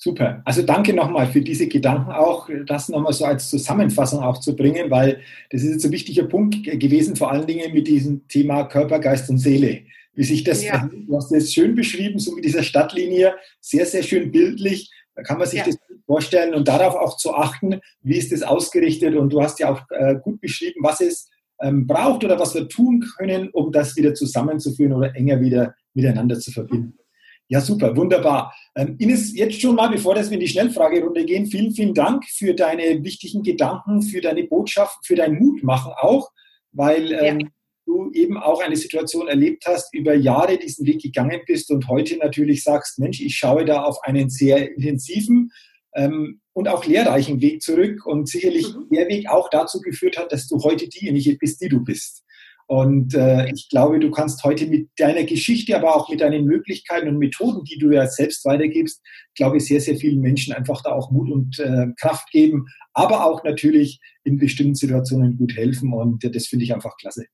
Super. 0.00 0.42
Also 0.44 0.62
danke 0.62 0.94
nochmal 0.94 1.26
für 1.26 1.40
diese 1.40 1.66
Gedanken 1.66 2.12
auch, 2.12 2.48
das 2.66 2.88
nochmal 2.88 3.12
so 3.12 3.24
als 3.24 3.50
Zusammenfassung 3.50 4.22
auch 4.22 4.38
zu 4.38 4.54
bringen, 4.54 4.92
weil 4.92 5.20
das 5.50 5.64
ist 5.64 5.72
jetzt 5.72 5.84
ein 5.86 5.92
wichtiger 5.92 6.22
Punkt 6.22 6.62
gewesen, 6.62 7.16
vor 7.16 7.32
allen 7.32 7.48
Dingen 7.48 7.74
mit 7.74 7.88
diesem 7.88 8.28
Thema 8.28 8.62
Körper, 8.64 9.00
Geist 9.00 9.28
und 9.28 9.38
Seele 9.38 9.82
wie 10.18 10.24
sich 10.24 10.42
das, 10.42 10.64
ja. 10.64 10.90
du 10.92 11.16
hast 11.16 11.30
das 11.30 11.52
schön 11.52 11.76
beschrieben, 11.76 12.18
so 12.18 12.34
mit 12.34 12.44
dieser 12.44 12.64
Stadtlinie, 12.64 13.36
sehr, 13.60 13.86
sehr 13.86 14.02
schön 14.02 14.32
bildlich. 14.32 14.90
Da 15.14 15.22
kann 15.22 15.38
man 15.38 15.46
sich 15.46 15.60
ja. 15.60 15.64
das 15.64 15.78
vorstellen 16.06 16.54
und 16.54 16.66
darauf 16.66 16.96
auch 16.96 17.16
zu 17.16 17.34
achten, 17.34 17.80
wie 18.02 18.16
ist 18.16 18.32
das 18.32 18.42
ausgerichtet. 18.42 19.14
Und 19.14 19.32
du 19.32 19.40
hast 19.40 19.60
ja 19.60 19.70
auch 19.70 19.80
äh, 19.90 20.16
gut 20.20 20.40
beschrieben, 20.40 20.80
was 20.82 21.00
es 21.00 21.30
ähm, 21.62 21.86
braucht 21.86 22.24
oder 22.24 22.36
was 22.40 22.52
wir 22.56 22.68
tun 22.68 23.06
können, 23.16 23.50
um 23.50 23.70
das 23.70 23.94
wieder 23.94 24.12
zusammenzuführen 24.12 24.92
oder 24.92 25.14
enger 25.14 25.40
wieder 25.40 25.76
miteinander 25.94 26.40
zu 26.40 26.50
verbinden. 26.50 26.98
Ja, 27.46 27.60
super, 27.60 27.96
wunderbar. 27.96 28.52
Ähm, 28.74 28.96
Ines, 28.98 29.36
jetzt 29.36 29.60
schon 29.60 29.76
mal, 29.76 29.88
bevor 29.88 30.16
wir 30.16 30.32
in 30.32 30.40
die 30.40 30.48
Schnellfragerunde 30.48 31.26
gehen, 31.26 31.46
vielen, 31.46 31.72
vielen 31.72 31.94
Dank 31.94 32.24
für 32.24 32.54
deine 32.54 33.04
wichtigen 33.04 33.44
Gedanken, 33.44 34.02
für 34.02 34.20
deine 34.20 34.42
Botschaft, 34.42 34.98
für 35.06 35.14
dein 35.14 35.38
Mutmachen 35.38 35.92
auch, 35.96 36.28
weil 36.72 37.12
ähm, 37.12 37.38
ja 37.40 37.46
du 37.88 38.10
eben 38.12 38.36
auch 38.36 38.62
eine 38.62 38.76
Situation 38.76 39.28
erlebt 39.28 39.64
hast, 39.66 39.92
über 39.94 40.14
Jahre 40.14 40.58
diesen 40.58 40.86
Weg 40.86 41.02
gegangen 41.02 41.40
bist 41.46 41.70
und 41.70 41.88
heute 41.88 42.16
natürlich 42.18 42.62
sagst, 42.62 42.98
Mensch, 42.98 43.20
ich 43.20 43.36
schaue 43.36 43.64
da 43.64 43.82
auf 43.82 43.96
einen 44.02 44.28
sehr 44.28 44.70
intensiven 44.70 45.50
ähm, 45.94 46.40
und 46.52 46.68
auch 46.68 46.84
lehrreichen 46.84 47.40
Weg 47.40 47.62
zurück 47.62 48.04
und 48.04 48.28
sicherlich 48.28 48.66
mhm. 48.68 48.94
der 48.94 49.08
Weg 49.08 49.28
auch 49.28 49.48
dazu 49.50 49.80
geführt 49.80 50.18
hat, 50.18 50.32
dass 50.32 50.46
du 50.46 50.62
heute 50.62 50.88
diejenige 50.88 51.36
bist, 51.36 51.60
die 51.62 51.68
du 51.68 51.82
bist. 51.82 52.24
Und 52.66 53.14
äh, 53.14 53.50
ich 53.50 53.70
glaube, 53.70 53.98
du 53.98 54.10
kannst 54.10 54.44
heute 54.44 54.66
mit 54.66 54.90
deiner 54.98 55.24
Geschichte, 55.24 55.74
aber 55.74 55.96
auch 55.96 56.10
mit 56.10 56.20
deinen 56.20 56.44
Möglichkeiten 56.44 57.08
und 57.08 57.16
Methoden, 57.16 57.64
die 57.64 57.78
du 57.78 57.90
ja 57.90 58.06
selbst 58.06 58.44
weitergibst, 58.44 59.00
glaube 59.34 59.56
ich, 59.56 59.64
sehr, 59.64 59.80
sehr 59.80 59.96
vielen 59.96 60.20
Menschen 60.20 60.52
einfach 60.52 60.82
da 60.82 60.92
auch 60.92 61.10
Mut 61.10 61.30
und 61.30 61.58
äh, 61.60 61.86
Kraft 61.98 62.30
geben, 62.30 62.66
aber 62.92 63.24
auch 63.24 63.42
natürlich 63.42 64.00
in 64.24 64.36
bestimmten 64.36 64.74
Situationen 64.74 65.38
gut 65.38 65.56
helfen. 65.56 65.94
Und 65.94 66.22
äh, 66.24 66.30
das 66.30 66.48
finde 66.48 66.66
ich 66.66 66.74
einfach 66.74 66.94
klasse. 66.98 67.24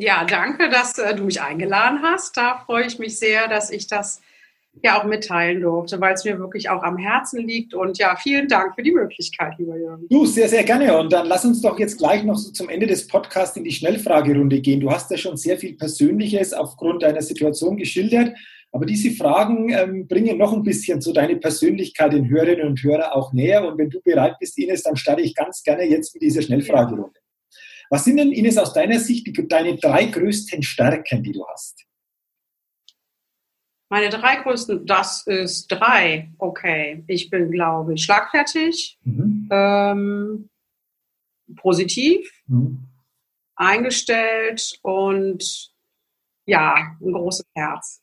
Ja, 0.00 0.24
danke, 0.24 0.70
dass 0.70 0.98
äh, 0.98 1.14
du 1.14 1.24
mich 1.24 1.42
eingeladen 1.42 2.00
hast. 2.02 2.36
Da 2.36 2.62
freue 2.64 2.86
ich 2.86 2.98
mich 2.98 3.18
sehr, 3.18 3.48
dass 3.48 3.70
ich 3.70 3.86
das 3.86 4.22
ja 4.82 4.98
auch 4.98 5.04
mitteilen 5.04 5.60
durfte, 5.60 6.00
weil 6.00 6.14
es 6.14 6.24
mir 6.24 6.38
wirklich 6.38 6.70
auch 6.70 6.82
am 6.82 6.96
Herzen 6.96 7.46
liegt. 7.46 7.74
Und 7.74 7.98
ja, 7.98 8.16
vielen 8.16 8.48
Dank 8.48 8.74
für 8.76 8.82
die 8.82 8.92
Möglichkeit, 8.92 9.58
lieber 9.58 9.76
Jürgen. 9.76 10.06
Du, 10.08 10.24
sehr, 10.24 10.48
sehr 10.48 10.64
gerne. 10.64 10.98
Und 10.98 11.12
dann 11.12 11.26
lass 11.26 11.44
uns 11.44 11.60
doch 11.60 11.78
jetzt 11.78 11.98
gleich 11.98 12.24
noch 12.24 12.36
so 12.36 12.50
zum 12.50 12.70
Ende 12.70 12.86
des 12.86 13.06
Podcasts 13.08 13.56
in 13.58 13.64
die 13.64 13.72
Schnellfragerunde 13.72 14.60
gehen. 14.60 14.80
Du 14.80 14.90
hast 14.90 15.10
ja 15.10 15.18
schon 15.18 15.36
sehr 15.36 15.58
viel 15.58 15.76
Persönliches 15.76 16.54
aufgrund 16.54 17.02
deiner 17.02 17.20
Situation 17.20 17.76
geschildert. 17.76 18.34
Aber 18.72 18.86
diese 18.86 19.10
Fragen 19.10 19.70
ähm, 19.70 20.08
bringen 20.08 20.38
noch 20.38 20.54
ein 20.54 20.62
bisschen 20.62 21.02
so 21.02 21.12
deine 21.12 21.36
Persönlichkeit 21.36 22.14
den 22.14 22.30
Hörerinnen 22.30 22.68
und 22.68 22.82
Hörern 22.82 23.10
auch 23.10 23.34
näher. 23.34 23.66
Und 23.66 23.76
wenn 23.76 23.90
du 23.90 24.00
bereit 24.00 24.38
bist, 24.40 24.56
Ines, 24.56 24.84
dann 24.84 24.96
starte 24.96 25.20
ich 25.20 25.34
ganz 25.34 25.62
gerne 25.62 25.84
jetzt 25.84 26.14
mit 26.14 26.22
dieser 26.22 26.40
Schnellfragerunde. 26.40 27.20
Was 27.90 28.04
sind 28.04 28.18
denn, 28.18 28.32
Ines, 28.32 28.56
aus 28.56 28.72
deiner 28.72 29.00
Sicht 29.00 29.26
die, 29.26 29.48
deine 29.48 29.76
drei 29.76 30.06
größten 30.06 30.62
Stärken, 30.62 31.22
die 31.24 31.32
du 31.32 31.44
hast? 31.48 31.84
Meine 33.90 34.08
drei 34.08 34.36
größten, 34.36 34.86
das 34.86 35.26
ist 35.26 35.66
drei. 35.66 36.32
Okay, 36.38 37.02
ich 37.08 37.28
bin, 37.28 37.50
glaube 37.50 37.94
ich, 37.94 38.04
schlagfertig, 38.04 38.96
mhm. 39.02 39.48
ähm, 39.50 40.50
positiv, 41.56 42.30
mhm. 42.46 42.84
eingestellt 43.56 44.78
und 44.82 45.72
ja, 46.46 46.96
ein 47.00 47.12
großes 47.12 47.46
Herz. 47.56 48.00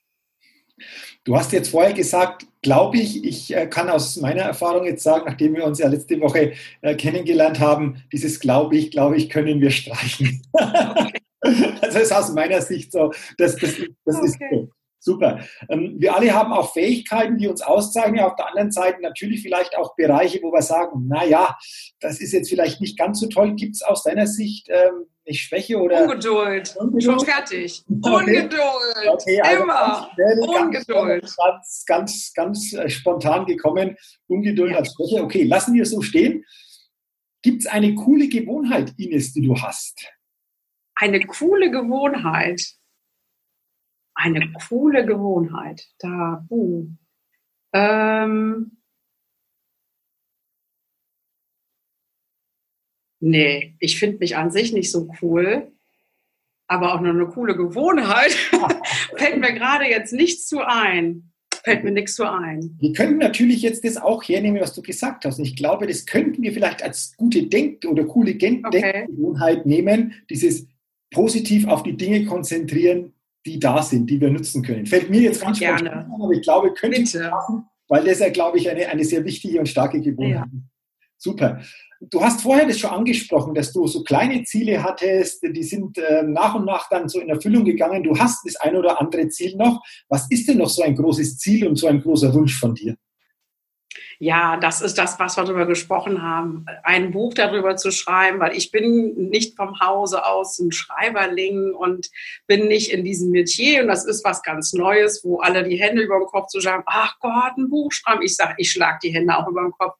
Du 1.23 1.35
hast 1.35 1.51
jetzt 1.51 1.69
vorher 1.69 1.93
gesagt, 1.93 2.45
glaube 2.61 2.97
ich, 2.97 3.23
ich 3.23 3.55
äh, 3.55 3.67
kann 3.67 3.89
aus 3.89 4.17
meiner 4.17 4.43
Erfahrung 4.43 4.85
jetzt 4.85 5.03
sagen, 5.03 5.25
nachdem 5.27 5.55
wir 5.55 5.65
uns 5.65 5.79
ja 5.79 5.87
letzte 5.87 6.19
Woche 6.19 6.53
äh, 6.81 6.95
kennengelernt 6.95 7.59
haben, 7.59 8.03
dieses 8.11 8.39
glaube 8.39 8.77
ich, 8.77 8.91
glaube 8.91 9.17
ich, 9.17 9.29
können 9.29 9.59
wir 9.59 9.71
streichen. 9.71 10.41
Okay. 10.53 11.21
also 11.81 11.99
ist 11.99 12.13
aus 12.13 12.33
meiner 12.33 12.61
Sicht 12.61 12.91
so, 12.91 13.11
das, 13.37 13.55
das, 13.55 13.75
das 14.05 14.15
okay. 14.15 14.25
ist 14.25 14.39
so. 14.51 14.69
Super. 15.07 15.39
Ähm, 15.69 15.95
wir 15.99 16.13
alle 16.13 16.33
haben 16.33 16.51
auch 16.51 16.73
Fähigkeiten, 16.73 17.37
die 17.37 17.47
uns 17.47 17.61
auszeichnen. 17.61 18.19
Auf 18.19 18.35
der 18.35 18.49
anderen 18.49 18.73
Seite 18.73 19.01
natürlich 19.01 19.41
vielleicht 19.41 19.77
auch 19.77 19.95
Bereiche, 19.95 20.41
wo 20.43 20.51
wir 20.51 20.61
sagen, 20.61 21.05
na 21.07 21.25
ja, 21.25 21.57
das 22.01 22.19
ist 22.19 22.33
jetzt 22.33 22.49
vielleicht 22.49 22.81
nicht 22.81 22.99
ganz 22.99 23.21
so 23.21 23.29
toll. 23.29 23.55
Gibt 23.55 23.75
es 23.75 23.83
aus 23.83 24.03
deiner 24.03 24.27
Sicht 24.27 24.67
ähm, 24.67 25.05
eine 25.25 25.33
Schwäche 25.33 25.77
oder? 25.77 26.01
Ungeduld. 26.01 26.75
Ungeduld? 26.75 27.03
Schon 27.03 27.19
fertig. 27.21 27.85
Ungeduld. 27.87 28.59
Okay, 29.07 29.39
also 29.39 29.63
Immer. 29.63 30.11
Ganz 30.17 30.45
Ungeduld. 30.45 31.37
Ganz, 31.37 31.85
ganz, 31.87 32.33
ganz, 32.33 32.73
äh, 32.73 32.89
spontan 32.89 33.45
gekommen. 33.45 33.95
Ungeduld 34.27 34.71
ja. 34.71 34.79
als 34.79 34.93
Schwäche. 34.93 35.23
Okay, 35.23 35.43
lassen 35.43 35.73
wir 35.73 35.83
es 35.83 35.91
so 35.91 36.01
stehen. 36.01 36.43
Gibt 37.43 37.61
es 37.61 37.67
eine 37.67 37.95
coole 37.95 38.27
Gewohnheit, 38.27 38.93
Ines, 38.97 39.31
die 39.31 39.41
du 39.41 39.55
hast? 39.55 40.05
Eine 40.95 41.21
coole 41.21 41.71
Gewohnheit 41.71 42.61
eine 44.17 44.51
coole 44.67 45.05
Gewohnheit. 45.05 45.87
Da, 45.99 46.45
uh. 46.49 46.87
Ähm, 47.73 48.77
nee, 53.19 53.75
ich 53.79 53.99
finde 53.99 54.17
mich 54.17 54.35
an 54.35 54.51
sich 54.51 54.73
nicht 54.73 54.91
so 54.91 55.09
cool, 55.21 55.71
aber 56.67 56.93
auch 56.93 57.01
nur 57.01 57.13
eine 57.13 57.27
coole 57.27 57.55
Gewohnheit. 57.55 58.31
Fällt 59.15 59.39
mir 59.39 59.53
gerade 59.53 59.85
jetzt 59.85 60.13
nichts 60.13 60.47
zu 60.47 60.61
ein. 60.61 61.31
Fällt 61.63 61.83
mir 61.83 61.91
nichts 61.91 62.15
zu 62.15 62.23
ein. 62.29 62.77
Wir 62.79 62.93
könnten 62.93 63.17
natürlich 63.17 63.61
jetzt 63.61 63.83
das 63.85 63.97
auch 63.97 64.23
hernehmen, 64.23 64.61
was 64.61 64.73
du 64.73 64.81
gesagt 64.81 65.25
hast. 65.25 65.37
Und 65.37 65.45
ich 65.45 65.55
glaube, 65.55 65.85
das 65.85 66.05
könnten 66.05 66.41
wir 66.41 66.53
vielleicht 66.53 66.81
als 66.81 67.15
gute 67.17 67.43
Denk- 67.43 67.85
oder 67.85 68.05
coole 68.05 68.35
Gen 68.35 68.65
okay. 68.65 68.81
Denkgewohnheit 68.81 69.65
nehmen, 69.65 70.13
dieses 70.29 70.65
positiv 71.11 71.67
auf 71.67 71.83
die 71.83 71.95
Dinge 71.97 72.25
konzentrieren, 72.25 73.13
die 73.47 73.59
da 73.59 73.81
sind, 73.81 74.09
die 74.09 74.19
wir 74.19 74.29
nutzen 74.29 74.61
können. 74.61 74.85
Fällt 74.85 75.09
mir 75.09 75.21
jetzt 75.21 75.41
ganz 75.41 75.59
Gerne. 75.59 75.79
spontan 75.79 76.11
aber 76.21 76.31
ich 76.31 76.41
glaube, 76.41 76.73
könnte 76.73 77.01
ich 77.01 77.13
machen, 77.15 77.65
weil 77.87 78.03
das 78.03 78.19
ja, 78.19 78.29
glaube 78.29 78.57
ich, 78.57 78.69
eine, 78.69 78.87
eine 78.87 79.05
sehr 79.05 79.23
wichtige 79.23 79.59
und 79.59 79.67
starke 79.67 80.01
Gewohnheit 80.01 80.45
ist. 80.45 80.53
Ja. 80.53 80.59
Super. 81.19 81.61
Du 81.99 82.21
hast 82.21 82.41
vorher 82.41 82.67
das 82.67 82.77
schon 82.77 82.91
angesprochen, 82.91 83.55
dass 83.55 83.73
du 83.73 83.87
so 83.87 84.03
kleine 84.03 84.43
Ziele 84.43 84.83
hattest, 84.83 85.41
die 85.41 85.63
sind 85.63 85.97
äh, 85.97 86.21
nach 86.21 86.53
und 86.53 86.65
nach 86.65 86.87
dann 86.89 87.09
so 87.09 87.19
in 87.19 87.29
Erfüllung 87.29 87.65
gegangen. 87.65 88.03
Du 88.03 88.15
hast 88.19 88.45
das 88.45 88.55
ein 88.57 88.75
oder 88.75 89.01
andere 89.01 89.27
Ziel 89.29 89.55
noch. 89.55 89.81
Was 90.07 90.29
ist 90.29 90.47
denn 90.47 90.59
noch 90.59 90.69
so 90.69 90.83
ein 90.83 90.95
großes 90.95 91.39
Ziel 91.39 91.67
und 91.67 91.75
so 91.75 91.87
ein 91.87 92.01
großer 92.01 92.31
Wunsch 92.35 92.59
von 92.59 92.75
dir? 92.75 92.95
Ja, 94.19 94.57
das 94.57 94.81
ist 94.81 94.97
das, 94.97 95.19
was 95.19 95.37
wir 95.37 95.43
darüber 95.43 95.67
gesprochen 95.67 96.23
haben. 96.23 96.65
Ein 96.83 97.11
Buch 97.11 97.35
darüber 97.35 97.75
zu 97.75 97.91
schreiben, 97.91 98.39
weil 98.39 98.57
ich 98.57 98.71
bin 98.71 99.29
nicht 99.29 99.55
vom 99.55 99.79
Hause 99.79 100.25
aus 100.25 100.57
ein 100.57 100.71
Schreiberling 100.71 101.75
und 101.75 102.09
bin 102.47 102.67
nicht 102.67 102.91
in 102.91 103.03
diesem 103.03 103.29
Metier 103.29 103.81
und 103.81 103.87
das 103.87 104.05
ist 104.05 104.25
was 104.25 104.41
ganz 104.41 104.73
Neues, 104.73 105.23
wo 105.23 105.39
alle 105.39 105.63
die 105.63 105.75
Hände 105.75 106.01
über 106.01 106.17
den 106.17 106.25
Kopf 106.25 106.47
zu 106.47 106.59
sagen, 106.59 106.83
ach 106.87 107.19
Gott, 107.19 107.57
ein 107.57 107.69
Buch 107.69 107.91
schreiben. 107.91 108.23
Ich 108.23 108.35
sage, 108.35 108.55
ich 108.57 108.71
schlage 108.71 108.97
die 109.03 109.13
Hände 109.13 109.37
auch 109.37 109.47
über 109.47 109.61
den 109.61 109.71
Kopf. 109.71 109.95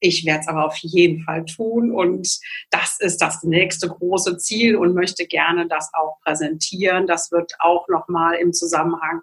Ich 0.00 0.24
werde 0.24 0.40
es 0.40 0.48
aber 0.48 0.64
auf 0.64 0.76
jeden 0.78 1.22
Fall 1.24 1.44
tun 1.44 1.90
und 1.90 2.38
das 2.70 2.98
ist 3.00 3.20
das 3.20 3.42
nächste 3.42 3.88
große 3.88 4.38
Ziel 4.38 4.76
und 4.76 4.94
möchte 4.94 5.26
gerne 5.26 5.66
das 5.68 5.90
auch 5.92 6.20
präsentieren. 6.24 7.06
Das 7.06 7.32
wird 7.32 7.52
auch 7.58 7.86
nochmal 7.88 8.36
im 8.36 8.52
Zusammenhang 8.54 9.22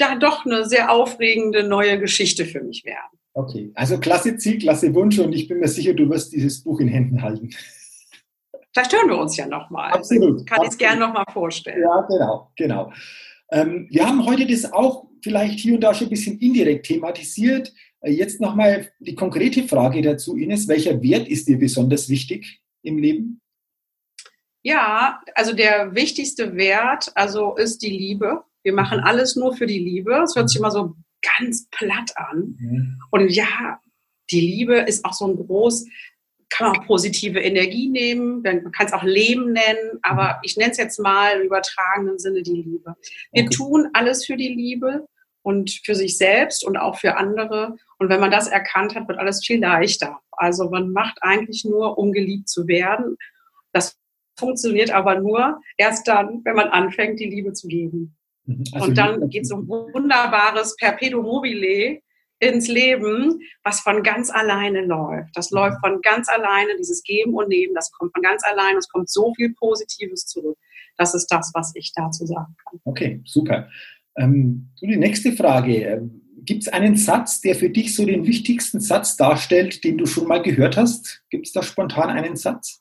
da 0.00 0.14
doch 0.14 0.46
eine 0.46 0.64
sehr 0.64 0.90
aufregende 0.90 1.62
neue 1.62 2.00
Geschichte 2.00 2.46
für 2.46 2.62
mich 2.62 2.84
werden. 2.84 3.19
Okay, 3.32 3.70
also 3.74 3.98
klasse 3.98 4.36
Ziel, 4.36 4.58
klasse 4.58 4.92
Wunsch 4.94 5.18
und 5.18 5.32
ich 5.32 5.46
bin 5.46 5.60
mir 5.60 5.68
sicher, 5.68 5.94
du 5.94 6.08
wirst 6.10 6.32
dieses 6.32 6.62
Buch 6.62 6.80
in 6.80 6.88
Händen 6.88 7.22
halten. 7.22 7.50
Vielleicht 8.72 8.92
hören 8.92 9.08
wir 9.08 9.18
uns 9.18 9.36
ja 9.36 9.46
nochmal. 9.46 9.92
Absolut. 9.92 10.46
Kann 10.46 10.62
ich 10.62 10.70
es 10.70 10.78
gerne 10.78 11.00
nochmal 11.00 11.24
vorstellen. 11.32 11.82
Ja, 11.82 12.06
genau, 12.08 12.50
genau. 12.56 12.92
Ähm, 13.50 13.88
wir 13.90 14.06
haben 14.06 14.24
heute 14.26 14.46
das 14.46 14.72
auch 14.72 15.06
vielleicht 15.22 15.58
hier 15.58 15.74
und 15.74 15.80
da 15.80 15.92
schon 15.92 16.06
ein 16.06 16.10
bisschen 16.10 16.38
indirekt 16.38 16.86
thematisiert. 16.86 17.72
Äh, 18.00 18.12
jetzt 18.12 18.40
nochmal 18.40 18.88
die 19.00 19.14
konkrete 19.14 19.64
Frage 19.64 20.02
dazu, 20.02 20.36
Ines. 20.36 20.68
Welcher 20.68 21.02
Wert 21.02 21.28
ist 21.28 21.48
dir 21.48 21.58
besonders 21.58 22.08
wichtig 22.08 22.60
im 22.82 22.98
Leben? 22.98 23.40
Ja, 24.62 25.20
also 25.34 25.52
der 25.52 25.94
wichtigste 25.94 26.56
Wert 26.56 27.10
also 27.14 27.56
ist 27.56 27.82
die 27.82 27.90
Liebe. 27.90 28.44
Wir 28.62 28.72
machen 28.72 28.98
mhm. 28.98 29.04
alles 29.04 29.36
nur 29.36 29.54
für 29.54 29.66
die 29.66 29.78
Liebe. 29.78 30.22
Es 30.22 30.36
hört 30.36 30.48
sich 30.48 30.58
immer 30.58 30.70
so 30.70 30.94
ganz 31.22 31.68
platt 31.70 32.12
an. 32.16 32.56
Mhm. 32.58 33.02
Und 33.10 33.28
ja, 33.30 33.80
die 34.30 34.40
Liebe 34.40 34.76
ist 34.80 35.04
auch 35.04 35.12
so 35.12 35.26
ein 35.26 35.36
groß, 35.36 35.86
kann 36.50 36.68
man 36.70 36.78
auch 36.78 36.86
positive 36.86 37.38
Energie 37.38 37.88
nehmen, 37.88 38.42
man 38.42 38.72
kann 38.72 38.86
es 38.86 38.92
auch 38.92 39.04
Leben 39.04 39.52
nennen, 39.52 39.98
aber 40.02 40.34
mhm. 40.34 40.38
ich 40.42 40.56
nenne 40.56 40.72
es 40.72 40.78
jetzt 40.78 40.98
mal 40.98 41.36
im 41.36 41.46
übertragenen 41.46 42.18
Sinne 42.18 42.42
die 42.42 42.62
Liebe. 42.62 42.96
Wir 43.32 43.44
okay. 43.44 43.54
tun 43.54 43.88
alles 43.92 44.26
für 44.26 44.36
die 44.36 44.48
Liebe 44.48 45.06
und 45.42 45.70
für 45.84 45.94
sich 45.94 46.18
selbst 46.18 46.64
und 46.64 46.76
auch 46.76 46.98
für 46.98 47.16
andere. 47.16 47.76
Und 47.98 48.08
wenn 48.08 48.20
man 48.20 48.30
das 48.30 48.48
erkannt 48.48 48.94
hat, 48.94 49.08
wird 49.08 49.18
alles 49.18 49.44
viel 49.44 49.60
leichter. 49.60 50.20
Also 50.32 50.68
man 50.68 50.90
macht 50.90 51.18
eigentlich 51.22 51.64
nur, 51.64 51.98
um 51.98 52.12
geliebt 52.12 52.48
zu 52.48 52.66
werden. 52.66 53.16
Das 53.72 53.98
funktioniert 54.38 54.90
aber 54.90 55.20
nur 55.20 55.60
erst 55.76 56.08
dann, 56.08 56.44
wenn 56.44 56.56
man 56.56 56.68
anfängt, 56.68 57.20
die 57.20 57.30
Liebe 57.30 57.52
zu 57.52 57.68
geben. 57.68 58.16
Mhm. 58.50 58.64
Also 58.72 58.88
und 58.88 58.98
dann 58.98 59.28
geht 59.28 59.46
so 59.46 59.56
ein 59.56 59.68
wunderbares 59.68 60.76
Perpetuum 60.76 61.24
mobile 61.24 62.00
ins 62.40 62.68
Leben, 62.68 63.40
was 63.62 63.80
von 63.80 64.02
ganz 64.02 64.30
alleine 64.30 64.84
läuft. 64.84 65.30
Das 65.34 65.50
mhm. 65.50 65.58
läuft 65.58 65.78
von 65.80 66.00
ganz 66.02 66.28
alleine, 66.28 66.76
dieses 66.78 67.02
Geben 67.02 67.34
und 67.34 67.48
Nehmen, 67.48 67.74
das 67.74 67.90
kommt 67.92 68.12
von 68.12 68.22
ganz 68.22 68.42
alleine, 68.44 68.78
es 68.78 68.88
kommt 68.88 69.10
so 69.10 69.32
viel 69.34 69.52
Positives 69.54 70.26
zurück. 70.26 70.58
Das 70.96 71.14
ist 71.14 71.28
das, 71.28 71.52
was 71.54 71.72
ich 71.74 71.92
dazu 71.94 72.26
sagen 72.26 72.54
kann. 72.64 72.80
Okay, 72.84 73.20
super. 73.24 73.68
Ähm, 74.16 74.70
die 74.80 74.96
nächste 74.96 75.32
Frage. 75.32 75.84
Ähm, 75.84 76.16
Gibt 76.42 76.62
es 76.62 76.68
einen 76.68 76.96
Satz, 76.96 77.42
der 77.42 77.54
für 77.54 77.68
dich 77.68 77.94
so 77.94 78.06
den 78.06 78.26
wichtigsten 78.26 78.80
Satz 78.80 79.16
darstellt, 79.16 79.84
den 79.84 79.98
du 79.98 80.06
schon 80.06 80.26
mal 80.26 80.40
gehört 80.40 80.78
hast? 80.78 81.22
Gibt 81.28 81.46
es 81.46 81.52
da 81.52 81.62
spontan 81.62 82.08
einen 82.08 82.34
Satz? 82.34 82.79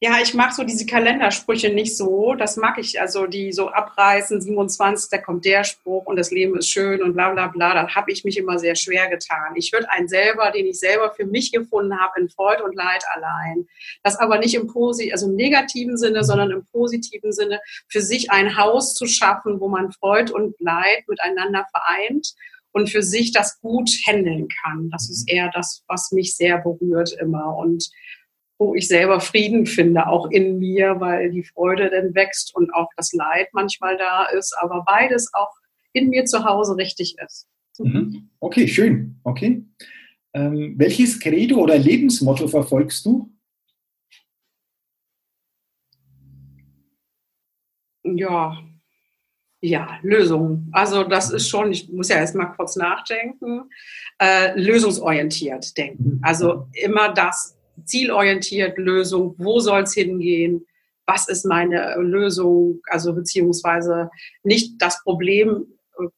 Ja, 0.00 0.20
ich 0.22 0.32
mag 0.32 0.52
so 0.52 0.62
diese 0.62 0.86
Kalendersprüche 0.86 1.74
nicht 1.74 1.96
so. 1.96 2.36
Das 2.36 2.56
mag 2.56 2.78
ich, 2.78 3.00
also 3.00 3.26
die 3.26 3.52
so 3.52 3.70
abreißen, 3.70 4.40
27, 4.40 5.10
da 5.10 5.18
kommt 5.18 5.44
der 5.44 5.64
Spruch 5.64 6.06
und 6.06 6.14
das 6.14 6.30
Leben 6.30 6.56
ist 6.56 6.70
schön 6.70 7.02
und 7.02 7.14
bla 7.14 7.32
bla 7.32 7.48
bla. 7.48 7.74
Da 7.74 7.92
habe 7.96 8.12
ich 8.12 8.24
mich 8.24 8.38
immer 8.38 8.60
sehr 8.60 8.76
schwer 8.76 9.08
getan. 9.08 9.56
Ich 9.56 9.72
würde 9.72 9.90
einen 9.90 10.06
selber, 10.06 10.52
den 10.52 10.66
ich 10.66 10.78
selber 10.78 11.10
für 11.10 11.26
mich 11.26 11.50
gefunden 11.50 11.98
habe, 11.98 12.20
in 12.20 12.28
Freud 12.28 12.62
und 12.62 12.76
Leid 12.76 13.02
allein. 13.12 13.66
Das 14.04 14.14
aber 14.14 14.38
nicht 14.38 14.54
im 14.54 14.68
Posi 14.68 15.10
also 15.10 15.26
im 15.26 15.34
negativen 15.34 15.96
Sinne, 15.96 16.22
sondern 16.22 16.52
im 16.52 16.64
positiven 16.66 17.32
Sinne, 17.32 17.60
für 17.88 18.00
sich 18.00 18.30
ein 18.30 18.56
Haus 18.56 18.94
zu 18.94 19.08
schaffen, 19.08 19.58
wo 19.58 19.66
man 19.66 19.90
Freud 19.90 20.30
und 20.32 20.54
Leid 20.60 21.08
miteinander 21.08 21.66
vereint 21.72 22.34
und 22.70 22.88
für 22.88 23.02
sich 23.02 23.32
das 23.32 23.60
gut 23.60 23.90
handeln 24.06 24.46
kann. 24.62 24.90
Das 24.90 25.10
ist 25.10 25.28
eher 25.28 25.50
das, 25.52 25.82
was 25.88 26.12
mich 26.12 26.36
sehr 26.36 26.58
berührt 26.58 27.16
immer. 27.20 27.56
Und 27.56 27.90
wo 28.58 28.74
ich 28.74 28.88
selber 28.88 29.20
Frieden 29.20 29.66
finde, 29.66 30.06
auch 30.08 30.30
in 30.30 30.58
mir, 30.58 30.96
weil 30.98 31.30
die 31.30 31.44
Freude 31.44 31.90
dann 31.90 32.14
wächst 32.14 32.54
und 32.54 32.72
auch 32.74 32.88
das 32.96 33.12
Leid 33.12 33.48
manchmal 33.52 33.96
da 33.96 34.24
ist, 34.26 34.54
aber 34.58 34.84
beides 34.84 35.32
auch 35.32 35.54
in 35.92 36.08
mir 36.08 36.24
zu 36.24 36.44
Hause 36.44 36.76
richtig 36.76 37.16
ist. 37.24 37.48
Mhm. 37.78 38.30
Okay, 38.40 38.66
schön. 38.66 39.20
Okay. 39.22 39.64
Ähm, 40.34 40.74
welches 40.76 41.20
Credo 41.20 41.56
oder 41.58 41.78
Lebensmotto 41.78 42.48
verfolgst 42.48 43.06
du? 43.06 43.32
Ja, 48.02 48.56
ja, 49.60 49.98
Lösung. 50.02 50.68
Also 50.72 51.04
das 51.04 51.30
ist 51.30 51.48
schon, 51.48 51.72
ich 51.72 51.88
muss 51.90 52.08
ja 52.08 52.16
erst 52.16 52.34
mal 52.34 52.46
kurz 52.46 52.76
nachdenken, 52.76 53.68
äh, 54.20 54.58
lösungsorientiert 54.58 55.76
denken. 55.76 56.04
Mhm. 56.04 56.20
Also 56.22 56.68
immer 56.72 57.12
das 57.12 57.57
zielorientiert 57.84 58.78
Lösung, 58.78 59.34
wo 59.38 59.60
soll 59.60 59.82
es 59.82 59.94
hingehen, 59.94 60.66
was 61.06 61.28
ist 61.28 61.46
meine 61.46 61.96
Lösung, 61.96 62.80
also 62.90 63.14
beziehungsweise 63.14 64.10
nicht 64.42 64.74
das 64.78 65.02
Problem 65.02 65.66
äh, 65.98 66.08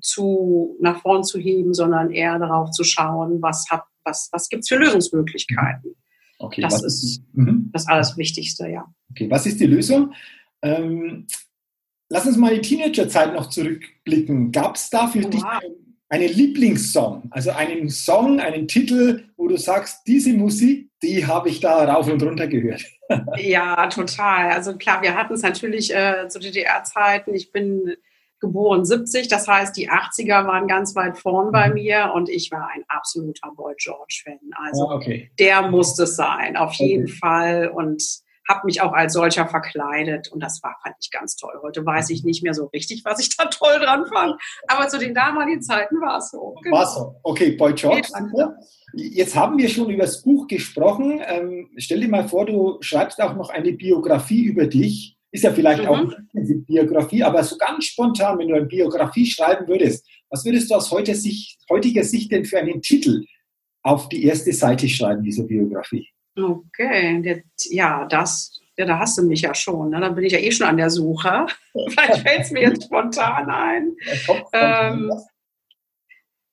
zu, 0.00 0.76
nach 0.80 1.02
vorn 1.02 1.22
zu 1.22 1.38
heben, 1.38 1.74
sondern 1.74 2.10
eher 2.10 2.38
darauf 2.38 2.70
zu 2.70 2.82
schauen, 2.82 3.42
was, 3.42 3.66
was, 4.04 4.28
was 4.32 4.48
gibt 4.48 4.62
es 4.62 4.68
für 4.68 4.76
Lösungsmöglichkeiten. 4.76 5.94
Okay, 6.38 6.62
das 6.62 6.82
ist, 6.82 7.02
ist 7.02 7.22
mhm. 7.34 7.70
das 7.72 7.86
alles 7.88 8.16
Wichtigste, 8.16 8.68
ja. 8.68 8.86
Okay, 9.10 9.30
was 9.30 9.44
ist 9.46 9.60
die 9.60 9.66
Lösung? 9.66 10.14
Ähm, 10.62 11.26
lass 12.08 12.26
uns 12.26 12.36
mal 12.36 12.54
die 12.54 12.60
Teenagerzeit 12.60 13.34
noch 13.34 13.48
zurückblicken. 13.48 14.52
Gab 14.52 14.76
es 14.76 14.88
da 14.88 15.08
für 15.08 15.24
wow. 15.24 15.30
dich 15.30 15.42
einen 16.08 16.28
Lieblingssong, 16.28 17.28
also 17.30 17.50
einen 17.50 17.90
Song, 17.90 18.40
einen 18.40 18.66
Titel, 18.66 19.24
wo 19.36 19.46
du 19.48 19.56
sagst, 19.56 20.06
diese 20.06 20.32
Musik, 20.32 20.90
die 21.02 21.26
habe 21.26 21.48
ich 21.48 21.60
da 21.60 21.84
rauf 21.84 22.08
und 22.08 22.22
runter 22.22 22.46
gehört. 22.46 22.82
ja, 23.36 23.86
total. 23.88 24.50
Also 24.50 24.76
klar, 24.76 25.02
wir 25.02 25.14
hatten 25.14 25.34
es 25.34 25.42
natürlich 25.42 25.94
äh, 25.94 26.28
zu 26.28 26.38
DDR-Zeiten. 26.38 27.34
Ich 27.34 27.52
bin 27.52 27.94
geboren 28.40 28.84
70, 28.84 29.28
das 29.28 29.48
heißt, 29.48 29.76
die 29.76 29.90
80er 29.90 30.46
waren 30.46 30.68
ganz 30.68 30.94
weit 30.94 31.18
vorn 31.18 31.52
bei 31.52 31.68
mhm. 31.68 31.74
mir 31.74 32.12
und 32.14 32.28
ich 32.28 32.50
war 32.50 32.68
ein 32.74 32.84
absoluter 32.88 33.50
Boy 33.54 33.74
George-Fan. 33.76 34.38
Also 34.56 34.88
ah, 34.88 34.94
okay. 34.94 35.30
der 35.38 35.68
musste 35.68 36.04
es 36.04 36.16
sein, 36.16 36.56
auf 36.56 36.74
jeden 36.74 37.04
okay. 37.04 37.12
Fall. 37.20 37.68
Und 37.68 38.02
habe 38.48 38.64
mich 38.64 38.80
auch 38.80 38.92
als 38.92 39.12
solcher 39.12 39.46
verkleidet 39.46 40.32
und 40.32 40.42
das 40.42 40.62
war, 40.62 40.76
fand 40.82 40.96
ich 41.00 41.10
ganz 41.10 41.36
toll. 41.36 41.52
Heute 41.62 41.84
weiß 41.84 42.10
ich 42.10 42.24
nicht 42.24 42.42
mehr 42.42 42.54
so 42.54 42.66
richtig, 42.66 43.04
was 43.04 43.20
ich 43.20 43.36
da 43.36 43.44
toll 43.44 43.78
dran 43.78 44.06
fand, 44.06 44.40
aber 44.66 44.88
zu 44.88 44.98
den 44.98 45.14
damaligen 45.14 45.62
Zeiten 45.62 46.00
war 46.00 46.18
es 46.18 46.30
so. 46.30 46.56
Genau. 46.62 46.76
War 46.76 46.86
so. 46.86 47.14
Okay, 47.22 47.52
Boy 47.52 47.74
George. 47.74 48.08
Jetzt 48.94 49.36
haben 49.36 49.58
wir 49.58 49.68
schon 49.68 49.90
über 49.90 50.04
das 50.04 50.22
Buch 50.22 50.46
gesprochen. 50.46 51.20
Ähm, 51.26 51.68
stell 51.76 52.00
dir 52.00 52.08
mal 52.08 52.26
vor, 52.26 52.46
du 52.46 52.78
schreibst 52.80 53.20
auch 53.20 53.36
noch 53.36 53.50
eine 53.50 53.72
Biografie 53.72 54.44
über 54.44 54.66
dich. 54.66 55.16
Ist 55.30 55.44
ja 55.44 55.52
vielleicht 55.52 55.82
mhm. 55.82 55.88
auch 55.88 55.98
eine 55.98 56.54
Biografie, 56.66 57.22
aber 57.22 57.44
so 57.44 57.58
ganz 57.58 57.84
spontan, 57.84 58.38
wenn 58.38 58.48
du 58.48 58.54
eine 58.54 58.64
Biografie 58.64 59.26
schreiben 59.26 59.68
würdest, 59.68 60.08
was 60.30 60.44
würdest 60.44 60.70
du 60.70 60.74
aus 60.74 60.90
heutiger 60.90 61.16
Sicht, 61.16 61.58
heutiger 61.68 62.02
Sicht 62.02 62.32
denn 62.32 62.46
für 62.46 62.58
einen 62.58 62.80
Titel 62.80 63.24
auf 63.82 64.08
die 64.08 64.24
erste 64.24 64.52
Seite 64.54 64.88
schreiben 64.88 65.22
dieser 65.22 65.44
Biografie? 65.44 66.08
Okay, 66.38 67.44
ja, 67.70 68.04
das, 68.06 68.60
ja, 68.76 68.84
da 68.84 68.98
hast 68.98 69.18
du 69.18 69.22
mich 69.22 69.42
ja 69.42 69.54
schon. 69.54 69.90
Ne? 69.90 70.00
Dann 70.00 70.14
bin 70.14 70.24
ich 70.24 70.32
ja 70.32 70.38
eh 70.38 70.52
schon 70.52 70.66
an 70.66 70.76
der 70.76 70.90
Suche. 70.90 71.46
Vielleicht 71.88 72.22
fällt 72.26 72.40
es 72.40 72.50
mir 72.50 72.62
jetzt 72.62 72.84
spontan 72.84 73.50
ein. 73.50 73.96
Ähm, 74.52 75.10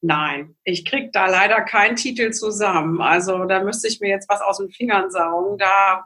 Nein, 0.01 0.55
ich 0.63 0.85
kriege 0.85 1.09
da 1.11 1.25
leider 1.25 1.61
keinen 1.61 1.95
Titel 1.95 2.29
zusammen. 2.29 3.01
Also 3.01 3.45
da 3.45 3.63
müsste 3.63 3.87
ich 3.87 3.99
mir 4.01 4.09
jetzt 4.09 4.29
was 4.29 4.39
aus 4.39 4.59
den 4.59 4.69
Fingern 4.69 5.09
saugen. 5.09 5.57
Da 5.57 6.05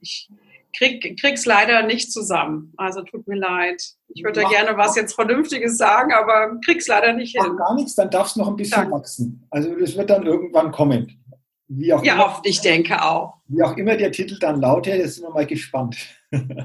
ich 0.00 0.30
krieg, 0.74 1.20
krieg's 1.20 1.44
leider 1.44 1.82
nicht 1.82 2.10
zusammen. 2.10 2.72
Also 2.78 3.02
tut 3.02 3.28
mir 3.28 3.36
leid. 3.36 3.82
Ich 4.08 4.24
würde 4.24 4.44
gerne 4.44 4.78
was 4.78 4.96
jetzt 4.96 5.14
Vernünftiges 5.14 5.76
sagen, 5.76 6.12
aber 6.12 6.58
krieg's 6.64 6.86
leider 6.86 7.12
nicht 7.12 7.36
hin. 7.38 7.56
Gar 7.56 7.74
nichts, 7.74 7.94
dann 7.96 8.10
darf 8.10 8.28
es 8.28 8.36
noch 8.36 8.48
ein 8.48 8.56
bisschen 8.56 8.82
Dank. 8.82 8.92
wachsen. 8.92 9.46
Also 9.50 9.74
das 9.74 9.94
wird 9.94 10.08
dann 10.08 10.24
irgendwann 10.24 10.72
kommen. 10.72 11.17
Wie 11.68 11.92
auch 11.92 12.02
ja, 12.02 12.14
immer, 12.14 12.26
oft, 12.26 12.46
ich 12.46 12.60
denke 12.60 13.02
auch. 13.02 13.34
Wie 13.46 13.62
auch 13.62 13.76
immer 13.76 13.96
der 13.96 14.10
Titel 14.10 14.38
dann 14.38 14.60
lautet, 14.60 15.10
sind 15.10 15.24
wir 15.24 15.30
mal 15.30 15.46
gespannt. 15.46 15.96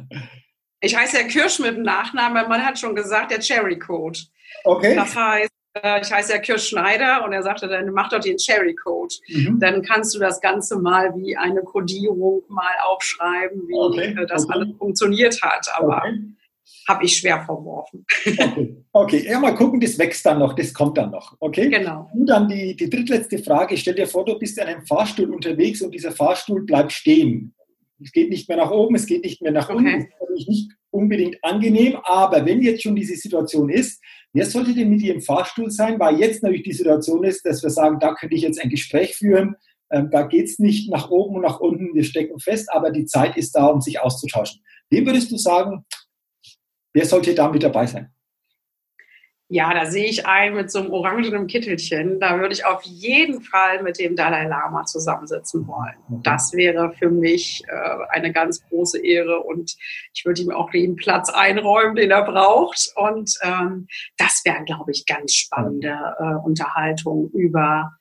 ich 0.79 0.95
heiße 0.95 1.17
ja 1.17 1.23
Kirsch 1.23 1.59
mit 1.59 1.75
dem 1.75 1.83
Nachnamen, 1.83 2.47
man 2.47 2.65
hat 2.65 2.79
schon 2.79 2.95
gesagt, 2.95 3.31
der 3.31 3.39
Cherry 3.39 3.77
Code. 3.77 4.19
Okay. 4.63 4.95
Das 4.95 5.15
heißt, 5.15 5.51
äh, 5.73 6.01
ich 6.01 6.11
heiße 6.11 6.31
ja 6.31 6.39
Kirsch 6.39 6.69
Schneider 6.69 7.25
und 7.25 7.33
er 7.33 7.43
sagte 7.43 7.67
dann, 7.67 7.91
mach 7.91 8.09
doch 8.09 8.19
den 8.19 8.37
Cherry 8.37 8.75
Code. 8.75 9.13
Mhm. 9.27 9.59
Dann 9.59 9.81
kannst 9.81 10.15
du 10.15 10.19
das 10.19 10.39
Ganze 10.39 10.79
mal 10.79 11.13
wie 11.15 11.35
eine 11.35 11.61
Codierung 11.61 12.43
mal 12.47 12.75
aufschreiben, 12.85 13.67
wie 13.67 13.73
okay. 13.73 14.15
Äh, 14.17 14.25
das 14.25 14.45
okay. 14.45 14.53
alles 14.53 14.69
funktioniert 14.77 15.41
hat. 15.41 15.67
Aber 15.75 15.97
okay. 15.97 16.19
Habe 16.87 17.05
ich 17.05 17.17
schwer 17.17 17.43
verworfen. 17.45 18.05
Okay. 18.25 18.75
okay, 18.91 19.25
ja, 19.27 19.39
mal 19.39 19.55
gucken, 19.55 19.79
das 19.79 19.97
wächst 19.97 20.25
dann 20.25 20.39
noch, 20.39 20.53
das 20.53 20.73
kommt 20.73 20.97
dann 20.97 21.11
noch. 21.11 21.35
Okay? 21.39 21.69
Genau. 21.69 22.09
Und 22.13 22.27
dann 22.27 22.47
die, 22.47 22.75
die 22.75 22.89
drittletzte 22.89 23.39
Frage. 23.39 23.77
Stell 23.77 23.95
dir 23.95 24.07
vor, 24.07 24.25
du 24.25 24.37
bist 24.37 24.57
in 24.57 24.65
einem 24.65 24.85
Fahrstuhl 24.85 25.33
unterwegs 25.33 25.81
und 25.81 25.91
dieser 25.91 26.11
Fahrstuhl 26.11 26.65
bleibt 26.65 26.91
stehen. 26.91 27.53
Es 28.03 28.11
geht 28.11 28.29
nicht 28.29 28.49
mehr 28.49 28.57
nach 28.57 28.71
oben, 28.71 28.95
es 28.95 29.05
geht 29.05 29.23
nicht 29.23 29.41
mehr 29.41 29.51
nach 29.51 29.69
unten. 29.69 29.85
Das 29.85 30.03
ist 30.03 30.19
natürlich 30.19 30.47
nicht 30.47 30.71
unbedingt 30.89 31.37
angenehm, 31.43 31.97
aber 32.03 32.45
wenn 32.45 32.61
jetzt 32.61 32.83
schon 32.83 32.95
diese 32.95 33.15
Situation 33.15 33.69
ist, 33.69 34.01
Wer 34.33 34.47
sollte 34.47 34.73
denn 34.73 34.89
mit 34.89 35.01
ihr 35.01 35.13
im 35.13 35.21
Fahrstuhl 35.21 35.69
sein? 35.69 35.99
Weil 35.99 36.19
jetzt 36.19 36.41
natürlich 36.41 36.63
die 36.63 36.73
Situation 36.73 37.23
ist, 37.23 37.45
dass 37.45 37.61
wir 37.61 37.69
sagen, 37.69 37.99
da 37.99 38.15
könnte 38.15 38.35
ich 38.35 38.41
jetzt 38.41 38.59
ein 38.59 38.69
Gespräch 38.69 39.15
führen. 39.15 39.55
Ähm, 39.91 40.09
da 40.11 40.23
geht 40.23 40.47
es 40.47 40.57
nicht 40.57 40.89
nach 40.89 41.11
oben 41.11 41.35
und 41.35 41.43
nach 41.43 41.59
unten, 41.59 41.93
wir 41.93 42.03
stecken 42.03 42.39
fest, 42.39 42.69
aber 42.71 42.89
die 42.89 43.05
Zeit 43.05 43.37
ist 43.37 43.51
da, 43.51 43.67
um 43.67 43.79
sich 43.79 44.01
auszutauschen. 44.01 44.61
Wem 44.89 45.05
würdest 45.05 45.31
du 45.31 45.37
sagen, 45.37 45.85
wer 46.93 47.05
sollte 47.05 47.33
da 47.33 47.49
mit 47.49 47.63
dabei 47.63 47.85
sein? 47.85 48.13
Ja, 49.49 49.71
da 49.71 49.85
sehe 49.85 50.07
ich 50.07 50.25
einen 50.25 50.55
mit 50.55 50.71
so 50.71 50.79
einem 50.79 50.91
orangenen 50.91 51.45
Kittelchen. 51.45 52.19
Da 52.19 52.39
würde 52.39 52.53
ich 52.55 52.65
auf 52.65 52.81
jeden 52.83 53.41
Fall 53.41 53.83
mit 53.83 53.99
dem 53.99 54.15
Dalai 54.15 54.47
Lama 54.47 54.83
zusammensitzen 54.85 55.67
wollen. 55.67 56.23
Das 56.23 56.53
wäre 56.53 56.91
für 56.93 57.11
mich 57.11 57.61
äh, 57.67 57.97
eine 58.09 58.31
ganz 58.31 58.63
große 58.67 59.05
Ehre 59.05 59.41
und 59.41 59.75
ich 60.13 60.25
würde 60.25 60.41
ihm 60.41 60.49
auch 60.49 60.71
den 60.71 60.95
Platz 60.95 61.29
einräumen, 61.29 61.95
den 61.95 62.09
er 62.09 62.23
braucht. 62.23 62.93
Und 62.95 63.37
ähm, 63.43 63.87
das 64.17 64.41
wäre, 64.43 64.63
glaube 64.63 64.91
ich, 64.91 65.05
ganz 65.05 65.35
spannende 65.35 65.99
äh, 66.17 66.35
Unterhaltung 66.43 67.29
über 67.31 67.91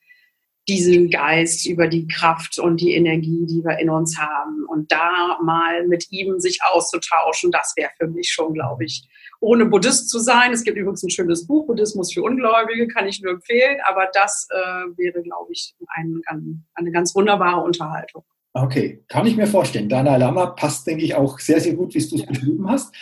diesen 0.69 1.11
Geist, 1.11 1.67
über 1.67 1.89
die 1.89 2.07
Kraft 2.07 2.59
und 2.59 2.81
die 2.81 2.95
Energie, 2.95 3.47
die 3.47 3.65
wir 3.65 3.79
in 3.79 3.91
uns 3.91 4.19
haben. 4.19 4.65
Und 4.69 4.93
da 4.93 5.39
mal 5.43 5.87
mit 5.89 6.11
ihm 6.11 6.39
sich 6.39 6.61
auszutauschen, 6.63 7.51
das 7.51 7.75
wäre 7.77 7.91
für 7.99 8.07
mich 8.07 8.31
schon, 8.31 8.55
glaube 8.55 8.85
ich, 8.85 9.09
ohne 9.41 9.67
Buddhist 9.67 10.09
zu 10.09 10.21
sein. 10.21 10.53
Es 10.53 10.63
gibt 10.63 10.79
übrigens 10.79 11.03
ein 11.03 11.11
schönes 11.11 11.47
Buch, 11.47 11.67
Buddhismus 11.67 12.13
für 12.13 12.23
Ungläubige, 12.23 12.87
kann 12.87 13.09
ich 13.09 13.21
nur 13.21 13.33
empfehlen. 13.33 13.79
Aber 13.85 14.09
das 14.13 14.47
äh, 14.51 14.57
wäre, 14.97 15.21
glaube 15.23 15.53
ich, 15.53 15.75
ein, 15.97 16.21
ein, 16.27 16.65
eine 16.75 16.93
ganz 16.93 17.15
wunderbare 17.15 17.61
Unterhaltung. 17.61 18.25
Okay, 18.55 19.03
kann 19.09 19.27
ich 19.27 19.37
mir 19.37 19.47
vorstellen. 19.47 19.89
Dalai 19.89 20.19
Lama 20.19 20.47
passt, 20.47 20.87
denke 20.87 21.05
ich, 21.05 21.15
auch 21.15 21.39
sehr, 21.41 21.61
sehr 21.61 21.75
gut, 21.75 21.95
wie 21.95 22.07
du 22.07 22.17
es 22.17 22.27
beschrieben 22.27 22.71
hast. 22.71 22.95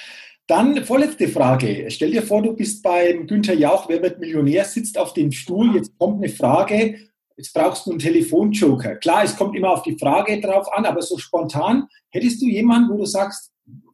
Dann 0.47 0.85
vorletzte 0.85 1.29
Frage. 1.29 1.87
Stell 1.91 2.13
dir 2.13 2.23
vor, 2.23 2.43
du 2.43 2.55
bist 2.55 2.83
beim 2.83 3.27
Günther 3.27 3.55
Jauch, 3.55 3.89
wer 3.89 4.03
wird 4.03 4.19
Millionär, 4.19 4.65
sitzt 4.65 4.99
auf 4.99 5.13
dem 5.13 5.31
Stuhl. 5.31 5.75
Jetzt 5.75 5.97
kommt 5.99 6.23
eine 6.23 6.33
Frage. 6.33 7.10
Jetzt 7.41 7.55
brauchst 7.55 7.87
du 7.87 7.93
einen 7.93 7.99
Telefonjoker. 7.99 8.97
Klar, 8.97 9.25
es 9.25 9.35
kommt 9.35 9.57
immer 9.57 9.71
auf 9.71 9.83
die 9.83 9.97
Frage 9.97 10.39
drauf 10.43 10.71
an, 10.75 10.85
aber 10.85 11.01
so 11.01 11.17
spontan, 11.17 11.89
hättest 12.11 12.43
du 12.43 12.47
jemanden, 12.47 12.91
wo 12.93 12.99
du 12.99 13.07
sagst, 13.07 13.51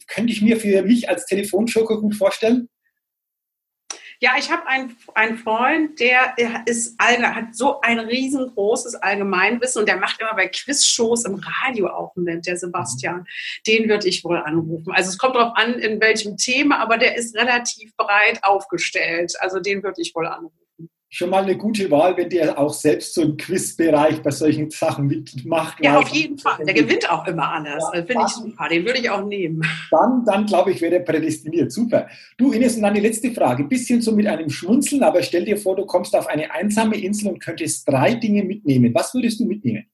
könnte 0.08 0.32
ich 0.32 0.42
mir 0.42 0.56
für 0.56 0.82
mich 0.82 1.08
als 1.08 1.26
Telefonjoker 1.26 2.00
gut 2.00 2.16
vorstellen? 2.16 2.68
Ja, 4.18 4.32
ich 4.36 4.50
habe 4.50 4.66
einen, 4.66 4.96
einen 5.14 5.38
Freund, 5.38 6.00
der, 6.00 6.34
ist, 6.66 6.98
hat 6.98 7.54
so 7.54 7.80
ein 7.82 8.00
riesengroßes 8.00 8.96
Allgemeinwissen 8.96 9.78
und 9.78 9.88
der 9.88 9.98
macht 9.98 10.20
immer 10.20 10.34
bei 10.34 10.48
Quizshows 10.48 11.24
im 11.24 11.36
Radio 11.36 11.86
auch 11.86 12.16
mit, 12.16 12.48
der 12.48 12.56
Sebastian. 12.56 13.28
Den 13.64 13.88
würde 13.88 14.08
ich 14.08 14.24
wohl 14.24 14.38
anrufen. 14.38 14.90
Also 14.92 15.10
es 15.10 15.18
kommt 15.18 15.36
darauf 15.36 15.56
an, 15.56 15.74
in 15.74 16.00
welchem 16.00 16.36
Thema, 16.36 16.80
aber 16.80 16.98
der 16.98 17.16
ist 17.16 17.36
relativ 17.36 17.94
breit 17.96 18.42
aufgestellt. 18.42 19.34
Also 19.38 19.60
den 19.60 19.84
würde 19.84 20.02
ich 20.02 20.16
wohl 20.16 20.26
anrufen 20.26 20.65
schon 21.08 21.30
mal 21.30 21.42
eine 21.42 21.56
gute 21.56 21.90
Wahl, 21.90 22.16
wenn 22.16 22.28
der 22.28 22.58
auch 22.58 22.72
selbst 22.72 23.14
so 23.14 23.22
im 23.22 23.36
Quizbereich 23.36 24.22
bei 24.22 24.30
solchen 24.30 24.70
Sachen 24.70 25.06
mitmacht. 25.06 25.78
Ja, 25.82 25.98
auf 25.98 26.08
jeden 26.08 26.38
Fall. 26.38 26.64
Der 26.64 26.74
gewinnt 26.74 27.08
auch 27.10 27.26
immer 27.26 27.50
alles. 27.52 27.84
Ja, 27.92 28.02
Finde 28.02 28.24
ich 28.26 28.32
super. 28.32 28.68
Den 28.68 28.84
würde 28.84 28.98
ich 28.98 29.10
auch 29.10 29.24
nehmen. 29.24 29.62
Dann, 29.90 30.24
dann 30.24 30.46
glaube 30.46 30.72
ich, 30.72 30.80
wäre 30.80 30.92
der 30.92 31.00
prädestiniert. 31.00 31.72
Super. 31.72 32.08
Du, 32.36 32.52
Ines, 32.52 32.76
und 32.76 32.82
dann 32.82 32.94
die 32.94 33.00
letzte 33.00 33.30
Frage. 33.32 33.64
Bisschen 33.64 34.02
so 34.02 34.12
mit 34.12 34.26
einem 34.26 34.50
Schmunzeln, 34.50 35.02
aber 35.02 35.22
stell 35.22 35.44
dir 35.44 35.56
vor, 35.56 35.76
du 35.76 35.86
kommst 35.86 36.14
auf 36.16 36.26
eine 36.26 36.50
einsame 36.52 36.96
Insel 36.96 37.28
und 37.28 37.40
könntest 37.40 37.88
drei 37.88 38.14
Dinge 38.14 38.44
mitnehmen. 38.44 38.92
Was 38.94 39.14
würdest 39.14 39.40
du 39.40 39.46
mitnehmen? 39.46 39.86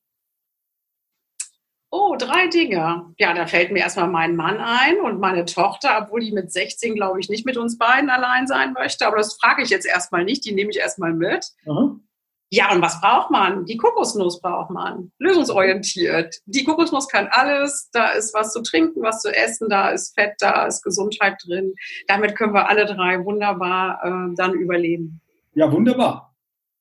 Oh, 1.95 2.16
drei 2.16 2.49
Dinge. 2.49 3.12
Ja, 3.18 3.34
da 3.34 3.47
fällt 3.47 3.70
mir 3.70 3.80
erstmal 3.80 4.09
mein 4.09 4.34
Mann 4.34 4.57
ein 4.57 4.99
und 5.03 5.20
meine 5.20 5.45
Tochter, 5.45 6.01
obwohl 6.03 6.20
die 6.20 6.32
mit 6.32 6.51
16, 6.51 6.95
glaube 6.95 7.20
ich, 7.20 7.28
nicht 7.28 7.45
mit 7.45 7.59
uns 7.59 7.76
beiden 7.76 8.09
allein 8.09 8.47
sein 8.47 8.72
möchte. 8.72 9.07
Aber 9.07 9.18
das 9.18 9.34
frage 9.34 9.62
ich 9.62 9.68
jetzt 9.68 9.84
erstmal 9.84 10.24
nicht, 10.24 10.43
die 10.47 10.55
nehme 10.55 10.70
ich 10.70 10.78
erstmal 10.78 11.12
mit. 11.12 11.49
Mhm. 11.66 12.09
Ja, 12.49 12.72
und 12.72 12.80
was 12.80 12.99
braucht 13.03 13.30
man? 13.30 13.66
Die 13.66 13.76
Kokosnuss 13.76 14.40
braucht 14.40 14.70
man. 14.70 15.12
Lösungsorientiert. 15.18 16.34
Die 16.47 16.64
Kokosnuss 16.64 17.09
kann 17.09 17.28
alles. 17.30 17.90
Da 17.93 18.09
ist 18.12 18.32
was 18.32 18.55
zu 18.55 18.62
trinken, 18.62 19.03
was 19.03 19.20
zu 19.20 19.28
essen, 19.28 19.68
da 19.68 19.90
ist 19.90 20.14
Fett, 20.14 20.36
da 20.38 20.66
ist 20.66 20.82
Gesundheit 20.82 21.43
drin. 21.47 21.74
Damit 22.09 22.36
können 22.36 22.55
wir 22.55 22.70
alle 22.70 22.86
drei 22.86 23.22
wunderbar 23.22 24.01
äh, 24.03 24.34
dann 24.34 24.55
überleben. 24.55 25.20
Ja, 25.55 25.70
wunderbar 25.70 26.31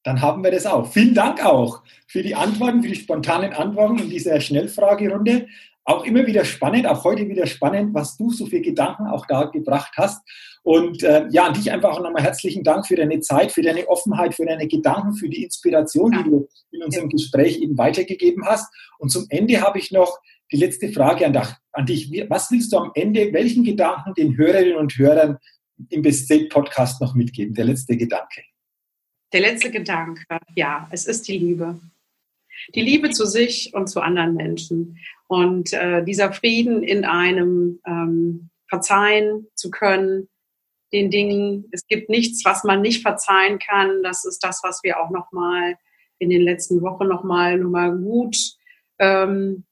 dann 0.03 0.21
haben 0.21 0.43
wir 0.43 0.51
das 0.51 0.65
auch. 0.65 0.91
Vielen 0.91 1.13
Dank 1.13 1.45
auch 1.45 1.81
für 2.07 2.23
die 2.23 2.35
Antworten, 2.35 2.81
für 2.81 2.89
die 2.89 2.95
spontanen 2.95 3.53
Antworten 3.53 3.99
in 3.99 4.09
dieser 4.09 4.39
Schnellfragerunde. 4.39 5.47
Auch 5.83 6.05
immer 6.05 6.25
wieder 6.27 6.45
spannend, 6.45 6.87
auch 6.87 7.03
heute 7.03 7.27
wieder 7.27 7.47
spannend, 7.47 7.93
was 7.93 8.15
du 8.15 8.31
so 8.31 8.45
für 8.45 8.61
Gedanken 8.61 9.07
auch 9.07 9.25
da 9.25 9.45
gebracht 9.45 9.93
hast. 9.97 10.21
Und 10.63 11.01
äh, 11.03 11.25
ja, 11.31 11.45
an 11.45 11.53
dich 11.53 11.71
einfach 11.71 11.91
auch 11.91 12.01
nochmal 12.01 12.21
herzlichen 12.21 12.63
Dank 12.63 12.85
für 12.85 12.95
deine 12.95 13.19
Zeit, 13.21 13.51
für 13.51 13.63
deine 13.63 13.87
Offenheit, 13.87 14.35
für 14.35 14.45
deine 14.45 14.67
Gedanken, 14.67 15.13
für 15.13 15.27
die 15.27 15.43
Inspiration, 15.43 16.11
die 16.11 16.23
du 16.23 16.47
in 16.71 16.83
unserem 16.83 17.09
Gespräch 17.09 17.59
eben 17.59 17.77
weitergegeben 17.77 18.45
hast. 18.45 18.71
Und 18.99 19.09
zum 19.09 19.25
Ende 19.29 19.61
habe 19.61 19.79
ich 19.79 19.91
noch 19.91 20.19
die 20.51 20.57
letzte 20.57 20.91
Frage 20.91 21.25
an, 21.25 21.85
dich. 21.85 22.11
Was 22.29 22.51
willst 22.51 22.73
du 22.73 22.77
am 22.77 22.91
Ende, 22.93 23.33
welchen 23.33 23.63
Gedanken 23.63 24.13
den 24.13 24.37
Hörerinnen 24.37 24.77
und 24.77 24.97
Hörern 24.97 25.37
im 25.89 26.01
Best 26.03 26.31
Podcast 26.49 27.01
noch 27.01 27.15
mitgeben? 27.15 27.55
Der 27.55 27.65
letzte 27.65 27.97
Gedanke. 27.97 28.41
Der 29.34 29.41
letzte 29.41 29.71
Gedanke, 29.71 30.23
ja, 30.55 30.88
es 30.91 31.05
ist 31.07 31.27
die 31.27 31.38
Liebe. 31.38 31.79
Die 32.75 32.82
Liebe 32.82 33.09
zu 33.11 33.25
sich 33.25 33.73
und 33.73 33.88
zu 33.88 34.01
anderen 34.01 34.36
Menschen. 34.36 34.97
Und 35.27 35.71
äh, 35.73 36.03
dieser 36.03 36.34
Frieden 36.34 36.84
in 36.84 37.05
einem 37.05 37.79
ähm, 37.86 38.49
verzeihen 38.67 39.47
zu 39.55 39.71
können, 39.71 40.27
den 40.91 41.09
Dingen. 41.09 41.69
Es 41.71 41.88
gibt 41.88 42.09
nichts, 42.09 42.43
was 42.45 42.63
man 42.63 42.82
nicht 42.82 43.01
verzeihen 43.01 43.59
kann. 43.59 44.03
Das 44.03 44.25
ist 44.25 44.43
das, 44.43 44.61
was 44.63 44.84
wir 44.84 44.99
auch 44.99 45.09
nochmal 45.09 45.75
in 46.19 46.29
den 46.29 46.41
letzten 46.41 46.82
Wochen 46.82 47.07
nochmal 47.07 47.57
noch 47.57 47.69
mal 47.69 47.95
gut 47.97 48.36
ähm, 48.99 49.63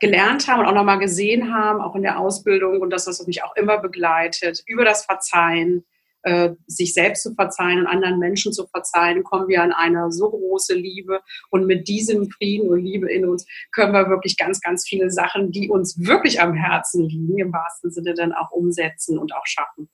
gelernt 0.00 0.46
haben 0.46 0.60
und 0.60 0.66
auch 0.66 0.74
nochmal 0.74 0.98
gesehen 0.98 1.54
haben, 1.54 1.80
auch 1.80 1.94
in 1.94 2.02
der 2.02 2.18
Ausbildung 2.18 2.80
und 2.80 2.90
das 2.90 3.26
mich 3.26 3.42
auch 3.42 3.56
immer 3.56 3.78
begleitet, 3.78 4.62
über 4.66 4.84
das 4.84 5.04
Verzeihen, 5.04 5.86
äh, 6.26 6.56
sich 6.66 6.92
selbst 6.92 7.22
zu 7.22 7.34
verzeihen 7.34 7.78
und 7.78 7.86
anderen 7.86 8.18
Menschen 8.18 8.52
zu 8.52 8.66
verzeihen, 8.66 9.22
kommen 9.22 9.46
wir 9.46 9.62
an 9.62 9.70
eine 9.70 10.10
so 10.10 10.28
große 10.28 10.74
Liebe. 10.74 11.20
Und 11.50 11.66
mit 11.66 11.86
diesem 11.86 12.28
Frieden 12.28 12.68
und 12.68 12.84
Liebe 12.84 13.08
in 13.08 13.28
uns 13.28 13.46
können 13.70 13.92
wir 13.92 14.10
wirklich 14.10 14.36
ganz, 14.36 14.60
ganz 14.60 14.84
viele 14.88 15.08
Sachen, 15.12 15.52
die 15.52 15.70
uns 15.70 16.04
wirklich 16.04 16.40
am 16.40 16.54
Herzen 16.54 17.08
liegen, 17.08 17.38
im 17.38 17.52
wahrsten 17.52 17.92
Sinne 17.92 18.14
dann 18.14 18.32
auch 18.32 18.50
umsetzen 18.50 19.18
und 19.18 19.32
auch 19.36 19.46
schaffen. 19.46 19.88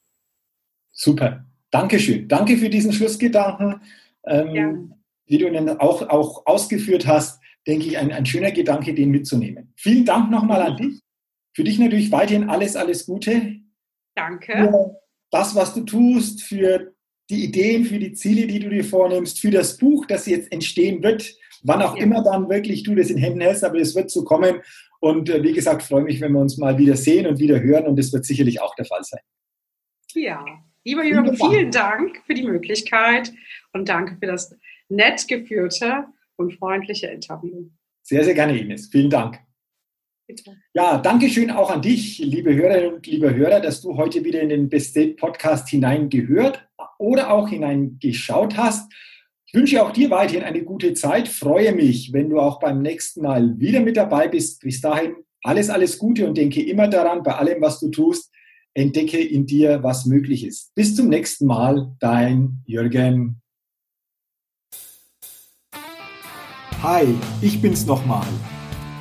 Super. 0.90 1.44
Dankeschön. 1.70 2.28
Danke 2.28 2.56
für 2.56 2.70
diesen 2.70 2.94
Schlussgedanken. 2.94 3.82
Ähm, 4.24 4.54
ja. 4.54 4.74
Wie 5.26 5.36
du 5.36 5.48
ihn 5.48 5.68
auch, 5.68 6.08
auch 6.08 6.46
ausgeführt 6.46 7.06
hast, 7.06 7.42
denke 7.66 7.88
ich, 7.88 7.98
ein, 7.98 8.10
ein 8.10 8.24
schöner 8.24 8.52
Gedanke, 8.52 8.94
den 8.94 9.10
mitzunehmen. 9.10 9.74
Vielen 9.76 10.06
Dank 10.06 10.30
nochmal 10.30 10.62
an 10.62 10.76
dich. 10.78 11.02
Für 11.54 11.64
dich 11.64 11.78
natürlich 11.78 12.10
weiterhin 12.10 12.48
alles, 12.48 12.74
alles 12.74 13.04
Gute. 13.04 13.56
Danke. 14.14 14.52
Ja 14.54 15.01
das, 15.32 15.56
was 15.56 15.74
du 15.74 15.80
tust, 15.80 16.42
für 16.42 16.94
die 17.28 17.44
Ideen, 17.44 17.84
für 17.84 17.98
die 17.98 18.12
Ziele, 18.12 18.46
die 18.46 18.60
du 18.60 18.68
dir 18.68 18.84
vornimmst, 18.84 19.40
für 19.40 19.50
das 19.50 19.76
Buch, 19.76 20.06
das 20.06 20.26
jetzt 20.26 20.52
entstehen 20.52 21.02
wird, 21.02 21.34
wann 21.64 21.82
auch 21.82 21.96
ja. 21.96 22.04
immer 22.04 22.22
dann 22.22 22.48
wirklich 22.48 22.84
du 22.84 22.94
das 22.94 23.10
in 23.10 23.18
Händen 23.18 23.40
hältst, 23.40 23.64
aber 23.64 23.78
es 23.78 23.96
wird 23.96 24.10
so 24.10 24.22
kommen. 24.22 24.60
Und 25.00 25.28
äh, 25.28 25.42
wie 25.42 25.52
gesagt, 25.52 25.82
freue 25.82 26.04
mich, 26.04 26.20
wenn 26.20 26.32
wir 26.32 26.40
uns 26.40 26.58
mal 26.58 26.78
wieder 26.78 26.96
sehen 26.96 27.26
und 27.26 27.40
wieder 27.40 27.60
hören 27.60 27.86
und 27.86 27.98
das 27.98 28.12
wird 28.12 28.24
sicherlich 28.24 28.60
auch 28.60 28.76
der 28.76 28.84
Fall 28.84 29.02
sein. 29.02 29.20
Ja, 30.14 30.44
Lieber 30.84 31.04
Jürgen, 31.04 31.36
vielen 31.36 31.70
Dank 31.70 32.22
für 32.26 32.34
die 32.34 32.42
Möglichkeit 32.42 33.32
und 33.72 33.88
danke 33.88 34.16
für 34.18 34.26
das 34.26 34.56
nett 34.88 35.28
geführte 35.28 36.06
und 36.36 36.54
freundliche 36.54 37.06
Interview. 37.06 37.68
Sehr, 38.02 38.24
sehr 38.24 38.34
gerne, 38.34 38.58
Ines. 38.58 38.88
Vielen 38.88 39.10
Dank. 39.10 39.38
Bitte. 40.26 40.56
Ja, 40.72 40.98
danke 40.98 41.28
schön 41.28 41.50
auch 41.50 41.70
an 41.70 41.82
dich, 41.82 42.18
liebe 42.18 42.54
Hörerinnen 42.54 42.94
und 42.94 43.06
liebe 43.06 43.34
Hörer, 43.34 43.60
dass 43.60 43.80
du 43.80 43.96
heute 43.96 44.24
wieder 44.24 44.40
in 44.40 44.50
den 44.50 44.68
Best 44.68 44.96
Podcast 45.16 45.68
hineingehört 45.68 46.68
oder 46.98 47.30
auch 47.30 47.48
hineingeschaut 47.48 48.56
hast. 48.56 48.90
Ich 49.46 49.54
wünsche 49.54 49.84
auch 49.84 49.90
dir 49.90 50.10
weiterhin 50.10 50.44
eine 50.44 50.62
gute 50.62 50.94
Zeit. 50.94 51.28
Freue 51.28 51.72
mich, 51.74 52.12
wenn 52.12 52.30
du 52.30 52.40
auch 52.40 52.60
beim 52.60 52.80
nächsten 52.80 53.22
Mal 53.22 53.58
wieder 53.58 53.80
mit 53.80 53.96
dabei 53.96 54.28
bist. 54.28 54.62
Bis 54.62 54.80
dahin 54.80 55.16
alles, 55.42 55.68
alles 55.68 55.98
Gute 55.98 56.26
und 56.26 56.38
denke 56.38 56.62
immer 56.62 56.88
daran, 56.88 57.22
bei 57.22 57.34
allem, 57.34 57.60
was 57.60 57.80
du 57.80 57.90
tust, 57.90 58.32
entdecke 58.74 59.20
in 59.20 59.44
dir, 59.44 59.82
was 59.82 60.06
möglich 60.06 60.46
ist. 60.46 60.74
Bis 60.74 60.96
zum 60.96 61.08
nächsten 61.08 61.46
Mal, 61.46 61.94
dein 62.00 62.62
Jürgen. 62.64 63.42
Hi, 66.82 67.14
ich 67.42 67.60
bin's 67.60 67.84
nochmal. 67.86 68.26